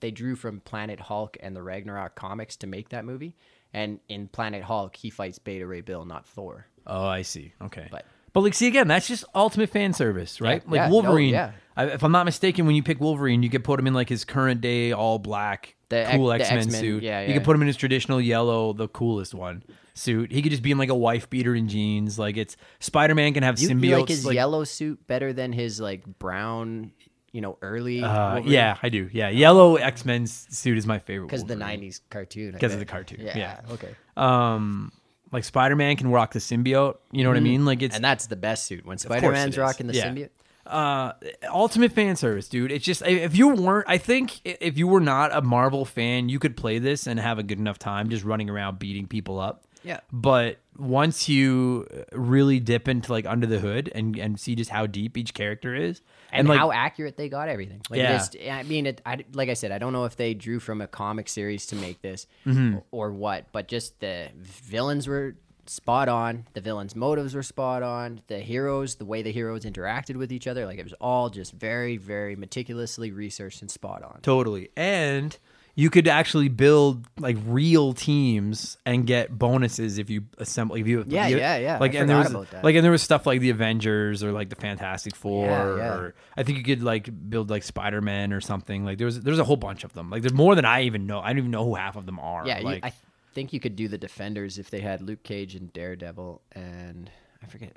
they 0.00 0.10
drew 0.10 0.34
from 0.36 0.60
Planet 0.60 0.98
Hulk 1.00 1.36
and 1.40 1.54
the 1.54 1.62
Ragnarok 1.62 2.14
comics 2.16 2.56
to 2.56 2.66
make 2.66 2.88
that 2.90 3.04
movie. 3.04 3.36
And 3.72 4.00
in 4.08 4.26
Planet 4.26 4.64
Hulk, 4.64 4.96
he 4.96 5.10
fights 5.10 5.38
Beta 5.38 5.64
Ray 5.66 5.80
Bill, 5.80 6.04
not 6.04 6.26
Thor. 6.26 6.66
Oh, 6.86 7.04
I 7.06 7.22
see. 7.22 7.52
Okay. 7.62 7.86
But- 7.90 8.04
but 8.32 8.40
like, 8.40 8.54
see 8.54 8.66
again, 8.68 8.88
that's 8.88 9.08
just 9.08 9.24
ultimate 9.34 9.70
fan 9.70 9.92
service, 9.92 10.40
right? 10.40 10.62
Yeah, 10.64 10.70
like 10.70 10.78
yeah, 10.78 10.86
no, 10.88 10.92
Wolverine. 10.94 11.30
yeah. 11.34 11.52
I, 11.76 11.86
if 11.86 12.02
I'm 12.02 12.12
not 12.12 12.24
mistaken, 12.24 12.66
when 12.66 12.74
you 12.74 12.82
pick 12.82 13.00
Wolverine, 13.00 13.42
you 13.42 13.50
could 13.50 13.64
put 13.64 13.78
him 13.80 13.86
in 13.86 13.94
like 13.94 14.08
his 14.08 14.24
current 14.24 14.60
day 14.60 14.92
all 14.92 15.18
black, 15.18 15.76
The 15.88 16.06
cool 16.12 16.32
X 16.32 16.50
Men 16.50 16.70
suit. 16.70 17.02
yeah, 17.02 17.22
You 17.22 17.28
yeah. 17.28 17.34
could 17.34 17.44
put 17.44 17.54
him 17.56 17.62
in 17.62 17.68
his 17.68 17.76
traditional 17.76 18.20
yellow, 18.20 18.72
the 18.72 18.88
coolest 18.88 19.34
one 19.34 19.62
suit. 19.94 20.30
He 20.32 20.42
could 20.42 20.50
just 20.50 20.62
be 20.62 20.70
in 20.72 20.78
like 20.78 20.88
a 20.90 20.94
wife 20.94 21.30
beater 21.30 21.54
and 21.54 21.68
jeans. 21.68 22.18
Like 22.18 22.36
it's 22.36 22.56
Spider 22.80 23.14
Man 23.14 23.32
can 23.34 23.42
have 23.44 23.58
You, 23.60 23.68
symbiotes. 23.68 23.82
you 23.88 23.96
like 23.98 24.08
his 24.08 24.26
like- 24.26 24.34
yellow 24.34 24.64
suit 24.64 25.06
better 25.06 25.32
than 25.32 25.52
his 25.52 25.80
like 25.80 26.04
brown, 26.18 26.92
you 27.32 27.40
know, 27.40 27.56
early 27.62 28.02
Uh, 28.02 28.38
yeah, 28.40 28.76
I 28.82 28.88
do. 28.88 29.08
Yeah, 29.12 29.28
yellow 29.30 29.76
X 29.76 30.04
Men's 30.04 30.46
suit 30.50 30.76
is 30.76 30.86
my 30.86 30.98
favorite 30.98 31.28
because 31.28 31.44
the 31.44 31.54
'90s 31.54 32.00
cartoon. 32.10 32.52
Because 32.52 32.72
of 32.74 32.78
the 32.80 32.84
cartoon. 32.86 33.20
Yeah. 33.22 33.38
Yeah. 33.38 33.60
Okay. 33.70 33.94
Um, 34.16 34.92
like 35.32 35.44
Spider 35.44 35.76
Man 35.76 35.96
can 35.96 36.10
rock 36.10 36.32
the 36.32 36.38
symbiote. 36.40 36.96
You 37.12 37.22
know 37.24 37.30
what 37.30 37.36
I 37.36 37.40
mean? 37.40 37.64
Like 37.64 37.82
it's 37.82 37.92
Mm-hmm. 37.92 37.96
And 37.96 38.04
that's 38.04 38.26
the 38.26 38.36
best 38.36 38.66
suit 38.66 38.84
when 38.84 38.96
course 38.96 39.02
Spider 39.02 39.30
Man's 39.32 39.46
it 39.48 39.50
is. 39.50 39.58
rocking 39.58 39.86
the 39.86 39.94
Yeah. 39.94 40.08
symbiote. 40.08 40.30
uh 40.66 41.12
ultimate 41.50 41.90
fan 41.90 42.14
service 42.16 42.46
dude 42.46 42.70
it's 42.70 42.84
just 42.84 43.00
if 43.02 43.34
you 43.34 43.48
weren't 43.48 43.86
i 43.88 43.96
think 43.96 44.40
i- 44.46 44.58
if 44.60 44.76
you 44.76 44.86
were 44.86 45.00
not 45.00 45.34
a 45.34 45.40
marvel 45.40 45.86
fan 45.86 46.28
you 46.28 46.38
could 46.38 46.54
play 46.54 46.78
this 46.78 47.06
and 47.06 47.18
have 47.18 47.38
a 47.38 47.42
good 47.42 47.58
enough 47.58 47.78
time 47.78 48.10
just 48.10 48.24
running 48.24 48.48
around 48.50 48.78
beating 48.78 49.06
people 49.06 49.40
up 49.40 49.64
Yeah. 49.82 50.00
but 50.12 50.58
once 50.76 51.28
you 51.30 51.86
really 52.12 52.60
dip 52.60 52.88
into 52.88 53.10
like 53.10 53.24
under 53.26 53.46
the 53.46 53.58
hood 53.58 53.90
and 53.94 54.16
and 54.18 54.38
see 54.38 54.54
just 54.54 54.70
how 54.70 54.84
deep 54.86 55.16
each 55.16 55.32
character 55.32 55.74
is 55.74 56.02
and, 56.32 56.48
like 56.48 56.58
how 56.58 56.72
accurate 56.72 57.16
they 57.16 57.28
got 57.28 57.48
everything. 57.48 57.80
Like 57.90 57.98
Yeah. 57.98 58.16
just, 58.18 58.36
I 58.50 58.62
mean, 58.64 58.86
it, 58.86 59.00
I, 59.06 59.24
like 59.32 59.48
I 59.48 59.54
said, 59.54 59.72
I 59.72 59.78
don't 59.78 59.92
know 59.92 60.04
if 60.04 60.16
they 60.16 60.34
drew 60.34 60.60
from 60.60 60.80
a 60.80 60.86
comic 60.86 61.28
series 61.28 61.66
to 61.66 61.76
make 61.76 62.00
this 62.02 62.26
Mm-hmm. 62.46 62.76
or, 62.76 62.84
or 62.90 63.12
what, 63.12 63.46
but 63.52 63.68
just 63.68 64.00
the 64.00 64.28
villains 64.36 65.06
were 65.08 65.36
spot 65.66 66.08
on. 66.08 66.46
The 66.54 66.60
villains' 66.60 66.96
motives 66.96 67.34
were 67.34 67.42
spot 67.44 67.82
on. 67.84 68.22
The 68.26 68.40
heroes, 68.40 68.96
the 68.96 69.04
way 69.04 69.22
the 69.22 69.30
heroes 69.30 69.64
interacted 69.64 70.16
with 70.16 70.32
each 70.32 70.46
other, 70.48 70.66
like 70.66 70.78
it 70.78 70.84
was 70.84 70.94
all 71.00 71.30
just 71.30 71.52
very, 71.52 71.96
very 71.96 72.34
meticulously 72.34 73.12
researched 73.12 73.60
and 73.62 73.70
spot 73.70 74.02
on. 74.02 74.18
totally 74.22 74.70
and 74.76 75.38
you 75.76 75.88
could 75.88 76.08
actually 76.08 76.48
build 76.48 77.06
like 77.18 77.36
real 77.46 77.92
teams 77.92 78.76
and 78.84 79.06
get 79.06 79.36
bonuses 79.38 79.98
if 79.98 80.10
you 80.10 80.24
assemble 80.38 80.76
if 80.76 80.86
you 80.86 81.04
Yeah, 81.06 81.28
you- 81.28 81.38
yeah, 81.38 81.56
yeah. 81.56 81.78
like 81.78 81.94
I 81.94 81.98
and 81.98 82.08
there 82.08 82.18
was 82.18 82.32
like 82.62 82.74
and 82.74 82.84
there 82.84 82.90
was 82.90 83.02
stuff 83.02 83.26
like 83.26 83.40
the 83.40 83.50
avengers 83.50 84.22
or 84.22 84.32
like 84.32 84.48
the 84.50 84.56
fantastic 84.56 85.14
four 85.16 85.46
Yeah, 85.46 85.76
yeah. 85.76 85.94
or 85.94 86.14
i 86.36 86.42
think 86.42 86.58
you 86.58 86.64
could 86.64 86.82
like 86.82 87.08
build 87.30 87.50
like 87.50 87.62
spider-man 87.62 88.32
or 88.32 88.40
something. 88.40 88.84
Like 88.84 88.98
there 88.98 89.04
was 89.06 89.20
there's 89.20 89.38
a 89.38 89.44
whole 89.44 89.56
bunch 89.56 89.84
of 89.84 89.92
them. 89.94 90.10
Like 90.10 90.22
there's 90.22 90.32
more 90.34 90.54
than 90.54 90.64
i 90.64 90.82
even 90.82 91.06
know. 91.06 91.20
I 91.20 91.28
don't 91.28 91.38
even 91.38 91.50
know 91.50 91.64
who 91.64 91.74
half 91.76 91.96
of 91.96 92.06
them 92.06 92.18
are. 92.18 92.46
Yeah, 92.46 92.58
you, 92.58 92.64
like 92.64 92.84
I 92.84 92.92
think 93.34 93.52
you 93.52 93.60
could 93.60 93.76
do 93.76 93.86
the 93.88 93.98
Defenders 93.98 94.58
if 94.58 94.70
they 94.70 94.80
had 94.80 95.00
Luke 95.00 95.22
Cage 95.22 95.54
and 95.54 95.72
Daredevil, 95.72 96.42
and 96.52 97.08
I 97.42 97.46
forget, 97.46 97.76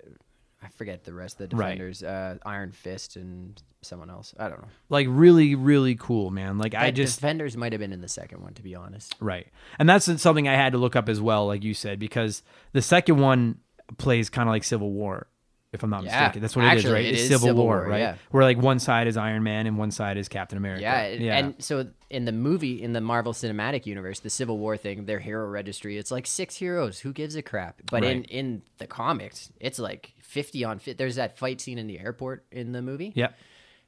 I 0.63 0.69
forget 0.69 1.03
the 1.03 1.13
rest 1.13 1.41
of 1.41 1.49
the 1.49 1.55
Right. 1.55 1.71
Defenders, 1.71 2.03
uh, 2.03 2.37
Iron 2.45 2.71
Fist 2.71 3.15
and 3.17 3.61
someone 3.81 4.09
else. 4.09 4.33
I 4.39 4.47
don't 4.47 4.61
know. 4.61 4.67
like 4.89 5.07
really 5.09 5.55
really 5.55 5.95
cool 5.95 6.31
man 6.31 6.57
like 6.57 6.73
i 6.73 6.85
The 6.85 6.93
just 6.93 7.17
Defenders 7.19 7.57
might 7.57 7.73
have 7.73 7.79
been 7.81 7.91
in 7.91 7.99
the 8.01 8.07
second 8.07 8.41
one, 8.41 8.53
to 8.53 8.63
be 8.63 8.75
honest. 8.75 9.13
Right. 9.19 9.47
And 9.77 9.89
that's 9.89 10.05
something 10.21 10.47
I 10.47 10.55
had 10.55 10.71
to 10.71 10.77
look 10.77 10.95
up 10.95 11.09
as 11.09 11.19
well, 11.19 11.47
like 11.47 11.63
you 11.63 11.73
said, 11.73 11.99
because 11.99 12.43
the 12.71 12.81
second 12.81 13.17
one 13.19 13.57
plays 13.97 14.29
kind 14.29 14.47
of 14.47 14.53
like 14.53 14.63
Civil 14.63 14.91
War, 14.91 15.27
if 15.73 15.83
I'm 15.83 15.89
not 15.89 16.03
Yeah. 16.03 16.19
mistaken. 16.21 16.41
That's 16.41 16.55
what 16.55 16.65
it 16.65 16.77
is, 16.77 16.85
right? 16.85 17.03
it 17.03 17.13
it's 17.13 17.21
is 17.23 17.27
Civil, 17.27 17.47
Civil 17.49 17.63
War, 17.65 17.77
War, 17.81 17.87
right? 17.89 17.99
yeah. 17.99 18.15
Where 18.31 18.43
like 18.43 18.57
one 18.57 18.79
side 18.79 19.07
is 19.07 19.17
Iron 19.17 19.43
Man 19.43 19.67
and 19.67 19.77
one 19.77 19.91
side 19.91 20.17
is 20.17 20.29
Captain 20.29 20.57
America. 20.57 20.81
Yeah, 20.83 21.07
yeah. 21.07 21.37
and 21.37 21.55
so 21.61 21.87
in 22.09 22.25
the 22.25 22.31
movie, 22.31 22.81
in 22.81 22.93
the 22.93 23.01
Marvel 23.01 23.33
Cinematic 23.33 23.85
Universe, 23.85 24.19
the 24.21 24.29
Civil 24.29 24.59
War 24.59 24.77
thing, 24.77 25.05
their 25.05 25.19
hero 25.19 25.47
registry, 25.47 25.97
it's 25.97 26.11
like 26.11 26.27
six 26.27 26.55
heroes. 26.55 26.99
Who 26.99 27.11
gives 27.11 27.35
a 27.35 27.41
crap? 27.41 27.81
But 27.91 28.03
in 28.03 28.19
Right. 28.19 28.29
in 28.29 28.61
the 28.77 28.87
comics, 28.87 29.51
it's 29.59 29.79
like 29.79 30.13
fifty 30.21 30.63
on. 30.63 30.79
Fi- 30.79 30.93
There's 30.93 31.15
that 31.15 31.37
fight 31.37 31.59
scene 31.59 31.77
in 31.77 31.87
the 31.87 31.99
airport 31.99 32.45
in 32.51 32.71
the 32.71 32.81
movie. 32.81 33.11
Yep. 33.15 33.35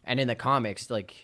And 0.03 0.19
in 0.19 0.27
the 0.27 0.35
comics, 0.35 0.89
like, 0.89 1.15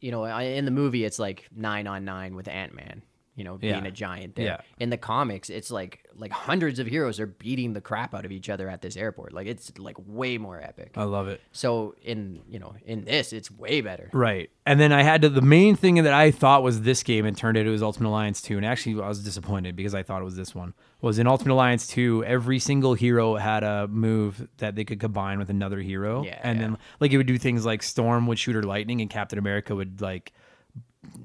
you 0.00 0.10
know, 0.10 0.24
in 0.24 0.64
the 0.66 0.70
movie, 0.70 1.04
it's 1.04 1.18
like 1.18 1.48
nine 1.54 1.86
on 1.86 2.04
nine 2.04 2.34
with 2.36 2.48
Ant 2.48 2.74
Man. 2.74 3.02
You 3.36 3.42
know, 3.42 3.56
being 3.58 3.82
Yeah. 3.82 3.88
a 3.88 3.90
giant 3.90 4.36
there. 4.36 4.44
Yeah. 4.46 4.60
In 4.78 4.90
the 4.90 4.96
comics, 4.96 5.50
it's 5.50 5.70
like 5.70 6.00
like 6.16 6.30
hundreds 6.30 6.78
of 6.78 6.86
heroes 6.86 7.18
are 7.18 7.26
beating 7.26 7.72
the 7.72 7.80
crap 7.80 8.14
out 8.14 8.24
of 8.24 8.30
each 8.30 8.48
other 8.48 8.68
at 8.68 8.80
this 8.80 8.96
airport. 8.96 9.32
Like 9.32 9.48
it's 9.48 9.72
like 9.78 9.96
way 10.06 10.38
more 10.38 10.60
epic. 10.60 10.92
I 10.96 11.02
love 11.02 11.26
it. 11.26 11.40
so 11.50 11.96
in 12.02 12.42
you 12.48 12.60
know 12.60 12.74
in 12.86 13.04
this, 13.04 13.32
it's 13.32 13.50
way 13.50 13.80
better. 13.80 14.10
Right. 14.12 14.50
And 14.66 14.78
then 14.80 14.92
I 14.92 15.02
had 15.02 15.20
to, 15.22 15.28
the 15.28 15.42
main 15.42 15.74
thing 15.76 15.96
that 15.96 16.14
I 16.14 16.30
thought 16.30 16.62
was 16.62 16.82
this 16.82 17.02
game 17.02 17.26
and 17.26 17.36
turned 17.36 17.58
out 17.58 17.66
it 17.66 17.70
was 17.70 17.82
Ultimate 17.82 18.08
Alliance 18.08 18.40
2. 18.40 18.56
And 18.56 18.64
actually, 18.64 19.02
I 19.02 19.08
was 19.08 19.22
disappointed 19.22 19.76
because 19.76 19.94
I 19.94 20.02
thought 20.02 20.22
it 20.22 20.24
was 20.24 20.36
this 20.36 20.54
one. 20.54 20.72
Was 21.02 21.18
in 21.18 21.26
Ultimate 21.26 21.52
Alliance 21.52 21.86
2, 21.88 22.24
every 22.24 22.58
single 22.58 22.94
hero 22.94 23.34
had 23.34 23.62
a 23.62 23.86
move 23.88 24.48
that 24.58 24.74
they 24.74 24.84
could 24.84 25.00
combine 25.00 25.38
with 25.38 25.50
another 25.50 25.80
hero. 25.80 26.24
Yeah, 26.24 26.40
and 26.42 26.58
yeah. 26.58 26.66
then, 26.68 26.78
like, 27.00 27.12
it 27.12 27.18
would 27.18 27.26
do 27.26 27.36
things 27.36 27.66
like 27.66 27.82
Storm 27.82 28.26
would 28.28 28.38
shoot 28.38 28.54
her 28.54 28.62
lightning, 28.62 29.02
and 29.02 29.10
Captain 29.10 29.38
America 29.38 29.74
would, 29.74 30.00
like, 30.00 30.32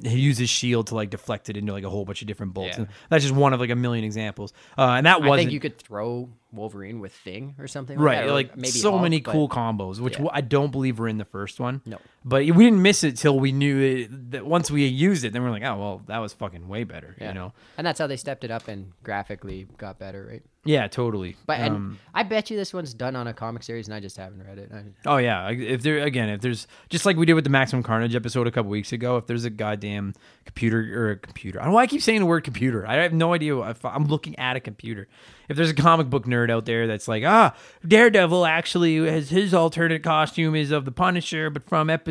he 0.04 0.20
uses 0.20 0.50
shield 0.50 0.88
to 0.88 0.96
like 0.96 1.10
deflect 1.10 1.50
it 1.50 1.58
into 1.58 1.74
like 1.74 1.84
a 1.84 1.90
whole 1.90 2.06
bunch 2.06 2.22
of 2.22 2.28
different 2.28 2.54
bolts. 2.54 2.78
Yeah. 2.78 2.84
And 2.84 2.88
that's 3.10 3.24
just 3.24 3.36
one 3.36 3.54
of 3.54 3.60
like 3.60 3.70
a 3.70 3.76
million 3.76 4.06
examples. 4.06 4.54
Uh, 4.78 4.84
and 4.98 5.06
that 5.06 5.22
wasn't 5.22 5.38
think 5.40 5.52
you 5.52 5.60
could 5.60 5.78
throw 5.78 6.30
Wolverine 6.52 7.00
with 7.00 7.14
Thing 7.14 7.56
or 7.60 7.68
something. 7.68 7.98
Like 7.98 8.06
right 8.06 8.16
that, 8.22 8.28
or 8.28 8.32
like 8.32 8.56
maybe 8.56 8.70
so 8.70 8.92
Hulk, 8.92 9.04
many 9.04 9.22
cool 9.22 9.48
combos 9.50 10.00
which 10.00 10.18
Yeah. 10.20 10.28
i 10.32 10.42
don't 10.42 10.72
believe 10.72 10.98
were 10.98 11.08
in 11.08 11.18
the 11.20 11.26
first 11.26 11.60
one 11.60 11.82
No. 11.86 12.00
But 12.26 12.46
we 12.46 12.64
didn't 12.66 12.82
miss 12.82 13.04
it 13.04 13.16
till 13.18 13.40
we 13.40 13.52
knew 13.52 13.80
it, 13.80 14.32
that 14.32 14.46
once 14.46 14.70
we 14.70 14.86
used 14.86 15.24
it 15.24 15.34
then 15.34 15.42
we're 15.44 15.52
like 15.52 15.64
oh 15.64 15.78
well 15.78 16.02
that 16.08 16.18
was 16.20 16.34
fucking 16.34 16.68
way 16.68 16.84
better 16.84 17.16
Yeah. 17.20 17.30
you 17.30 17.34
know 17.34 17.54
and 17.78 17.86
that's 17.88 18.00
how 18.00 18.08
they 18.08 18.18
stepped 18.18 18.44
it 18.44 18.52
up 18.52 18.68
and 18.68 18.92
graphically 19.04 19.68
got 19.78 19.98
better, 20.00 20.28
right? 20.30 20.44
Yeah, 20.66 20.88
totally. 20.90 21.38
But 21.48 21.60
and 21.62 21.76
Um, 21.76 22.00
I 22.14 22.24
bet 22.24 22.52
you 22.52 22.58
this 22.58 22.74
one's 22.74 22.94
done 22.94 23.16
on 23.16 23.28
a 23.28 23.34
comic 23.34 23.64
series, 23.64 23.88
and 23.88 23.96
I 23.96 24.02
just 24.02 24.18
haven't 24.18 24.44
read 24.46 24.58
it. 24.58 24.70
I, 24.74 24.84
Oh 25.06 25.16
yeah, 25.16 25.50
if 25.50 25.82
there 25.84 26.00
again, 26.00 26.28
if 26.28 26.42
there's 26.42 26.68
just 26.90 27.06
like 27.06 27.16
we 27.16 27.26
did 27.26 27.36
with 27.36 27.46
the 27.46 27.50
Maximum 27.50 27.82
Carnage 27.82 28.14
episode 28.14 28.46
a 28.46 28.52
couple 28.52 28.70
weeks 28.70 28.92
ago, 28.92 29.16
if 29.16 29.26
there's 29.26 29.46
a 29.46 29.50
goddamn 29.50 30.14
computer 30.46 30.80
or 31.02 31.12
a 31.12 31.16
computer, 31.16 31.60
I 31.60 31.64
don't 31.64 31.72
know 31.72 31.76
why 31.76 31.84
I 31.84 31.88
keep 31.88 32.02
saying 32.02 32.20
the 32.20 32.26
word 32.26 32.44
computer. 32.44 32.86
I 32.86 32.96
have 32.96 33.14
no 33.14 33.34
idea 33.34 33.58
if 33.70 33.86
I'm 33.86 34.04
looking 34.08 34.38
at 34.38 34.58
a 34.58 34.60
computer. 34.60 35.08
If 35.48 35.56
there's 35.56 35.70
a 35.72 35.74
comic 35.76 36.10
book 36.10 36.26
nerd 36.26 36.52
out 36.52 36.66
there 36.66 36.88
that's 36.88 37.08
like, 37.08 37.24
ah, 37.26 37.56
Daredevil 37.88 38.46
actually 38.46 38.98
has 39.10 39.30
his 39.30 39.54
alternate 39.54 40.04
costume 40.04 40.56
is 40.56 40.72
of 40.72 40.84
the 40.84 40.92
Punisher, 40.92 41.50
but 41.50 41.64
from 41.68 41.90
episode 41.90 42.09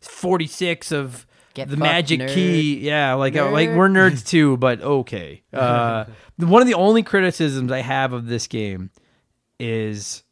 46 0.00 0.92
of 0.92 1.26
Get 1.54 1.68
the 1.68 1.76
Magic 1.76 2.20
nerd. 2.20 2.34
Key. 2.34 2.78
Yeah, 2.78 3.14
like 3.14 3.36
uh, 3.36 3.50
like 3.50 3.70
we're 3.70 3.88
nerds 3.88 4.26
too, 4.26 4.56
but 4.56 4.80
okay. 4.80 5.42
Uh, 5.52 6.06
one 6.36 6.62
of 6.62 6.68
the 6.68 6.74
only 6.74 7.02
criticisms 7.02 7.70
I 7.70 7.80
have 7.80 8.12
of 8.12 8.26
this 8.26 8.46
game 8.46 8.90
is 9.58 10.22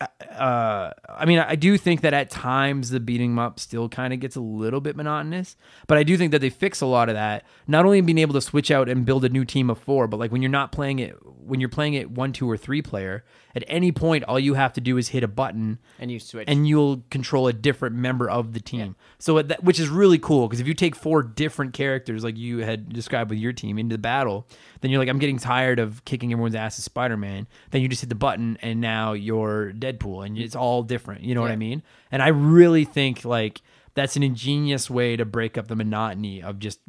uh, 0.00 0.90
I 1.08 1.24
mean, 1.26 1.38
I 1.38 1.54
do 1.54 1.76
think 1.76 2.00
that 2.00 2.14
at 2.14 2.30
times 2.30 2.90
the 2.90 3.00
beating 3.00 3.38
up 3.38 3.60
still 3.60 3.88
kind 3.88 4.12
of 4.12 4.20
gets 4.20 4.36
a 4.36 4.40
little 4.40 4.80
bit 4.80 4.96
monotonous, 4.96 5.56
but 5.86 5.98
I 5.98 6.02
do 6.02 6.16
think 6.16 6.32
that 6.32 6.40
they 6.40 6.50
fix 6.50 6.80
a 6.80 6.86
lot 6.86 7.08
of 7.08 7.14
that. 7.14 7.44
Not 7.66 7.84
only 7.84 8.00
being 8.00 8.18
able 8.18 8.34
to 8.34 8.40
switch 8.40 8.70
out 8.70 8.88
and 8.88 9.04
build 9.04 9.24
a 9.24 9.28
new 9.28 9.44
team 9.44 9.70
of 9.70 9.78
four, 9.78 10.06
but 10.06 10.18
like 10.18 10.32
when 10.32 10.42
you're 10.42 10.50
not 10.50 10.72
playing 10.72 10.98
it, 10.98 11.16
when 11.24 11.60
you're 11.60 11.68
playing 11.68 11.94
it 11.94 12.10
one, 12.10 12.32
two, 12.32 12.50
or 12.50 12.56
three 12.56 12.82
player, 12.82 13.24
at 13.54 13.64
any 13.66 13.92
point, 13.92 14.24
all 14.24 14.38
you 14.38 14.54
have 14.54 14.72
to 14.74 14.80
do 14.80 14.96
is 14.96 15.08
hit 15.08 15.22
a 15.22 15.28
button 15.28 15.78
and 15.98 16.10
you 16.10 16.18
switch. 16.18 16.48
and 16.48 16.66
you'll 16.66 17.04
control 17.10 17.48
a 17.48 17.52
different 17.52 17.96
member 17.96 18.28
of 18.28 18.52
the 18.52 18.60
team. 18.60 18.96
So 19.18 19.42
that, 19.42 19.62
which 19.62 19.78
is 19.78 19.88
really 19.88 20.18
cool 20.18 20.48
because 20.48 20.60
if 20.60 20.66
you 20.66 20.74
take 20.74 20.94
four 20.94 21.22
different 21.22 21.74
characters 21.74 22.24
like 22.24 22.36
you 22.36 22.58
had 22.58 22.92
described 22.92 23.30
with 23.30 23.38
your 23.38 23.52
team 23.52 23.78
into 23.78 23.94
the 23.94 23.98
battle, 23.98 24.46
then 24.80 24.90
you're 24.90 25.00
like, 25.00 25.08
I'm 25.08 25.18
getting 25.18 25.38
tired 25.38 25.78
of 25.78 26.04
kicking 26.04 26.32
everyone's 26.32 26.54
ass 26.54 26.78
as 26.78 26.84
Spider-Man. 26.84 27.46
Then 27.70 27.82
you 27.82 27.88
just 27.88 28.02
hit 28.02 28.08
the 28.08 28.14
button 28.14 28.58
and 28.62 28.80
now 28.80 29.12
you're 29.12 29.72
Deadpool 29.72 30.26
and 30.26 30.38
it's 30.38 30.56
all 30.56 30.82
different. 30.82 31.22
You 31.22 31.34
know 31.34 31.42
what 31.42 31.50
I 31.50 31.56
mean? 31.56 31.82
And 32.10 32.22
I 32.22 32.28
really 32.28 32.84
think 32.84 33.24
like 33.24 33.62
that's 33.94 34.16
an 34.16 34.22
ingenious 34.22 34.88
way 34.88 35.16
to 35.16 35.24
break 35.24 35.58
up 35.58 35.68
the 35.68 35.76
monotony 35.76 36.42
of 36.42 36.58
just 36.58 36.80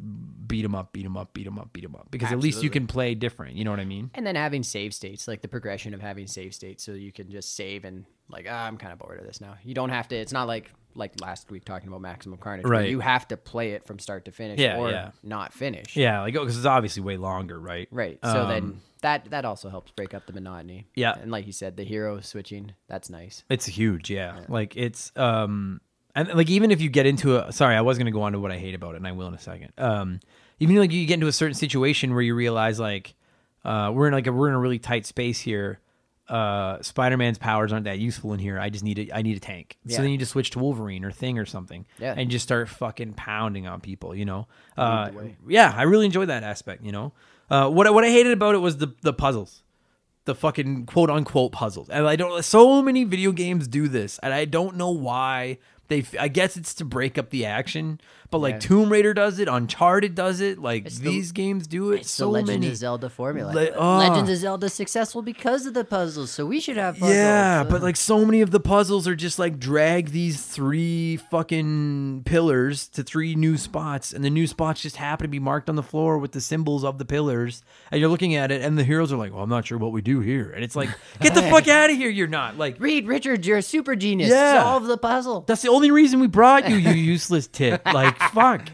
beat 0.46 0.62
them 0.62 0.74
up, 0.74 0.92
beat 0.92 1.02
them 1.02 1.16
up, 1.16 1.34
beat 1.34 1.44
them 1.44 1.58
up, 1.58 1.72
beat 1.72 1.82
them 1.82 1.94
up. 1.94 2.10
Because 2.10 2.32
at 2.32 2.38
least 2.40 2.62
you 2.62 2.70
can 2.70 2.86
play 2.86 3.14
different. 3.14 3.56
You 3.56 3.64
know 3.64 3.70
what 3.70 3.80
I 3.80 3.84
mean? 3.84 4.10
and 4.14 4.26
then 4.26 4.36
having 4.36 4.62
save 4.62 4.94
states, 4.94 5.28
like 5.28 5.42
the 5.42 5.48
progression 5.48 5.94
of 5.94 6.00
having 6.00 6.26
save 6.26 6.54
states, 6.54 6.82
so 6.84 6.92
you 6.92 7.12
can 7.12 7.30
just 7.30 7.54
save 7.54 7.84
and 7.84 8.04
like, 8.28 8.46
ah, 8.48 8.66
I'm 8.66 8.78
kind 8.78 8.92
of 8.92 8.98
bored 8.98 9.18
of 9.20 9.26
this 9.26 9.40
now. 9.40 9.56
You 9.64 9.74
don't 9.74 9.90
have 9.90 10.08
to. 10.08 10.16
It's 10.16 10.32
not 10.32 10.46
like 10.46 10.70
like 10.96 11.20
last 11.20 11.50
week 11.50 11.64
talking 11.64 11.88
about 11.88 12.00
Maximum 12.00 12.38
Carnage. 12.38 12.64
Right. 12.66 12.88
You 12.88 13.00
have 13.00 13.26
to 13.28 13.36
play 13.36 13.72
it 13.72 13.84
from 13.84 13.98
start 13.98 14.26
to 14.26 14.30
finish, 14.30 14.60
Yeah, 14.60 14.78
or 14.78 14.90
yeah. 14.90 15.10
not 15.24 15.52
finish. 15.52 15.96
Yeah, 15.96 16.20
like 16.20 16.34
because 16.34 16.56
it's 16.56 16.66
obviously 16.66 17.02
way 17.02 17.16
longer, 17.16 17.58
right? 17.58 17.88
Right. 17.90 18.18
So 18.22 18.46
then 18.46 18.62
Um, 18.62 18.80
that 19.02 19.30
that 19.30 19.44
also 19.44 19.68
helps 19.70 19.90
break 19.90 20.14
up 20.14 20.26
the 20.26 20.32
monotony. 20.32 20.86
Yeah. 20.94 21.14
And 21.20 21.30
like 21.32 21.46
you 21.46 21.52
said, 21.52 21.76
the 21.76 21.82
hero 21.84 22.20
switching, 22.20 22.72
that's 22.88 23.10
nice. 23.10 23.42
It's 23.50 23.66
huge, 23.66 24.08
yeah. 24.08 24.42
Like 24.48 24.76
it's 24.76 25.10
um 25.16 25.80
and 26.14 26.28
like 26.34 26.48
even 26.50 26.70
if 26.70 26.80
you 26.80 26.88
get 26.90 27.06
into 27.06 27.36
a 27.36 27.52
sorry, 27.52 27.76
I 27.76 27.80
was 27.80 27.98
gonna 27.98 28.10
go 28.10 28.22
on 28.22 28.32
to 28.32 28.40
what 28.40 28.52
I 28.52 28.58
hate 28.58 28.74
about 28.74 28.94
it, 28.94 28.98
and 28.98 29.06
I 29.06 29.12
will 29.12 29.28
in 29.28 29.34
a 29.34 29.38
second. 29.38 29.72
Um 29.78 30.20
even 30.60 30.76
like 30.76 30.92
you 30.92 31.06
get 31.06 31.14
into 31.14 31.26
a 31.26 31.32
certain 31.32 31.54
situation 31.54 32.12
where 32.12 32.22
you 32.22 32.34
realize 32.34 32.78
like 32.80 33.14
uh 33.64 33.90
we're 33.94 34.06
in 34.06 34.12
like 34.12 34.26
a 34.26 34.32
we're 34.32 34.48
in 34.48 34.54
a 34.54 34.58
really 34.58 34.78
tight 34.78 35.06
space 35.06 35.40
here. 35.40 35.80
Uh 36.28 36.80
Spider-Man's 36.80 37.36
powers 37.38 37.70
aren't 37.72 37.84
that 37.84 37.98
useful 37.98 38.32
in 38.32 38.38
here. 38.40 38.58
I 38.58 38.70
just 38.70 38.82
need 38.84 38.98
a 38.98 39.14
I 39.16 39.20
need 39.22 39.36
a 39.36 39.40
tank. 39.40 39.76
So 39.86 39.96
then 40.02 40.10
you 40.10 40.16
just 40.18 40.32
switch 40.32 40.50
to 40.52 40.58
Wolverine 40.58 41.04
or 41.04 41.10
Thing 41.12 41.38
or 41.38 41.44
something. 41.44 41.84
Yeah. 41.98 42.14
And 42.16 42.30
just 42.30 42.44
start 42.44 42.68
fucking 42.70 43.12
pounding 43.14 43.66
on 43.66 43.80
people, 43.80 44.14
you 44.14 44.24
know? 44.24 44.46
Uh 44.76 45.10
yeah, 45.48 45.74
I 45.76 45.82
really 45.82 46.06
enjoyed 46.06 46.28
that 46.30 46.42
aspect, 46.42 46.82
you 46.82 46.92
know. 46.92 47.12
Uh 47.50 47.68
what 47.68 47.86
I- 47.86 47.90
what 47.90 48.04
I 48.04 48.08
hated 48.08 48.32
about 48.32 48.54
it 48.54 48.58
was 48.58 48.78
the 48.78 48.94
the 49.02 49.12
puzzles 49.12 49.62
the 50.24 50.34
fucking 50.34 50.86
quote 50.86 51.10
unquote 51.10 51.52
puzzles. 51.52 51.90
And 51.90 52.06
I 52.06 52.16
don't. 52.16 52.42
So 52.42 52.80
many 52.80 53.04
video 53.04 53.30
games 53.30 53.68
do 53.68 53.88
this, 53.88 54.18
and 54.20 54.32
I 54.32 54.46
don't 54.46 54.76
know 54.76 54.90
why. 54.90 55.58
They, 55.88 56.04
I 56.18 56.28
guess 56.28 56.56
it's 56.56 56.72
to 56.74 56.84
break 56.84 57.18
up 57.18 57.28
the 57.30 57.44
action, 57.44 58.00
but 58.30 58.38
like 58.38 58.54
Yeah. 58.54 58.58
Tomb 58.60 58.88
Raider 58.90 59.12
does 59.12 59.38
it, 59.38 59.48
Uncharted 59.48 60.14
does 60.14 60.40
it, 60.40 60.58
like 60.58 60.86
It's 60.86 60.98
the- 60.98 61.10
these 61.10 61.30
games 61.30 61.66
do 61.66 61.92
it. 61.92 62.00
It's 62.00 62.10
so 62.10 62.24
the 62.24 62.30
Legend 62.32 62.60
many. 62.60 62.68
of 62.72 62.76
Zelda 62.78 63.10
formula. 63.10 63.52
Le- 63.52 63.68
ah. 63.78 63.98
Legends 63.98 64.30
of 64.30 64.36
Zelda 64.38 64.68
successful 64.70 65.20
because 65.20 65.66
of 65.66 65.74
the 65.74 65.84
puzzles, 65.84 66.30
so 66.30 66.46
we 66.46 66.58
should 66.58 66.78
have 66.78 66.94
puzzles. 66.94 67.14
Yeah, 67.14 67.64
Uh, 67.66 67.70
but 67.70 67.82
like 67.82 67.96
so 67.96 68.24
many 68.24 68.40
of 68.40 68.50
the 68.50 68.60
puzzles 68.60 69.06
are 69.06 69.14
just 69.14 69.38
like 69.38 69.58
drag 69.58 70.10
these 70.10 70.40
three 70.42 71.18
fucking 71.18 72.22
pillars 72.24 72.88
to 72.88 73.02
three 73.02 73.34
new 73.34 73.56
spots, 73.58 74.12
and 74.12 74.24
the 74.24 74.30
new 74.30 74.46
spots 74.46 74.80
just 74.80 74.96
happen 74.96 75.24
to 75.24 75.28
be 75.28 75.38
marked 75.38 75.68
on 75.68 75.76
the 75.76 75.82
floor 75.82 76.18
with 76.18 76.32
the 76.32 76.40
symbols 76.40 76.82
of 76.84 76.96
the 76.98 77.04
pillars. 77.04 77.62
And 77.90 78.00
you're 78.00 78.08
looking 78.10 78.34
at 78.34 78.50
it, 78.50 78.62
and 78.62 78.78
the 78.78 78.84
heroes 78.84 79.12
are 79.12 79.16
like, 79.16 79.32
"Well, 79.34 79.42
I'm 79.42 79.50
not 79.50 79.66
sure 79.66 79.76
what 79.78 79.92
we 79.92 80.00
do 80.02 80.20
here," 80.20 80.50
and 80.50 80.64
it's 80.64 80.74
like, 80.74 80.88
"Get 81.20 81.34
the 81.34 81.42
fuck 81.50 81.68
out 81.68 81.90
of 81.90 81.96
here! 81.96 82.08
You're 82.08 82.26
not 82.26 82.56
like 82.56 82.76
Reed 82.80 83.06
Richards, 83.06 83.46
you're 83.46 83.58
a 83.58 83.62
super 83.62 83.94
genius. 83.94 84.30
Yeah. 84.30 84.62
Solve 84.62 84.86
the 84.86 84.96
puzzle. 84.98 85.44
That's 85.46 85.62
the 85.62 85.68
only 85.74 85.90
reason 85.90 86.20
we 86.20 86.26
brought 86.26 86.68
you, 86.68 86.76
you 86.76 86.90
useless 87.14 87.46
tit. 87.46 87.82
Like 87.84 88.16
fuck. 88.18 88.68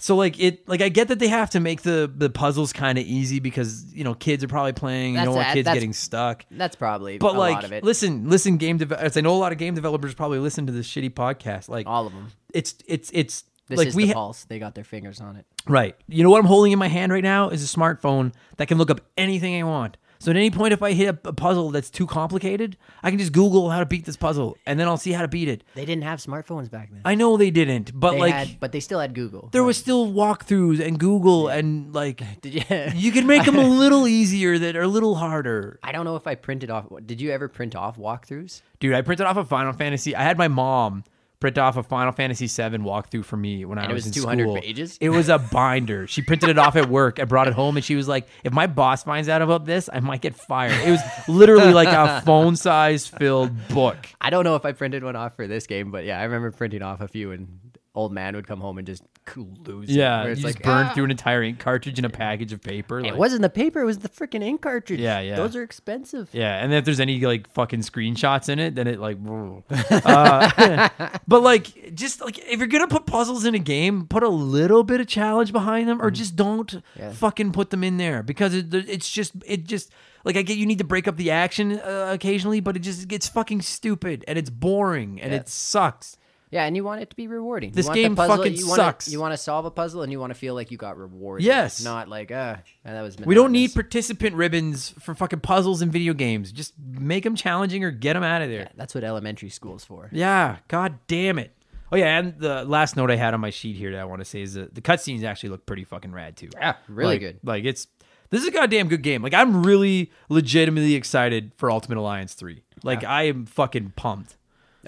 So 0.00 0.14
like 0.14 0.38
it 0.38 0.68
like 0.68 0.80
I 0.80 0.88
get 0.90 1.08
that 1.08 1.18
they 1.18 1.26
have 1.28 1.50
to 1.50 1.60
make 1.60 1.82
the 1.82 2.08
the 2.14 2.30
puzzles 2.30 2.72
kind 2.72 2.98
of 2.98 3.04
easy 3.04 3.40
because 3.40 3.92
you 3.92 4.04
know 4.04 4.14
kids 4.14 4.44
are 4.44 4.48
probably 4.48 4.72
playing. 4.72 5.12
You 5.14 5.16
That's 5.16 5.26
don't 5.26 5.34
want 5.34 5.48
kids 5.48 5.64
that's- 5.64 5.74
getting 5.76 5.92
stuck. 5.92 6.44
That's 6.52 6.76
probably 6.76 7.18
But 7.18 7.34
a 7.34 7.38
like, 7.38 7.54
lot 7.56 7.64
of 7.64 7.72
it. 7.72 7.82
listen, 7.82 8.28
listen, 8.30 8.58
game 8.58 8.76
developers. 8.78 9.16
I 9.16 9.20
know 9.22 9.34
a 9.34 9.38
lot 9.38 9.50
of 9.50 9.58
game 9.58 9.74
developers 9.74 10.14
probably 10.14 10.38
listen 10.38 10.66
to 10.66 10.72
this 10.72 10.86
shitty 10.88 11.10
podcast. 11.10 11.68
Like, 11.68 11.86
All 11.88 12.06
of 12.06 12.12
them. 12.12 12.28
it's 12.54 12.76
it's 12.86 13.10
it's 13.12 13.42
This 13.66 13.76
like 13.78 13.88
is 13.88 13.96
we 13.96 14.04
the 14.04 14.08
ha- 14.10 14.14
pulse. 14.14 14.44
They 14.44 14.60
got 14.60 14.76
their 14.76 14.84
fingers 14.84 15.20
on 15.20 15.34
it. 15.34 15.44
right. 15.66 15.96
You 16.06 16.22
know 16.22 16.30
what 16.30 16.38
I'm 16.38 16.46
holding 16.46 16.70
in 16.70 16.78
my 16.78 16.86
hand 16.88 17.10
right 17.12 17.24
now 17.24 17.48
is 17.48 17.64
a 17.64 17.76
smartphone 17.76 18.32
that 18.56 18.68
can 18.68 18.78
look 18.78 18.90
up 18.92 19.00
anything 19.16 19.60
I 19.60 19.64
want. 19.64 19.96
So 20.20 20.30
at 20.30 20.36
any 20.36 20.50
point, 20.50 20.72
if 20.72 20.82
I 20.82 20.92
hit 20.92 21.08
a, 21.24 21.28
a 21.28 21.32
puzzle 21.32 21.70
that's 21.70 21.90
too 21.90 22.06
complicated, 22.06 22.76
I 23.02 23.10
can 23.10 23.18
just 23.18 23.32
Google 23.32 23.70
how 23.70 23.78
to 23.78 23.86
beat 23.86 24.04
this 24.04 24.16
puzzle, 24.16 24.56
and 24.66 24.78
then 24.78 24.88
I'll 24.88 24.96
see 24.96 25.12
how 25.12 25.22
to 25.22 25.28
beat 25.28 25.48
it. 25.48 25.62
They 25.74 25.84
didn't 25.84 26.04
have 26.04 26.18
smartphones 26.18 26.70
back 26.70 26.90
then. 26.90 27.02
I 27.04 27.14
know 27.14 27.36
they 27.36 27.50
didn't, 27.50 27.92
but 27.98 28.12
they 28.12 28.18
like 28.18 28.34
had, 28.34 28.60
but 28.60 28.72
they 28.72 28.80
still 28.80 28.98
had 28.98 29.14
Google. 29.14 29.48
there 29.52 29.62
was 29.64 29.76
still 29.76 30.08
walkthroughs 30.12 30.84
and 30.84 30.98
Google 30.98 31.48
and 31.48 31.94
like 31.94 32.22
Did 32.40 32.54
you? 32.54 32.62
you 32.94 33.12
can 33.12 33.26
make 33.26 33.44
them 33.44 33.56
a 33.58 33.68
little 33.68 34.08
easier 34.08 34.58
that 34.58 34.76
are 34.76 34.82
a 34.82 34.88
little 34.88 35.14
harder. 35.14 35.78
I 35.82 35.92
don't 35.92 36.04
know 36.04 36.16
if 36.16 36.26
I 36.26 36.34
printed 36.34 36.70
off. 36.70 36.86
Did 37.06 37.20
you 37.20 37.30
ever 37.30 37.48
print 37.48 37.76
off 37.76 37.96
walkthroughs? 37.96 38.62
Dude, 38.80 38.94
I 38.94 39.02
printed 39.02 39.26
off 39.26 39.36
a 39.36 39.44
Final 39.44 39.72
Fantasy. 39.72 40.14
I 40.16 40.22
had 40.22 40.36
my 40.38 40.48
mom 40.48 41.04
print 41.40 41.56
off 41.58 41.76
a 41.76 41.82
Final 41.82 42.12
Fantasy 42.12 42.46
VII 42.46 42.78
walkthrough 42.78 43.24
for 43.24 43.36
me 43.36 43.64
when 43.64 43.78
I 43.78 43.82
And 43.82 43.90
it 43.92 43.94
was, 43.94 44.06
was 44.06 44.16
in 44.16 44.22
200 44.22 44.42
school. 44.44 44.56
pages? 44.60 44.98
It 45.00 45.10
was 45.10 45.28
a 45.28 45.38
binder. 45.38 46.06
She 46.06 46.22
printed 46.22 46.48
it 46.48 46.58
off 46.58 46.74
at 46.76 46.88
work. 46.88 47.20
I 47.20 47.24
brought 47.24 47.46
it 47.48 47.54
home 47.54 47.76
and 47.76 47.84
she 47.84 47.94
was 47.94 48.08
like, 48.08 48.26
"If 48.44 48.52
my 48.52 48.66
boss 48.66 49.04
finds 49.04 49.28
out 49.28 49.42
about 49.42 49.64
this, 49.64 49.88
I 49.92 50.00
might 50.00 50.20
get 50.20 50.34
fired." 50.34 50.72
It 50.86 50.90
was 50.90 51.00
literally 51.28 51.72
like 51.72 51.88
a 51.88 52.20
phone 52.26 52.56
size 52.56 53.06
filled 53.06 53.68
book. 53.68 53.96
I 54.20 54.30
don't 54.30 54.44
know 54.44 54.56
if 54.56 54.64
I 54.64 54.72
printed 54.72 55.04
one 55.04 55.16
off 55.16 55.36
for 55.36 55.46
this 55.46 55.66
game, 55.66 55.90
but 55.90 56.04
yeah, 56.04 56.18
I 56.18 56.24
remember 56.24 56.50
printing 56.50 56.82
off 56.82 57.00
a 57.00 57.08
few, 57.08 57.30
and 57.32 57.60
old 57.94 58.12
man 58.12 58.34
would 58.36 58.46
come 58.46 58.60
home 58.60 58.78
and 58.78 58.86
just 58.86 59.02
lose. 59.36 59.88
it, 59.88 59.94
Yeah, 59.94 60.18
where 60.20 60.26
you 60.28 60.32
it's 60.32 60.42
just 60.42 60.56
like, 60.56 60.64
burned 60.64 60.88
"Ah!" 60.90 60.94
through 60.94 61.04
an 61.04 61.10
entire 61.10 61.42
ink 61.42 61.58
cartridge 61.58 61.98
in 61.98 62.04
a 62.04 62.10
package 62.10 62.52
of 62.52 62.62
paper. 62.62 63.00
It 63.00 63.16
wasn't 63.16 63.42
the 63.42 63.50
paper; 63.50 63.80
it 63.80 63.84
was 63.84 63.98
the 63.98 64.08
freaking 64.08 64.42
ink 64.42 64.62
cartridge. 64.62 65.00
Yeah, 65.00 65.20
yeah. 65.20 65.36
Those 65.36 65.54
are 65.56 65.62
expensive. 65.62 66.28
Yeah, 66.32 66.62
and 66.62 66.72
if 66.72 66.84
there's 66.84 67.00
any 67.00 67.20
like 67.20 67.48
fucking 67.52 67.80
screenshots 67.80 68.48
in 68.48 68.58
it, 68.58 68.74
then 68.74 68.86
it 68.86 68.98
like. 69.00 69.18
uh, 69.70 70.88
but 71.28 71.42
like, 71.42 71.94
just 71.94 72.20
like 72.20 72.38
if 72.38 72.58
you're 72.58 72.66
gonna 72.68 72.88
put 72.88 73.06
puzzles 73.06 73.44
in 73.44 73.54
a 73.54 73.58
game, 73.58 74.06
put 74.06 74.22
a 74.22 74.28
little 74.28 74.84
bit 74.84 75.00
of 75.00 75.06
challenge 75.06 75.52
behind 75.52 75.88
them, 75.88 76.00
or 76.02 76.10
just 76.10 76.36
don't 76.36 76.48
Mm. 76.68 76.82
Yeah. 76.98 77.12
fucking 77.12 77.52
put 77.52 77.70
them 77.70 77.82
in 77.84 77.96
there 77.96 78.22
because 78.22 78.52
it, 78.54 78.74
it's 78.74 79.08
just 79.10 79.32
it 79.46 79.64
just 79.64 79.90
like 80.24 80.36
I 80.36 80.42
get 80.42 80.58
you 80.58 80.66
need 80.66 80.78
to 80.78 80.84
break 80.84 81.06
up 81.08 81.16
the 81.16 81.30
action 81.30 81.78
uh, 81.78 82.10
occasionally, 82.12 82.60
but 82.60 82.76
it 82.76 82.80
just 82.80 83.08
gets 83.08 83.28
fucking 83.28 83.62
stupid 83.62 84.24
and 84.28 84.36
it's 84.38 84.50
boring 84.50 85.20
and 85.20 85.32
Yeah. 85.32 85.38
it 85.40 85.48
sucks. 85.48 86.16
Yeah, 86.50 86.64
and 86.64 86.74
you 86.76 86.82
want 86.84 87.02
it 87.02 87.10
to 87.10 87.16
be 87.16 87.26
rewarding. 87.28 87.72
This 87.72 87.84
you 87.84 87.88
want 87.88 87.94
the 87.96 88.02
game 88.02 88.16
puzzle, 88.16 88.36
fucking 88.36 88.54
you 88.54 88.66
wanna- 88.68 88.82
sucks. 88.82 89.12
You 89.12 89.20
want 89.20 89.32
to 89.34 89.36
solve 89.36 89.64
a 89.66 89.70
puzzle, 89.70 90.02
and 90.02 90.10
you 90.10 90.18
want 90.18 90.30
to 90.30 90.34
feel 90.38 90.54
like 90.54 90.70
you 90.70 90.78
got 90.78 90.96
rewarded. 90.96 91.44
Yes. 91.46 91.82
not 91.84 92.08
like 92.08 92.30
uh 92.30 92.56
that 92.84 93.02
was. 93.02 93.18
We 93.18 93.34
don't 93.34 93.52
need 93.52 93.74
participant 93.74 94.34
ribbons 94.34 94.94
for 95.00 95.14
fucking 95.14 95.40
puzzles 95.40 95.82
in 95.82 95.90
video 95.90 96.14
games. 96.14 96.50
Just 96.52 96.72
make 96.78 97.24
them 97.24 97.36
challenging 97.36 97.84
or 97.84 97.90
get 97.90 98.14
them 98.14 98.22
out 98.22 98.40
of 98.42 98.48
there. 98.48 98.60
Yeah, 98.62 98.68
that's 98.76 98.94
what 98.94 99.04
elementary 99.04 99.50
school's 99.50 99.84
for. 99.84 100.08
Yeah, 100.12 100.56
god 100.68 100.98
damn 101.06 101.38
it. 101.38 101.54
Oh 101.92 101.96
yeah, 101.96 102.18
and 102.18 102.38
the 102.38 102.64
last 102.64 102.96
note 102.96 103.10
I 103.10 103.16
had 103.16 103.32
on 103.34 103.40
my 103.40 103.50
sheet 103.50 103.76
here 103.76 103.92
that 103.92 104.00
I 104.00 104.04
want 104.04 104.20
to 104.20 104.24
say 104.26 104.42
is 104.42 104.54
that 104.54 104.74
the 104.74 104.80
cutscenes 104.82 105.24
actually 105.24 105.50
look 105.50 105.64
pretty 105.66 105.84
fucking 105.84 106.12
rad 106.12 106.36
too. 106.36 106.48
Yeah, 106.54 106.74
really 106.88 107.14
Like- 107.14 107.20
good. 107.20 107.38
Like 107.42 107.64
it's 107.64 107.86
this 108.30 108.42
is 108.42 108.48
a 108.48 108.50
goddamn 108.50 108.88
good 108.88 109.02
game. 109.02 109.22
Like 109.22 109.34
I'm 109.34 109.64
really 109.66 110.10
legitimately 110.28 110.94
excited 110.94 111.52
for 111.56 111.70
Ultimate 111.70 111.98
Alliance 111.98 112.34
3. 112.34 112.62
Like 112.84 113.04
I 113.04 113.24
am 113.24 113.44
fucking 113.46 113.92
pumped. 113.96 114.36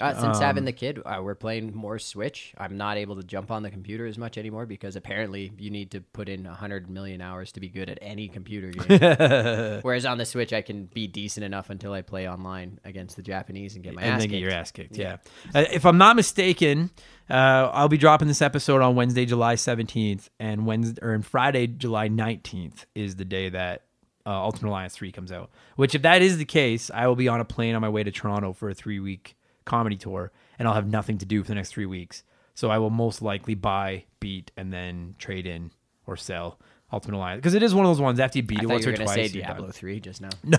Uh, 0.01 0.13
since 0.19 0.37
Um, 0.37 0.43
having 0.43 0.65
the 0.65 0.71
kid, 0.71 0.99
uh, 1.05 1.19
we're 1.21 1.35
playing 1.35 1.75
more 1.75 1.99
Switch. 1.99 2.53
I'm 2.57 2.75
not 2.77 2.97
able 2.97 3.15
to 3.17 3.23
jump 3.23 3.51
on 3.51 3.63
the 3.63 3.69
computer 3.71 4.05
as 4.05 4.17
much 4.17 4.37
anymore 4.37 4.65
because 4.65 4.95
apparently 4.95 5.51
you 5.57 5.69
need 5.69 5.91
to 5.91 6.01
put 6.01 6.27
in 6.29 6.43
100 6.45 6.89
million 6.89 7.21
hours 7.21 7.51
to 7.53 7.59
be 7.59 7.69
good 7.69 7.89
at 7.89 7.99
any 8.01 8.27
computer 8.27 8.69
game. 8.71 9.79
Whereas 9.81 10.05
on 10.05 10.17
the 10.17 10.25
Switch, 10.25 10.51
I 10.53 10.61
can 10.61 10.85
be 10.85 11.07
decent 11.07 11.43
enough 11.43 11.69
until 11.69 11.93
I 11.93 12.01
play 12.01 12.27
online 12.27 12.79
against 12.83 13.15
the 13.15 13.21
Japanese 13.21 13.75
and 13.75 13.83
get 13.83 13.93
my 13.93 14.01
and 14.01 14.11
ass 14.13 14.19
then 14.19 14.29
kicked. 14.29 14.31
get 14.31 14.39
your 14.41 14.51
ass 14.51 14.71
kicked. 14.71 14.97
Yeah. 14.97 15.17
Uh, 15.53 15.65
if 15.71 15.85
I'm 15.85 15.97
not 15.97 16.15
mistaken, 16.15 16.89
uh, 17.29 17.69
I'll 17.73 17.87
be 17.89 17.97
dropping 17.97 18.27
this 18.27 18.41
episode 18.41 18.81
on 18.81 18.95
Wednesday, 18.95 19.25
July 19.25 19.55
17th, 19.55 20.29
and 20.39 20.65
Wednesday 20.65 21.01
or 21.01 21.21
Friday, 21.21 21.67
July 21.67 22.09
19th 22.09 22.85
is 22.95 23.15
the 23.15 23.25
day 23.25 23.49
that 23.49 23.83
uh, 24.25 24.29
Ultimate 24.29 24.69
Alliance 24.69 24.93
3 24.95 25.11
comes 25.11 25.31
out. 25.31 25.49
Which, 25.75 25.95
if 25.95 26.01
that 26.03 26.21
is 26.21 26.37
the 26.37 26.45
case, 26.45 26.91
I 26.93 27.07
will 27.07 27.15
be 27.15 27.27
on 27.27 27.39
a 27.39 27.45
plane 27.45 27.75
on 27.75 27.81
my 27.81 27.89
way 27.89 28.03
to 28.03 28.11
Toronto 28.11 28.53
for 28.53 28.69
a 28.69 28.73
three 28.73 28.99
week 28.99 29.35
comedy 29.65 29.95
tour, 29.97 30.31
and 30.59 30.67
I'll 30.67 30.73
have 30.73 30.87
nothing 30.87 31.17
to 31.19 31.25
do 31.25 31.43
for 31.43 31.49
the 31.49 31.55
next 31.55 31.69
three 31.71 31.85
weeks. 31.85 32.23
So 32.53 32.69
I 32.69 32.77
will 32.77 32.89
most 32.89 33.21
likely 33.21 33.55
buy, 33.55 34.05
beat, 34.19 34.51
and 34.57 34.71
then 34.73 35.15
trade 35.17 35.45
in 35.47 35.71
or 36.05 36.17
sell 36.17 36.59
Ultimate 36.93 37.15
Alliance 37.17 37.39
because 37.39 37.53
it 37.53 37.63
is 37.63 37.73
one 37.73 37.85
of 37.85 37.89
those 37.89 38.01
ones 38.01 38.19
after 38.19 38.39
you 38.39 38.43
beat 38.43 38.59
I 38.59 38.63
it 38.63 38.67
once 38.69 38.83
you 38.83 38.89
or 38.89 38.91
were 38.91 38.97
gonna 38.97 39.05
twice. 39.05 39.31
say. 39.31 39.39
Diablo 39.39 39.71
three 39.71 39.99
just 40.01 40.21
now. 40.21 40.29
No, 40.43 40.57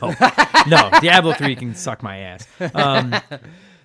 no, 0.67 0.91
Diablo 1.01 1.35
three 1.35 1.55
can 1.55 1.75
suck 1.75 2.03
my 2.03 2.19
ass. 2.19 2.47
Um, 2.75 3.15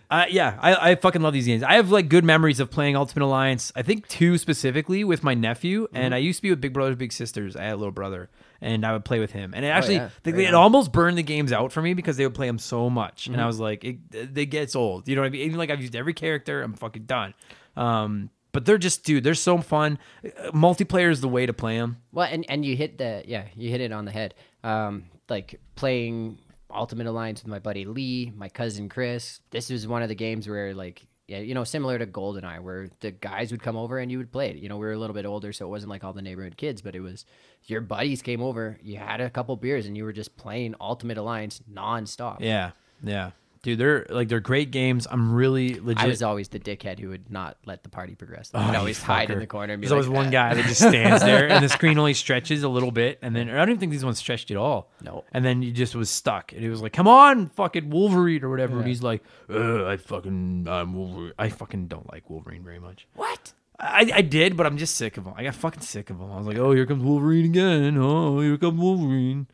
uh, 0.10 0.26
yeah, 0.30 0.58
I, 0.62 0.92
I 0.92 0.96
fucking 0.96 1.22
love 1.22 1.34
these 1.34 1.46
games. 1.46 1.64
I 1.64 1.74
have 1.74 1.92
like 1.92 2.08
good 2.08 2.24
memories 2.24 2.60
of 2.60 2.72
playing 2.72 2.96
Ultimate 2.96 3.26
Alliance. 3.26 3.72
I 3.76 3.82
think 3.82 4.08
two 4.08 4.38
specifically 4.38 5.04
with 5.04 5.24
my 5.24 5.34
nephew, 5.34 5.88
and 5.94 6.16
I 6.16 6.18
used 6.20 6.38
to 6.40 6.44
be 6.44 6.50
with 6.50 6.62
Big 6.62 6.74
Brothers 6.74 6.96
Big 6.96 7.12
Sisters. 7.12 7.56
I 7.56 7.64
had 7.64 7.74
a 7.74 7.78
little 7.78 7.92
brother, 7.92 8.30
and 8.62 8.86
I 8.86 8.94
would 8.94 9.04
play 9.04 9.20
with 9.20 9.32
him. 9.32 9.54
And 9.54 9.66
it 9.66 9.70
actually, 9.70 9.96
yeah. 9.96 10.10
they- 10.24 10.46
it 10.46 10.54
almost 10.54 10.92
burned 10.94 11.18
the 11.18 11.24
games 11.24 11.52
out 11.52 11.72
for 11.74 11.82
me 11.82 11.94
because 11.94 12.16
they 12.16 12.26
would 12.26 12.36
play 12.36 12.48
them 12.48 12.60
so 12.60 12.90
much, 12.90 13.28
and 13.28 13.42
I 13.42 13.46
was 13.46 13.60
like, 13.60 13.84
it, 13.84 13.98
it 14.14 14.46
gets 14.46 14.76
old. 14.76 15.08
You 15.08 15.16
know 15.16 15.22
what 15.22 15.28
I 15.28 15.32
mean? 15.32 15.42
Even 15.42 15.58
like 15.58 15.70
I've 15.70 15.82
used 15.82 15.96
every 15.96 16.14
character, 16.14 16.62
I'm 16.62 16.74
fucking 16.74 17.04
done. 17.04 17.34
Um, 17.76 18.30
but 18.54 18.66
they're 18.66 18.78
just, 18.78 19.04
dude, 19.04 19.24
they're 19.24 19.36
so 19.36 19.58
fun. 19.60 20.00
Uh, 20.26 20.52
Multiplayer 20.52 21.12
is 21.12 21.22
the 21.22 21.28
way 21.28 21.46
to 21.46 21.54
play 21.54 21.78
them. 21.78 21.98
Well, 22.12 22.28
and 22.32 22.46
and 22.50 22.66
you 22.66 22.76
hit 22.76 22.98
the 22.98 23.24
yeah, 23.28 23.46
you 23.56 23.70
hit 23.70 23.82
it 23.82 23.92
on 23.92 24.06
the 24.06 24.12
head. 24.12 24.34
Um, 24.64 25.06
like 25.30 25.60
playing 25.76 26.40
Ultimate 26.74 27.08
Alliance 27.08 27.44
with 27.44 27.50
my 27.50 27.60
buddy 27.60 27.86
Lee, 27.86 28.32
my 28.36 28.50
cousin 28.50 28.90
Chris. 28.90 29.42
This 29.52 29.70
was 29.70 29.88
one 29.88 30.02
of 30.02 30.10
the 30.10 30.16
games 30.16 30.48
where 30.48 30.74
like 30.74 31.08
yeah, 31.28 31.40
you 31.40 31.54
know, 31.54 31.66
similar 31.66 32.00
to 32.00 32.08
GoldenEye, 32.08 32.62
where 32.62 32.88
the 33.02 33.12
guys 33.12 33.52
would 33.52 33.62
come 33.62 33.76
over 33.76 34.00
and 34.00 34.10
you 34.10 34.18
would 34.18 34.32
play 34.32 34.50
it. 34.50 34.56
You 34.56 34.70
know, 34.70 34.78
we 34.78 34.86
were 34.86 34.94
a 34.94 34.98
little 34.98 35.14
bit 35.14 35.26
older, 35.26 35.52
so 35.52 35.66
it 35.66 35.70
wasn't 35.70 35.90
like 35.90 36.06
all 36.06 36.14
the 36.14 36.22
neighborhood 36.22 36.56
kids, 36.56 36.82
but 36.82 36.96
it 36.96 37.02
was 37.02 37.26
your 37.66 37.82
buddies 37.82 38.22
came 38.22 38.42
over, 38.42 38.80
you 38.82 38.98
had 38.98 39.20
a 39.20 39.30
couple 39.30 39.56
beers, 39.58 39.88
and 39.88 39.98
you 39.98 40.06
were 40.06 40.14
just 40.14 40.38
playing 40.38 40.74
Ultimate 40.80 41.18
Alliance 41.18 41.62
nonstop. 41.70 42.38
Yeah, 42.40 42.72
yeah, 43.04 43.32
dude, 43.68 43.78
they're 43.78 44.06
like 44.10 44.30
they're 44.30 44.40
great 44.40 44.72
games. 44.72 45.06
I'm 45.12 45.34
really 45.34 45.78
legit. 45.80 46.02
I 46.02 46.08
was 46.08 46.24
always 46.24 46.48
the 46.48 46.60
dickhead 46.60 47.00
who 47.00 47.10
would 47.10 47.30
not 47.30 47.58
let 47.66 47.84
the 47.84 47.90
party 47.90 48.16
progress. 48.16 48.50
I 48.54 48.58
Oh, 48.58 48.66
would 48.68 48.72
you 48.72 48.80
always 48.80 49.04
hide 49.04 49.30
in 49.30 49.40
the 49.40 49.46
corner 49.48 49.74
and 49.74 49.82
be 49.82 49.88
There's 49.88 49.92
like, 50.08 50.08
always 50.08 50.18
one 50.18 50.28
"Ah." 50.28 50.32
guy 50.32 50.54
that 50.54 50.66
just 50.66 50.80
stands 50.82 51.22
there, 51.22 51.50
and 51.50 51.64
the 51.64 51.68
screen 51.68 51.98
only 52.00 52.14
stretches 52.14 52.64
a 52.64 52.70
little 52.70 52.92
bit, 52.92 53.20
and 53.22 53.36
then 53.36 53.50
I 53.50 53.58
don't 53.58 53.70
even 53.72 53.80
think 53.80 53.92
these 53.92 54.06
ones 54.06 54.20
stretched 54.20 54.52
at 54.52 54.58
all. 54.58 54.90
No. 55.04 55.26
And 55.34 55.44
then 55.44 55.62
he 55.62 55.74
just 55.74 55.96
was 55.96 56.10
stuck, 56.10 56.54
and 56.54 56.62
he 56.62 56.70
was 56.70 56.82
like, 56.82 56.94
"Come 56.94 57.10
on, 57.10 57.50
fucking 57.50 57.90
Wolverine 57.90 58.42
or 58.44 58.50
whatever," 58.50 58.78
and 58.80 58.88
he's 58.88 59.04
like, 59.04 59.22
Ugh, 59.50 59.82
"I 59.82 59.98
fucking 59.98 60.68
I'm 60.70 60.94
Wolverine. 60.94 61.34
I 61.38 61.50
fucking 61.50 61.88
don't 61.88 62.10
like 62.12 62.30
Wolverine 62.30 62.64
very 62.64 62.80
much." 62.80 63.06
What? 63.16 63.52
I, 63.80 64.10
I 64.12 64.22
did, 64.22 64.56
but 64.58 64.66
I'm 64.66 64.78
just 64.78 64.96
sick 64.96 65.18
of 65.18 65.26
him. 65.26 65.34
I 65.36 65.44
got 65.44 65.54
fucking 65.56 65.82
sick 65.82 66.10
of 66.10 66.20
him. 66.20 66.32
I 66.32 66.38
was 66.38 66.48
like, 66.48 66.58
"Oh, 66.58 66.72
here 66.72 66.86
comes 66.86 67.04
Wolverine 67.04 67.46
again. 67.46 67.98
Oh, 67.98 68.40
here 68.40 68.58
comes 68.58 68.80
Wolverine." 68.80 69.48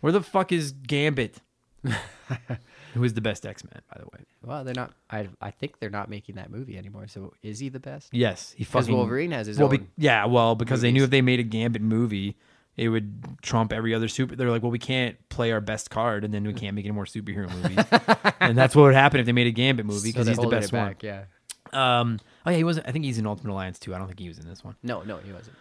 Where 0.00 0.12
the 0.12 0.20
fuck 0.20 0.50
is 0.50 0.72
Gambit? 0.72 1.38
Who 2.92 3.04
is 3.04 3.14
the 3.14 3.20
best 3.20 3.46
X 3.46 3.64
Men, 3.64 3.80
by 3.90 3.98
the 4.00 4.06
way? 4.06 4.24
Well, 4.44 4.64
they're 4.64 4.74
not. 4.74 4.92
I 5.10 5.28
I 5.40 5.50
think 5.50 5.78
they're 5.80 5.90
not 5.90 6.08
making 6.10 6.34
that 6.36 6.50
movie 6.50 6.76
anymore. 6.76 7.06
So 7.08 7.32
is 7.42 7.58
he 7.58 7.68
the 7.68 7.80
best? 7.80 8.10
Yes, 8.12 8.52
he 8.52 8.64
Because 8.64 8.84
fucking 8.86 8.96
Wolverine 8.96 9.30
has 9.32 9.46
his 9.46 9.58
well, 9.58 9.68
own. 9.68 9.76
be, 9.78 9.86
yeah, 9.96 10.24
well, 10.26 10.54
because 10.54 10.80
they 10.82 10.90
knew 10.90 11.00
movies. 11.00 11.04
if 11.04 11.10
they 11.10 11.22
made 11.22 11.40
a 11.40 11.44
Gambit 11.44 11.82
movie, 11.82 12.36
it 12.76 12.88
would 12.88 13.22
trump 13.42 13.72
every 13.72 13.94
other 13.94 14.08
super. 14.08 14.36
They're 14.36 14.50
like, 14.50 14.62
well, 14.62 14.70
we 14.70 14.78
can't 14.78 15.16
play 15.28 15.52
our 15.52 15.60
best 15.60 15.90
card, 15.90 16.24
and 16.24 16.32
then 16.34 16.44
we 16.44 16.52
can't 16.52 16.74
make 16.74 16.84
any 16.84 16.92
more 16.94 17.04
superhero 17.06 17.50
movies. 17.50 17.84
and 18.40 18.56
that's 18.58 18.74
what 18.76 18.82
would 18.82 18.94
happen 18.94 19.20
if 19.20 19.26
they 19.26 19.32
made 19.32 19.46
a 19.46 19.52
Gambit 19.52 19.86
movie 19.86 19.98
so 19.98 20.04
because 20.06 20.26
they're 20.26 20.32
he's 20.32 20.36
the 20.36 20.42
holding 20.42 20.60
best 20.60 20.72
it 20.72 20.76
one. 20.76 20.88
back, 20.88 21.02
Yeah. 21.02 21.24
Um, 21.72 22.18
oh 22.44 22.50
yeah, 22.50 22.58
he 22.58 22.64
wasn't. 22.64 22.86
I 22.86 22.92
think 22.92 23.06
he's 23.06 23.16
in 23.16 23.26
Ultimate 23.26 23.52
Alliance 23.52 23.78
too. 23.78 23.94
I 23.94 23.98
don't 23.98 24.06
think 24.06 24.20
he 24.20 24.28
was 24.28 24.38
in 24.38 24.46
this 24.46 24.62
one. 24.62 24.76
No, 24.82 25.00
no, 25.02 25.16
he 25.18 25.32
wasn't. 25.32 25.56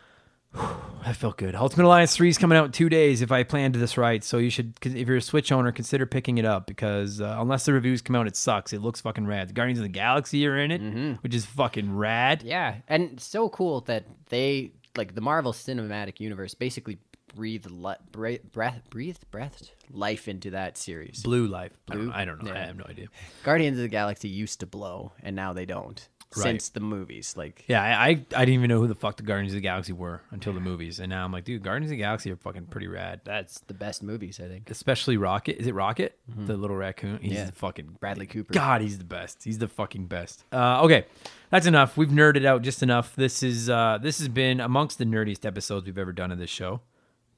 That 0.53 1.15
felt 1.15 1.37
good. 1.37 1.55
Ultimate 1.55 1.85
Alliance 1.85 2.15
three 2.15 2.29
is 2.29 2.37
coming 2.37 2.57
out 2.57 2.65
in 2.65 2.71
two 2.71 2.87
days 2.89 3.21
if 3.23 3.31
I 3.31 3.43
planned 3.43 3.73
this 3.75 3.97
right. 3.97 4.23
So 4.23 4.37
you 4.37 4.49
should, 4.51 4.73
if 4.83 5.07
you're 5.07 5.17
a 5.17 5.21
Switch 5.21 5.51
owner, 5.51 5.71
consider 5.71 6.05
picking 6.05 6.37
it 6.37 6.45
up 6.45 6.67
because 6.67 7.19
uh, 7.19 7.37
unless 7.39 7.65
the 7.65 7.73
reviews 7.73 8.01
come 8.03 8.15
out, 8.15 8.27
it 8.27 8.35
sucks. 8.35 8.71
It 8.71 8.81
looks 8.81 9.01
fucking 9.01 9.25
rad. 9.25 9.49
The 9.49 9.53
Guardians 9.53 9.79
of 9.79 9.83
the 9.83 9.89
Galaxy 9.89 10.45
are 10.45 10.57
in 10.57 10.69
it, 10.71 11.17
which 11.23 11.33
is 11.33 11.45
fucking 11.45 11.95
rad. 11.95 12.43
Yeah, 12.43 12.75
and 12.87 13.19
so 13.19 13.49
cool 13.49 13.81
that 13.81 14.05
they 14.29 14.73
like 14.95 15.15
the 15.15 15.21
Marvel 15.21 15.53
Cinematic 15.53 16.19
Universe 16.19 16.53
basically 16.53 16.99
breathed 17.33 17.71
li- 17.71 17.95
bre- 18.11 18.35
breath, 18.51 18.81
breathed 18.89 19.29
breath 19.31 19.71
life 19.89 20.27
into 20.27 20.51
that 20.51 20.77
series. 20.77 21.23
Blue 21.23 21.47
Life. 21.47 21.71
I 21.89 21.95
don't, 21.95 22.03
Blue? 22.05 22.13
I 22.13 22.25
don't 22.25 22.43
know. 22.43 22.51
I 22.51 22.59
have 22.59 22.77
no 22.77 22.85
idea. 22.87 23.07
Guardians 23.43 23.77
of 23.77 23.83
the 23.83 23.87
Galaxy 23.89 24.27
used 24.29 24.59
to 24.59 24.65
blow, 24.67 25.13
and 25.23 25.35
now 25.35 25.53
they 25.53 25.65
don't. 25.65 26.07
Right. 26.37 26.43
Since 26.43 26.69
the 26.69 26.79
movies, 26.79 27.35
like 27.35 27.65
Yeah, 27.67 27.83
I, 27.83 28.05
I 28.05 28.09
I 28.09 28.13
didn't 28.45 28.53
even 28.53 28.69
know 28.69 28.79
who 28.79 28.87
the 28.87 28.95
fuck 28.95 29.17
the 29.17 29.23
Guardians 29.23 29.51
of 29.51 29.55
the 29.55 29.61
Galaxy 29.61 29.91
were 29.91 30.21
until 30.31 30.53
the 30.53 30.61
movies, 30.61 30.99
and 31.01 31.09
now 31.09 31.25
I'm 31.25 31.31
like, 31.33 31.43
dude, 31.43 31.61
Guardians 31.61 31.91
of 31.91 31.97
the 31.97 32.01
Galaxy 32.01 32.31
are 32.31 32.37
fucking 32.37 32.67
pretty 32.67 32.87
rad. 32.87 33.19
that's 33.25 33.59
the 33.61 33.73
best 33.73 34.01
movies, 34.01 34.39
I 34.41 34.47
think. 34.47 34.69
Especially 34.69 35.17
Rocket. 35.17 35.57
Is 35.59 35.67
it 35.67 35.73
Rocket? 35.75 36.17
The 36.33 36.55
little 36.55 36.77
raccoon. 36.77 37.19
He's 37.21 37.33
Yeah. 37.33 37.45
the 37.47 37.51
fucking 37.51 37.97
Bradley 37.99 38.27
Cooper. 38.27 38.53
God, 38.53 38.79
he's 38.81 38.97
the 38.97 39.03
best. 39.03 39.43
He's 39.43 39.57
the 39.57 39.67
fucking 39.67 40.05
best. 40.07 40.45
Uh, 40.53 40.81
okay, 40.83 41.05
that's 41.49 41.65
enough. 41.65 41.97
We've 41.97 42.07
nerded 42.09 42.45
out 42.45 42.61
just 42.61 42.81
enough. 42.81 43.13
This 43.17 43.43
is 43.43 43.69
uh, 43.69 43.97
this 44.01 44.19
has 44.19 44.29
been 44.29 44.61
amongst 44.61 44.99
the 44.99 45.05
nerdiest 45.05 45.45
episodes 45.45 45.85
we've 45.85 45.97
ever 45.97 46.13
done 46.13 46.31
of 46.31 46.37
this 46.39 46.49
show, 46.49 46.79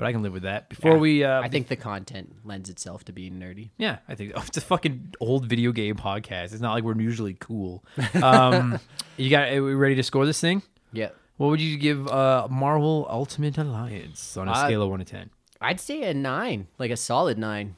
but 0.03 0.09
I 0.09 0.11
can 0.11 0.21
live 0.21 0.33
with 0.33 0.43
that. 0.43 0.67
Before 0.69 0.97
we, 0.97 1.23
uh, 1.23 1.41
I 1.41 1.47
think 1.47 1.69
the 1.69 1.75
content 1.77 2.35
lends 2.43 2.69
itself 2.69 3.05
to 3.05 3.13
being 3.13 3.35
nerdy. 3.39 3.69
yeah, 3.77 3.99
I 4.07 4.15
think 4.15 4.33
oh, 4.35 4.43
it's 4.47 4.57
a 4.57 4.61
fucking 4.61 5.15
old 5.21 5.45
video 5.45 5.71
game 5.71 5.95
podcast. 5.95 6.51
It's 6.51 6.59
not 6.59 6.73
like 6.73 6.83
we're 6.83 6.99
usually 6.99 7.35
cool. 7.39 7.83
Um, 8.21 8.79
you 9.17 9.29
got? 9.29 9.49
Are 9.53 9.63
we 9.63 9.73
ready 9.75 9.95
to 9.95 10.03
score 10.03 10.25
this 10.25 10.41
thing? 10.41 10.61
Yeah, 10.91 11.09
What 11.37 11.47
would 11.47 11.61
you 11.61 11.77
give 11.77 12.07
uh, 12.09 12.47
Marvel 12.51 13.07
Ultimate 13.09 13.57
Alliance 13.57 14.35
on 14.37 14.47
a 14.47 14.51
Uh, 14.51 14.65
scale 14.65 14.81
of 14.83 14.89
one 14.89 14.99
to 14.99 15.05
ten? 15.05 15.29
I'd 15.61 15.79
say 15.79 16.03
a 16.03 16.13
nine, 16.13 16.67
like 16.77 16.91
a 16.91 16.97
solid 16.97 17.37
nine. 17.37 17.75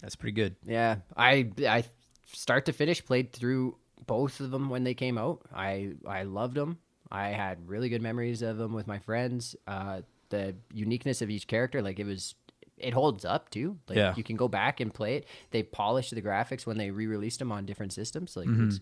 That's 0.00 0.14
pretty 0.16 0.32
good. 0.34 0.54
Yeah, 0.64 0.98
I 1.16 1.50
I 1.66 1.84
start 2.32 2.66
to 2.66 2.72
finish 2.72 3.04
played 3.04 3.32
through 3.32 3.76
both 4.06 4.40
of 4.40 4.50
them 4.50 4.68
when 4.70 4.84
they 4.84 4.94
came 4.94 5.18
out. 5.18 5.42
I 5.54 5.94
I 6.06 6.22
loved 6.22 6.54
them. 6.54 6.78
I 7.10 7.28
had 7.28 7.68
really 7.68 7.88
good 7.88 8.02
memories 8.02 8.42
of 8.42 8.56
them 8.58 8.72
with 8.72 8.86
my 8.86 8.98
friends. 8.98 9.54
Uh, 9.66 10.02
the 10.30 10.54
uniqueness 10.72 11.22
of 11.22 11.30
each 11.30 11.46
character, 11.46 11.82
like 11.82 11.98
it 11.98 12.06
was, 12.06 12.34
it 12.78 12.92
holds 12.92 13.24
up 13.24 13.50
too. 13.50 13.78
Like 13.88 13.96
Yeah. 13.98 14.14
you 14.16 14.24
can 14.24 14.36
go 14.36 14.48
back 14.48 14.80
and 14.80 14.92
play 14.92 15.16
it. 15.16 15.26
They 15.50 15.62
polished 15.62 16.14
the 16.14 16.22
graphics 16.22 16.66
when 16.66 16.76
they 16.78 16.90
re-released 16.90 17.38
them 17.38 17.52
on 17.52 17.66
different 17.66 17.92
systems. 17.92 18.36
Like 18.36 18.48
Mm-hmm. 18.48 18.68
it's, 18.68 18.80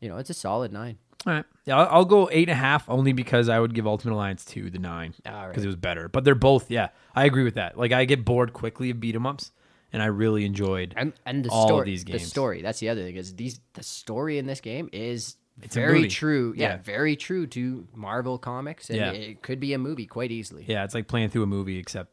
you 0.00 0.08
know, 0.08 0.16
it's 0.18 0.30
a 0.30 0.34
solid 0.34 0.72
nine. 0.72 0.98
All 1.26 1.32
right. 1.32 1.44
Yeah, 1.64 1.78
I'll, 1.78 1.88
I'll 1.98 2.04
go 2.04 2.28
eight 2.30 2.48
and 2.48 2.56
a 2.56 2.60
half 2.60 2.88
only 2.88 3.12
because 3.12 3.48
I 3.48 3.58
would 3.58 3.74
give 3.74 3.86
Ultimate 3.88 4.14
Alliance 4.14 4.44
two 4.44 4.70
the 4.70 4.78
nine 4.78 5.14
because 5.24 5.34
right. 5.48 5.58
it 5.58 5.66
was 5.66 5.74
better. 5.74 6.08
But 6.08 6.22
they're 6.24 6.36
both, 6.36 6.70
yeah, 6.70 6.90
I 7.14 7.24
agree 7.24 7.42
with 7.42 7.54
that. 7.54 7.76
Like 7.76 7.90
I 7.90 8.04
get 8.04 8.24
bored 8.24 8.52
quickly 8.52 8.90
of 8.90 9.00
beat 9.00 9.16
'em 9.16 9.26
ups, 9.26 9.50
and 9.92 10.00
I 10.00 10.06
really 10.06 10.44
enjoyed. 10.44 10.94
And 10.96 11.12
and 11.26 11.44
the 11.44 11.50
all 11.50 11.64
of 11.64 11.68
story, 11.70 11.86
these 11.86 12.04
games. 12.04 12.22
the 12.22 12.28
story. 12.28 12.62
That's 12.62 12.78
the 12.78 12.88
other 12.90 13.02
thing 13.02 13.16
is 13.16 13.34
these 13.34 13.58
the 13.72 13.82
story 13.82 14.38
in 14.38 14.46
this 14.46 14.60
game 14.60 14.88
is 14.92 15.34
It's 15.62 15.74
very 15.74 16.08
true. 16.08 16.54
Yeah, 16.56 16.68
Yeah. 16.70 16.76
very 16.82 17.16
true 17.16 17.46
to 17.48 17.86
Marvel 17.94 18.38
comics, 18.38 18.90
and 18.90 18.98
Yeah. 18.98 19.10
it 19.12 19.42
could 19.42 19.60
be 19.60 19.72
a 19.74 19.78
movie 19.78 20.06
quite 20.06 20.30
easily. 20.30 20.64
Yeah, 20.66 20.84
it's 20.84 20.94
like 20.94 21.08
playing 21.08 21.30
through 21.30 21.42
a 21.42 21.46
movie 21.46 21.78
except 21.78 22.10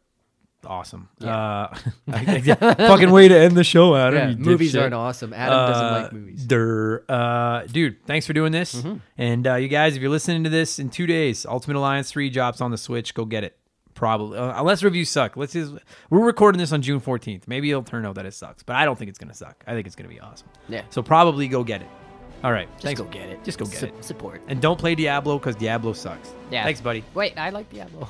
awesome. 0.65 1.09
Uh, 1.21 1.67
fucking 2.09 3.11
way 3.11 3.27
to 3.27 3.37
end 3.37 3.55
the 3.55 3.63
show, 3.63 3.95
Adam. 3.95 4.31
Yeah, 4.31 4.35
movies 4.35 4.75
aren't 4.75 4.93
awesome. 4.95 5.31
Adam 5.33 5.71
doesn't 5.71 5.85
Uh, 5.85 6.01
like 6.01 6.13
movies. 6.13 6.43
Durr. 6.45 7.03
Uh, 7.07 7.61
dude, 7.67 8.03
thanks 8.05 8.25
for 8.25 8.33
doing 8.33 8.51
this. 8.51 8.75
Mm-hmm. 8.75 8.95
And 9.17 9.45
uh, 9.47 9.55
you 9.55 9.67
guys, 9.67 9.95
if 9.95 10.01
you're 10.01 10.09
listening 10.11 10.43
to 10.43 10.49
this 10.49 10.79
in 10.79 10.89
two 10.89 11.05
days, 11.05 11.45
Ultimate 11.45 11.77
Alliance 11.77 12.09
3 12.11 12.29
drops 12.31 12.61
on 12.61 12.71
the 12.71 12.77
Switch. 12.77 13.13
Go 13.13 13.25
get 13.25 13.43
it. 13.43 13.57
Probably. 13.93 14.37
Uh, 14.37 14.59
unless 14.59 14.83
reviews 14.83 15.09
suck. 15.09 15.37
Let's 15.37 15.53
just, 15.53 15.73
we're 16.09 16.25
recording 16.25 16.59
this 16.59 16.71
on 16.73 16.81
June 16.81 16.99
14th. 16.99 17.47
Maybe 17.47 17.69
it'll 17.69 17.83
turn 17.83 18.05
out 18.05 18.15
that 18.15 18.25
it 18.25 18.33
sucks, 18.33 18.61
but 18.63 18.75
I 18.75 18.83
don't 18.85 18.97
think 18.97 19.07
it's 19.09 19.19
going 19.19 19.29
to 19.29 19.37
suck. 19.37 19.63
I 19.67 19.73
think 19.73 19.85
it's 19.87 19.95
going 19.95 20.09
to 20.09 20.13
be 20.13 20.19
awesome. 20.19 20.47
Yeah. 20.67 20.81
So 20.89 21.01
probably 21.03 21.47
go 21.47 21.63
get 21.63 21.81
it. 21.81 21.87
All 22.43 22.51
right. 22.51 22.69
Just 22.73 22.83
thanks. 22.83 23.01
go 23.01 23.07
get 23.07 23.29
it. 23.29 23.43
Just 23.43 23.57
go 23.57 23.65
get 23.65 23.83
it. 23.83 24.03
Support. 24.03 24.41
And 24.47 24.61
don't 24.61 24.79
play 24.79 24.95
Diablo 24.95 25.39
because 25.39 25.55
Diablo 25.55 25.93
sucks. 25.93 26.33
Yeah. 26.51 26.63
Thanks, 26.63 26.81
buddy. 26.81 27.03
Wait, 27.13 27.37
I 27.37 27.49
like 27.49 27.69
Diablo. 27.69 28.09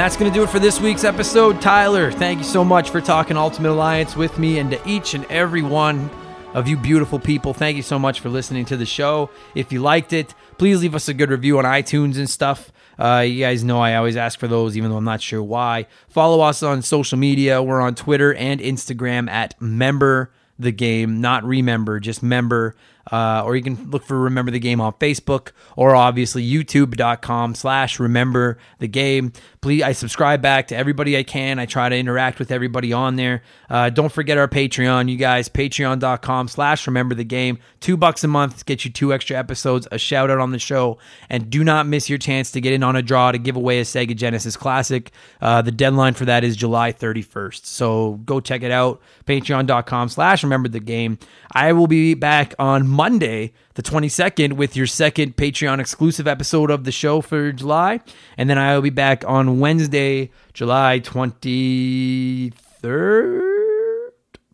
That's 0.00 0.16
going 0.16 0.32
to 0.32 0.34
do 0.34 0.42
it 0.42 0.48
for 0.48 0.58
this 0.58 0.80
week's 0.80 1.04
episode. 1.04 1.60
Tyler, 1.60 2.10
thank 2.10 2.38
you 2.38 2.44
so 2.44 2.64
much 2.64 2.88
for 2.88 3.02
talking 3.02 3.36
Ultimate 3.36 3.72
Alliance 3.72 4.16
with 4.16 4.38
me 4.38 4.58
and 4.58 4.70
to 4.70 4.88
each 4.88 5.12
and 5.12 5.26
every 5.26 5.60
one 5.60 6.08
of 6.54 6.66
you 6.66 6.78
beautiful 6.78 7.18
people. 7.18 7.52
Thank 7.52 7.76
you 7.76 7.82
so 7.82 7.98
much 7.98 8.20
for 8.20 8.30
listening 8.30 8.64
to 8.64 8.78
the 8.78 8.86
show. 8.86 9.28
If 9.54 9.72
you 9.72 9.82
liked 9.82 10.14
it, 10.14 10.34
please 10.56 10.80
leave 10.80 10.94
us 10.94 11.08
a 11.08 11.12
good 11.12 11.28
review 11.28 11.58
on 11.58 11.66
iTunes 11.66 12.16
and 12.16 12.30
stuff. 12.30 12.72
Uh, 12.98 13.26
you 13.26 13.40
guys 13.44 13.62
know 13.62 13.78
I 13.78 13.96
always 13.96 14.16
ask 14.16 14.38
for 14.38 14.48
those, 14.48 14.74
even 14.74 14.88
though 14.88 14.96
I'm 14.96 15.04
not 15.04 15.20
sure 15.20 15.42
why. 15.42 15.86
Follow 16.08 16.40
us 16.40 16.62
on 16.62 16.80
social 16.80 17.18
media. 17.18 17.62
We're 17.62 17.82
on 17.82 17.94
Twitter 17.94 18.32
and 18.32 18.58
Instagram 18.58 19.28
at 19.28 19.60
Member 19.60 20.32
the 20.58 20.72
Game, 20.72 21.20
not 21.20 21.44
Remember, 21.44 22.00
just 22.00 22.22
Member. 22.22 22.74
Uh, 23.10 23.42
or 23.44 23.56
you 23.56 23.62
can 23.62 23.90
look 23.90 24.04
for 24.04 24.18
Remember 24.18 24.50
the 24.50 24.58
Game 24.58 24.80
on 24.80 24.92
Facebook, 24.94 25.52
or 25.76 25.94
obviously 25.94 26.48
youtube.com 26.48 27.54
slash 27.54 27.98
Remember 27.98 28.58
the 28.78 28.88
Game. 28.88 29.32
Please, 29.60 29.82
I 29.82 29.92
subscribe 29.92 30.40
back 30.40 30.68
to 30.68 30.76
everybody 30.76 31.16
I 31.16 31.22
can. 31.22 31.58
I 31.58 31.66
try 31.66 31.88
to 31.88 31.96
interact 31.96 32.38
with 32.38 32.50
everybody 32.50 32.92
on 32.92 33.16
there. 33.16 33.42
Uh, 33.68 33.90
don't 33.90 34.10
forget 34.10 34.38
our 34.38 34.48
Patreon, 34.48 35.10
you 35.10 35.16
guys. 35.16 35.48
Patreon.com 35.48 36.48
slash 36.48 36.86
Remember 36.86 37.14
the 37.14 37.24
Game. 37.24 37.58
Two 37.80 37.96
bucks 37.96 38.24
a 38.24 38.28
month 38.28 38.64
gets 38.66 38.84
you 38.84 38.90
two 38.90 39.12
extra 39.12 39.36
episodes, 39.36 39.86
a 39.90 39.98
shout 39.98 40.30
out 40.30 40.38
on 40.38 40.50
the 40.50 40.58
show, 40.58 40.98
and 41.28 41.50
do 41.50 41.64
not 41.64 41.86
miss 41.86 42.08
your 42.08 42.18
chance 42.18 42.50
to 42.52 42.60
get 42.60 42.72
in 42.72 42.82
on 42.82 42.96
a 42.96 43.02
draw 43.02 43.32
to 43.32 43.38
give 43.38 43.56
away 43.56 43.80
a 43.80 43.82
Sega 43.82 44.16
Genesis 44.16 44.56
Classic. 44.56 45.10
Uh, 45.40 45.62
the 45.62 45.72
deadline 45.72 46.14
for 46.14 46.24
that 46.26 46.44
is 46.44 46.56
July 46.56 46.92
31st. 46.92 47.64
So 47.64 48.20
go 48.24 48.40
check 48.40 48.62
it 48.62 48.70
out. 48.70 49.00
Patreon.com 49.26 50.08
slash 50.08 50.42
Remember 50.42 50.68
the 50.68 50.80
Game. 50.80 51.18
I 51.52 51.72
will 51.72 51.86
be 51.86 52.14
back 52.14 52.54
on 52.58 52.86
Monday, 53.00 53.54
the 53.76 53.82
22nd, 53.82 54.52
with 54.52 54.76
your 54.76 54.86
second 54.86 55.34
Patreon 55.34 55.80
exclusive 55.80 56.28
episode 56.28 56.70
of 56.70 56.84
the 56.84 56.92
show 56.92 57.22
for 57.22 57.50
July. 57.50 58.00
And 58.36 58.50
then 58.50 58.58
I 58.58 58.74
will 58.74 58.82
be 58.82 58.90
back 58.90 59.24
on 59.26 59.58
Wednesday, 59.58 60.30
July 60.52 61.00
23rd, 61.00 62.52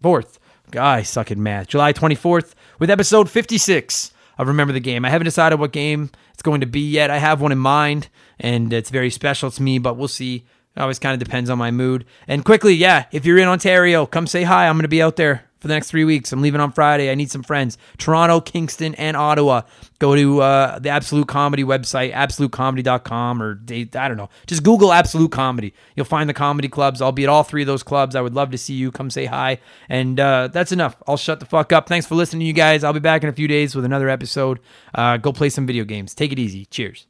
4th. 0.00 0.38
Guy, 0.70 1.02
suck 1.02 1.32
at 1.32 1.38
math. 1.38 1.66
July 1.66 1.92
24th 1.92 2.54
with 2.78 2.88
episode 2.88 3.28
56 3.28 4.12
of 4.38 4.46
Remember 4.46 4.72
the 4.72 4.78
Game. 4.78 5.04
I 5.04 5.10
haven't 5.10 5.24
decided 5.24 5.58
what 5.58 5.72
game 5.72 6.10
it's 6.32 6.42
going 6.44 6.60
to 6.60 6.68
be 6.68 6.88
yet. 6.88 7.10
I 7.10 7.18
have 7.18 7.40
one 7.40 7.50
in 7.50 7.58
mind, 7.58 8.08
and 8.38 8.72
it's 8.72 8.90
very 8.90 9.10
special 9.10 9.50
to 9.50 9.60
me, 9.60 9.80
but 9.80 9.96
we'll 9.96 10.06
see. 10.06 10.46
It 10.76 10.80
always 10.80 11.00
kind 11.00 11.20
of 11.20 11.26
depends 11.26 11.50
on 11.50 11.58
my 11.58 11.72
mood. 11.72 12.04
And 12.28 12.44
quickly, 12.44 12.74
yeah, 12.74 13.06
if 13.10 13.26
you're 13.26 13.38
in 13.38 13.48
Ontario, 13.48 14.06
come 14.06 14.28
say 14.28 14.44
hi. 14.44 14.68
I'm 14.68 14.76
going 14.76 14.82
to 14.82 14.88
be 14.88 15.02
out 15.02 15.16
there 15.16 15.45
for 15.58 15.68
the 15.68 15.74
next 15.74 15.90
three 15.90 16.04
weeks. 16.04 16.32
I'm 16.32 16.42
leaving 16.42 16.60
on 16.60 16.72
Friday. 16.72 17.10
I 17.10 17.14
need 17.14 17.30
some 17.30 17.42
friends. 17.42 17.78
Toronto, 17.98 18.40
Kingston, 18.40 18.94
and 18.96 19.16
Ottawa. 19.16 19.62
Go 19.98 20.14
to 20.14 20.42
uh, 20.42 20.78
the 20.78 20.90
Absolute 20.90 21.28
Comedy 21.28 21.64
website, 21.64 22.12
absolutecomedy.com, 22.12 23.42
or 23.42 23.60
I 23.70 23.84
don't 23.84 24.16
know. 24.16 24.28
Just 24.46 24.62
Google 24.62 24.92
Absolute 24.92 25.32
Comedy. 25.32 25.72
You'll 25.94 26.06
find 26.06 26.28
the 26.28 26.34
comedy 26.34 26.68
clubs. 26.68 27.00
I'll 27.00 27.12
be 27.12 27.24
at 27.24 27.28
all 27.28 27.42
three 27.42 27.62
of 27.62 27.66
those 27.66 27.82
clubs. 27.82 28.14
I 28.14 28.20
would 28.20 28.34
love 28.34 28.50
to 28.50 28.58
see 28.58 28.74
you. 28.74 28.90
Come 28.90 29.10
say 29.10 29.24
hi. 29.24 29.58
And 29.88 30.20
uh, 30.20 30.48
that's 30.48 30.72
enough. 30.72 30.96
I'll 31.06 31.16
shut 31.16 31.40
the 31.40 31.46
fuck 31.46 31.72
up. 31.72 31.88
Thanks 31.88 32.06
for 32.06 32.14
listening, 32.14 32.46
you 32.46 32.52
guys. 32.52 32.84
I'll 32.84 32.92
be 32.92 33.00
back 33.00 33.22
in 33.22 33.28
a 33.28 33.32
few 33.32 33.48
days 33.48 33.74
with 33.74 33.84
another 33.84 34.08
episode. 34.08 34.60
Uh, 34.94 35.16
go 35.16 35.32
play 35.32 35.48
some 35.48 35.66
video 35.66 35.84
games. 35.84 36.14
Take 36.14 36.32
it 36.32 36.38
easy. 36.38 36.66
Cheers. 36.66 37.06